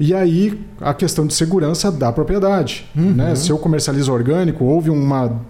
E 0.00 0.14
aí 0.14 0.60
a 0.80 0.94
questão 0.94 1.26
de 1.26 1.34
segurança 1.34 1.90
da 1.90 2.12
propriedade. 2.12 2.86
Uhum. 2.96 3.12
Né? 3.12 3.34
Se 3.34 3.50
eu 3.50 3.58
comercializo 3.58 4.12
orgânico, 4.12 4.64
houve 4.64 4.90
uma. 4.90 5.40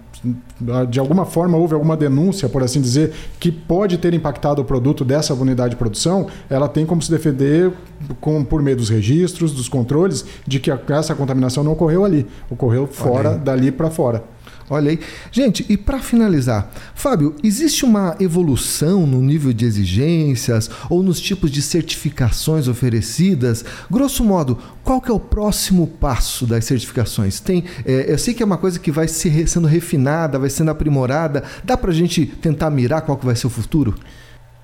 De 0.89 0.99
alguma 0.99 1.23
forma 1.23 1.57
houve 1.57 1.73
alguma 1.73 1.95
denúncia, 1.95 2.49
por 2.49 2.61
assim 2.61 2.81
dizer, 2.81 3.13
que 3.39 3.49
pode 3.49 3.97
ter 3.97 4.13
impactado 4.13 4.61
o 4.61 4.65
produto 4.65 5.05
dessa 5.05 5.33
unidade 5.33 5.69
de 5.69 5.75
produção, 5.77 6.27
ela 6.49 6.67
tem 6.67 6.85
como 6.85 7.01
se 7.01 7.09
defender 7.09 7.71
com, 8.19 8.43
por 8.43 8.61
meio 8.61 8.75
dos 8.75 8.89
registros, 8.89 9.53
dos 9.53 9.69
controles, 9.69 10.25
de 10.45 10.59
que 10.59 10.69
essa 10.91 11.15
contaminação 11.15 11.63
não 11.63 11.71
ocorreu 11.71 12.03
ali, 12.03 12.27
ocorreu 12.49 12.85
fora, 12.85 13.37
dali 13.37 13.71
para 13.71 13.89
fora. 13.89 14.21
Olha 14.69 14.91
aí. 14.91 14.99
Gente, 15.31 15.65
e 15.67 15.75
para 15.75 15.99
finalizar, 15.99 16.71
Fábio, 16.93 17.35
existe 17.43 17.83
uma 17.83 18.15
evolução 18.19 19.07
no 19.07 19.19
nível 19.19 19.51
de 19.51 19.65
exigências 19.65 20.69
ou 20.89 21.01
nos 21.01 21.19
tipos 21.19 21.49
de 21.49 21.61
certificações 21.61 22.67
oferecidas? 22.67 23.65
Grosso 23.89 24.23
modo, 24.23 24.59
qual 24.83 25.01
que 25.01 25.09
é 25.09 25.13
o 25.13 25.19
próximo 25.19 25.87
passo 25.87 26.45
das 26.45 26.65
certificações? 26.65 27.39
Tem, 27.39 27.63
é, 27.83 28.11
eu 28.11 28.17
sei 28.17 28.33
que 28.33 28.43
é 28.43 28.45
uma 28.45 28.57
coisa 28.57 28.79
que 28.79 28.91
vai 28.91 29.07
ser 29.07 29.47
sendo 29.47 29.67
refinada, 29.67 30.37
vai 30.37 30.49
sendo 30.49 30.69
aprimorada. 30.69 31.43
Dá 31.63 31.75
para 31.75 31.89
a 31.89 31.93
gente 31.93 32.25
tentar 32.25 32.69
mirar 32.69 33.01
qual 33.01 33.17
que 33.17 33.25
vai 33.25 33.35
ser 33.35 33.47
o 33.47 33.49
futuro? 33.49 33.95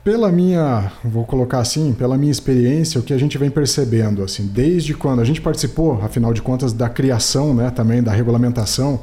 Pela 0.04 0.32
minha, 0.32 0.92
vou 1.04 1.26
colocar 1.26 1.58
assim, 1.58 1.92
pela 1.92 2.16
minha 2.16 2.32
experiência, 2.32 3.00
o 3.00 3.04
que 3.04 3.12
a 3.12 3.18
gente 3.18 3.40
vem 3.40 3.50
percebendo, 3.50 4.22
assim, 4.22 4.46
desde 4.46 4.94
quando 4.94 5.20
a 5.20 5.24
gente 5.24 5.42
participou, 5.42 6.00
afinal 6.04 6.32
de 6.32 6.44
contas, 6.44 6.74
da 6.74 6.88
criação, 6.88 7.56
né, 7.56 7.72
também 7.72 8.04
da 8.04 8.12
regulamentação, 8.12 9.00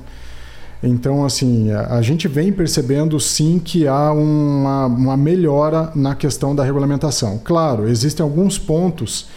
então, 0.82 1.24
assim, 1.24 1.70
a, 1.70 2.02
gente 2.02 2.26
vem 2.26 2.52
percebendo 2.52 3.20
sim 3.20 3.60
que 3.64 3.86
há 3.86 4.12
uma, 4.12 4.86
uma 4.86 5.16
melhora 5.16 5.92
na 5.94 6.14
questão 6.14 6.56
da 6.56 6.64
regulamentação. 6.64 7.40
Claro, 7.42 7.88
existem 7.88 8.24
alguns 8.24 8.58
pontos 8.58 9.28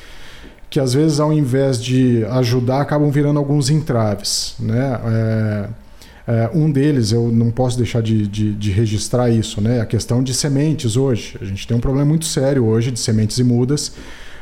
que 0.72 0.80
às 0.80 0.94
vezes, 0.94 1.20
ao 1.20 1.32
invés 1.32 1.82
de 1.82 2.26
ajudar, 2.32 2.82
acabam 2.82 3.12
virando 3.12 3.38
alguns 3.38 3.70
entraves. 3.70 4.56
Né? 4.60 5.00
É, 5.06 5.70
é, 6.28 6.50
um 6.52 6.72
deles, 6.72 7.12
eu 7.12 7.32
não 7.32 7.52
posso 7.52 7.78
deixar 7.78 8.02
de, 8.02 8.28
de, 8.28 8.54
de, 8.56 8.72
registrar 8.72 9.30
isso, 9.30 9.62
né? 9.62 9.80
a 9.80 9.86
questão 9.86 10.24
de 10.24 10.34
sementes 10.34 10.98
hoje. 10.98 11.38
A 11.40 11.46
gente 11.46 11.68
tem 11.68 11.78
um 11.78 11.80
problema 11.80 12.08
muito 12.08 12.26
sério 12.26 12.66
hoje 12.66 12.90
de 12.90 13.00
sementes 13.00 13.38
e 13.38 13.44
mudas, 13.44 13.94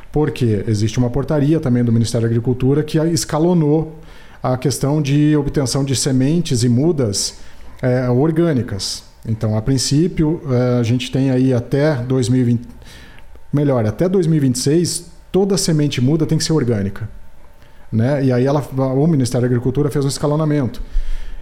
porque 0.10 0.64
existe 0.68 0.98
uma 0.98 1.10
portaria 1.10 1.60
também 1.60 1.84
do 1.84 1.92
Ministério 1.92 2.26
da 2.26 2.32
Agricultura 2.32 2.82
que 2.82 2.98
escalonou 2.98 4.00
a 4.44 4.58
questão 4.58 5.02
de 5.02 5.38
obtenção 5.38 5.86
de 5.86 5.96
sementes 5.96 6.64
e 6.64 6.70
mudas 6.70 7.40
é, 7.82 8.10
orgânicas. 8.10 9.06
Então, 9.26 9.58
a 9.58 9.62
princípio, 9.62 10.42
é, 10.52 10.80
a 10.80 10.84
gente 10.84 11.10
tem 11.10 11.32
aí 11.32 11.54
até 11.54 11.96
2020, 11.96 12.68
melhor, 13.54 13.86
até 13.86 14.10
2026, 14.10 15.12
toda 15.32 15.58
semente 15.58 16.02
muda 16.02 16.26
tem 16.26 16.38
que 16.38 16.44
ser 16.44 16.52
orgânica. 16.52 17.08
Né? 17.90 18.26
E 18.26 18.32
aí 18.34 18.46
ela, 18.46 18.60
o 18.60 19.08
Ministério 19.08 19.48
da 19.48 19.48
Agricultura 19.48 19.90
fez 19.90 20.04
um 20.04 20.10
escalonamento. 20.10 20.82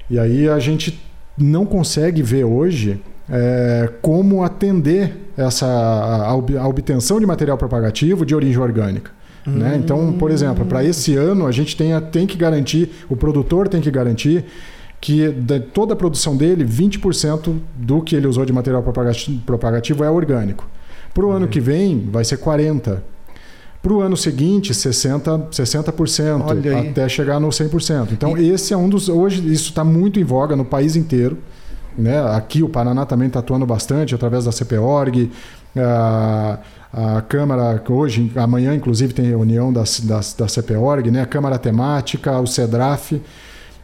E 0.07 0.19
aí 0.19 0.47
a 0.47 0.59
gente 0.59 1.01
não 1.35 1.65
consegue 1.65 2.21
ver 2.21 2.43
hoje 2.43 3.01
é, 3.27 3.89
como 4.01 4.43
atender 4.43 5.31
essa 5.35 5.65
a, 5.65 6.29
a 6.29 6.67
obtenção 6.67 7.19
de 7.19 7.25
material 7.25 7.57
propagativo 7.57 8.25
de 8.25 8.35
origem 8.35 8.61
orgânica. 8.61 9.11
Né? 9.45 9.75
Então, 9.83 10.13
por 10.13 10.29
exemplo, 10.29 10.65
para 10.65 10.83
esse 10.83 11.15
ano 11.15 11.47
a 11.47 11.51
gente 11.51 11.75
tem, 11.75 11.99
tem 12.11 12.27
que 12.27 12.37
garantir, 12.37 12.89
o 13.09 13.15
produtor 13.15 13.67
tem 13.67 13.81
que 13.81 13.89
garantir 13.89 14.45
que 14.99 15.29
de 15.31 15.59
toda 15.59 15.93
a 15.93 15.95
produção 15.95 16.37
dele, 16.37 16.63
20% 16.63 17.57
do 17.75 18.01
que 18.01 18.15
ele 18.15 18.27
usou 18.27 18.45
de 18.45 18.53
material 18.53 18.83
propagativo 19.45 20.03
é 20.03 20.09
orgânico. 20.11 20.67
Para 21.11 21.25
o 21.25 21.31
ano 21.31 21.47
que 21.47 21.59
vem, 21.59 22.07
vai 22.11 22.23
ser 22.23 22.37
40%. 22.37 22.99
Para 23.81 23.93
o 23.93 23.99
ano 23.99 24.15
seguinte, 24.15 24.73
60%, 24.73 25.49
60% 25.49 26.91
até 26.91 27.09
chegar 27.09 27.39
no 27.39 27.49
100%. 27.49 28.09
Então, 28.11 28.37
e... 28.37 28.51
esse 28.51 28.75
é 28.75 28.77
um 28.77 28.87
dos. 28.87 29.09
Hoje, 29.09 29.41
isso 29.51 29.69
está 29.69 29.83
muito 29.83 30.19
em 30.19 30.23
voga 30.23 30.55
no 30.55 30.63
país 30.63 30.95
inteiro. 30.95 31.39
Né? 31.97 32.19
Aqui, 32.35 32.61
o 32.61 32.69
Paraná 32.69 33.07
também 33.07 33.27
está 33.27 33.39
atuando 33.39 33.65
bastante 33.65 34.13
através 34.13 34.45
da 34.45 34.51
CPORG. 34.51 35.31
Uh, 35.75 36.57
a 36.93 37.21
Câmara, 37.21 37.81
hoje, 37.89 38.31
amanhã, 38.35 38.75
inclusive, 38.75 39.13
tem 39.13 39.25
reunião 39.25 39.71
da, 39.71 39.83
da, 40.03 40.19
da 40.37 40.47
CPORG, 40.47 41.09
né? 41.09 41.21
a 41.21 41.25
Câmara 41.25 41.57
Temática, 41.57 42.37
o 42.39 42.45
CEDRAF. 42.45 43.21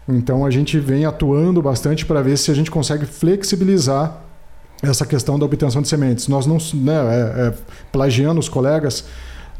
Então, 0.10 0.46
a 0.46 0.52
gente 0.52 0.78
vem 0.80 1.06
atuando 1.06 1.62
bastante 1.62 2.06
para 2.06 2.22
ver 2.22 2.38
se 2.38 2.52
a 2.52 2.54
gente 2.54 2.70
consegue 2.70 3.06
flexibilizar 3.06 4.24
essa 4.84 5.06
questão 5.06 5.40
da 5.40 5.46
obtenção 5.46 5.82
de 5.82 5.88
sementes. 5.88 6.28
Nós 6.28 6.46
não, 6.46 6.58
né, 6.74 6.94
é, 6.94 7.48
é, 7.48 7.54
plagiando 7.92 8.40
os 8.40 8.50
colegas, 8.50 9.06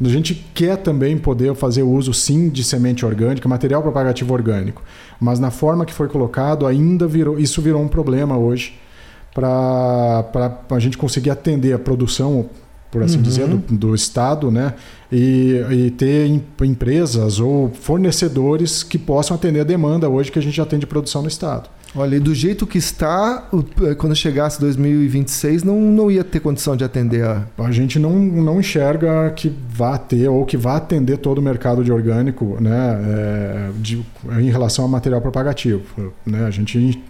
a 0.00 0.08
gente 0.08 0.34
quer 0.54 0.76
também 0.76 1.18
poder 1.18 1.54
fazer 1.54 1.82
uso, 1.82 2.14
sim, 2.14 2.48
de 2.48 2.62
semente 2.62 3.04
orgânica, 3.04 3.48
material 3.48 3.82
propagativo 3.82 4.32
orgânico. 4.32 4.82
Mas 5.18 5.40
na 5.40 5.50
forma 5.50 5.84
que 5.84 5.92
foi 5.92 6.08
colocado, 6.08 6.66
ainda 6.66 7.06
virou, 7.06 7.38
isso 7.38 7.60
virou 7.60 7.82
um 7.82 7.88
problema 7.88 8.36
hoje 8.36 8.78
para 9.34 10.24
a 10.70 10.78
gente 10.78 10.96
conseguir 10.96 11.30
atender 11.30 11.72
a 11.72 11.78
produção 11.78 12.48
por 12.90 13.02
assim 13.02 13.16
uhum. 13.16 13.22
dizer, 13.22 13.46
do, 13.46 13.56
do, 13.56 13.94
Estado, 13.94 14.50
né? 14.50 14.74
E, 15.10 15.62
e, 15.70 15.90
ter 15.90 16.26
empresas 16.62 17.40
ou 17.40 17.70
fornecedores 17.70 18.82
que 18.82 18.98
possam 18.98 19.36
atender 19.36 19.60
a 19.60 19.64
demanda 19.64 20.08
hoje 20.08 20.30
que 20.30 20.38
a 20.38 20.42
gente 20.42 20.56
já 20.56 20.66
tem 20.66 20.78
de 20.78 20.86
produção 20.86 21.22
no 21.22 21.28
Estado. 21.28 21.68
Olha, 21.94 22.16
e 22.16 22.20
do 22.20 22.34
jeito 22.34 22.66
que 22.66 22.76
está, 22.76 23.48
eh, 23.82 23.94
quando 23.94 24.14
chegasse 24.14 24.60
2026, 24.60 25.64
não, 25.64 25.80
não 25.80 26.10
ia 26.10 26.22
ter 26.22 26.40
condição 26.40 26.76
de 26.76 26.84
atender 26.84 27.24
a. 27.24 27.46
A 27.58 27.72
gente 27.72 27.98
não, 27.98 28.12
não 28.12 28.60
enxerga 28.60 29.30
que 29.30 29.50
vá 29.70 29.96
ter 29.96 30.28
ou 30.28 30.44
que 30.44 30.56
vá 30.56 30.76
atender 30.76 31.16
todo 31.16 31.38
o 31.38 31.42
mercado 31.42 31.82
de 31.82 31.90
orgânico 31.90 32.58
né, 32.60 32.70
é, 32.70 33.70
de, 33.76 34.04
em 34.38 34.50
relação 34.50 34.84
ao 34.84 34.90
material 34.90 35.20
propagativo. 35.20 36.12
Né? 36.26 36.44
A 36.44 36.50
gente 36.50 37.02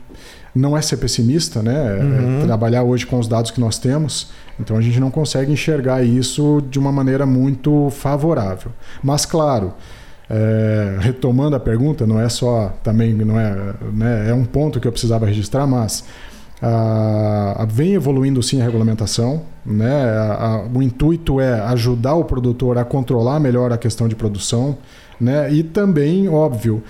não 0.55 0.77
é 0.77 0.83
ser 0.83 0.97
pessimista, 0.97 1.63
né? 1.63 1.99
É 1.99 2.03
uhum. 2.03 2.41
É 2.41 2.47
trabalhar 2.47 2.83
hoje 2.83 3.07
com 3.07 3.19
os 3.19 3.29
dados 3.29 3.51
que 3.51 3.61
nós 3.61 3.79
temos. 3.79 4.31
Então 4.59 4.77
a 4.77 4.81
gente 4.81 4.99
não 4.99 5.11
consegue 5.11 5.53
enxergar 5.53 6.03
isso 6.03 6.63
de 6.71 6.79
uma 6.79 6.91
maneira 6.91 7.25
muito 7.25 7.91
favorável. 7.91 8.73
Mas 9.03 9.25
claro, 9.25 9.75
é, 10.29 10.97
retomando 11.01 11.57
a 11.57 11.61
pergunta, 11.61 12.07
não 12.07 12.21
é 12.21 12.29
só 12.29 12.75
também 12.83 13.15
não 13.15 13.39
é, 13.39 13.75
né, 13.93 14.31
é 14.31 14.35
um 14.35 14.45
ponto 14.45 14.81
que 14.81 14.87
eu 14.87 14.93
precisava 14.93 15.27
registrar, 15.27 15.67
mas 15.67 16.05
a, 16.61 17.63
a, 17.63 17.65
vem 17.65 17.95
evoluindo 17.95 18.43
sim 18.43 18.61
a 18.61 18.65
regulamentação, 18.65 19.43
né? 19.65 20.05
A, 20.11 20.67
o 20.73 20.83
intuito 20.83 21.41
é 21.41 21.61
ajudar 21.61 22.15
o 22.15 22.25
produtor 22.25 22.79
a 22.79 22.85
controlar 22.85 23.39
melhor 23.39 23.73
a 23.73 23.79
questão 23.79 24.09
de 24.09 24.17
produção, 24.17 24.77
né? 25.21 25.53
E 25.53 25.63
também, 25.63 26.29
óbvio, 26.29 26.83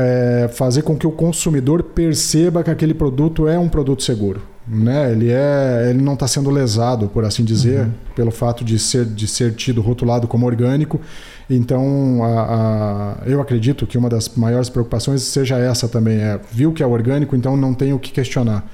é, 0.00 0.48
fazer 0.48 0.82
com 0.82 0.96
que 0.96 1.08
o 1.08 1.10
consumidor 1.10 1.82
perceba 1.82 2.62
que 2.62 2.70
aquele 2.70 2.94
produto 2.94 3.48
é 3.48 3.58
um 3.58 3.68
produto 3.68 4.04
seguro. 4.04 4.40
Né? 4.64 5.10
Ele, 5.10 5.28
é, 5.30 5.88
ele 5.90 6.00
não 6.00 6.14
está 6.14 6.28
sendo 6.28 6.50
lesado, 6.50 7.08
por 7.08 7.24
assim 7.24 7.42
dizer, 7.42 7.80
uhum. 7.80 7.92
pelo 8.14 8.30
fato 8.30 8.64
de 8.64 8.78
ser, 8.78 9.04
de 9.04 9.26
ser 9.26 9.54
tido 9.54 9.80
rotulado 9.80 10.28
como 10.28 10.46
orgânico. 10.46 11.00
Então, 11.50 12.22
a, 12.22 13.16
a, 13.24 13.28
eu 13.28 13.40
acredito 13.40 13.88
que 13.88 13.98
uma 13.98 14.08
das 14.08 14.28
maiores 14.36 14.68
preocupações 14.68 15.22
seja 15.22 15.58
essa 15.58 15.88
também. 15.88 16.18
É, 16.18 16.38
viu 16.52 16.72
que 16.72 16.82
é 16.82 16.86
orgânico, 16.86 17.34
então 17.34 17.56
não 17.56 17.74
tem 17.74 17.92
o 17.92 17.98
que 17.98 18.12
questionar. 18.12 18.64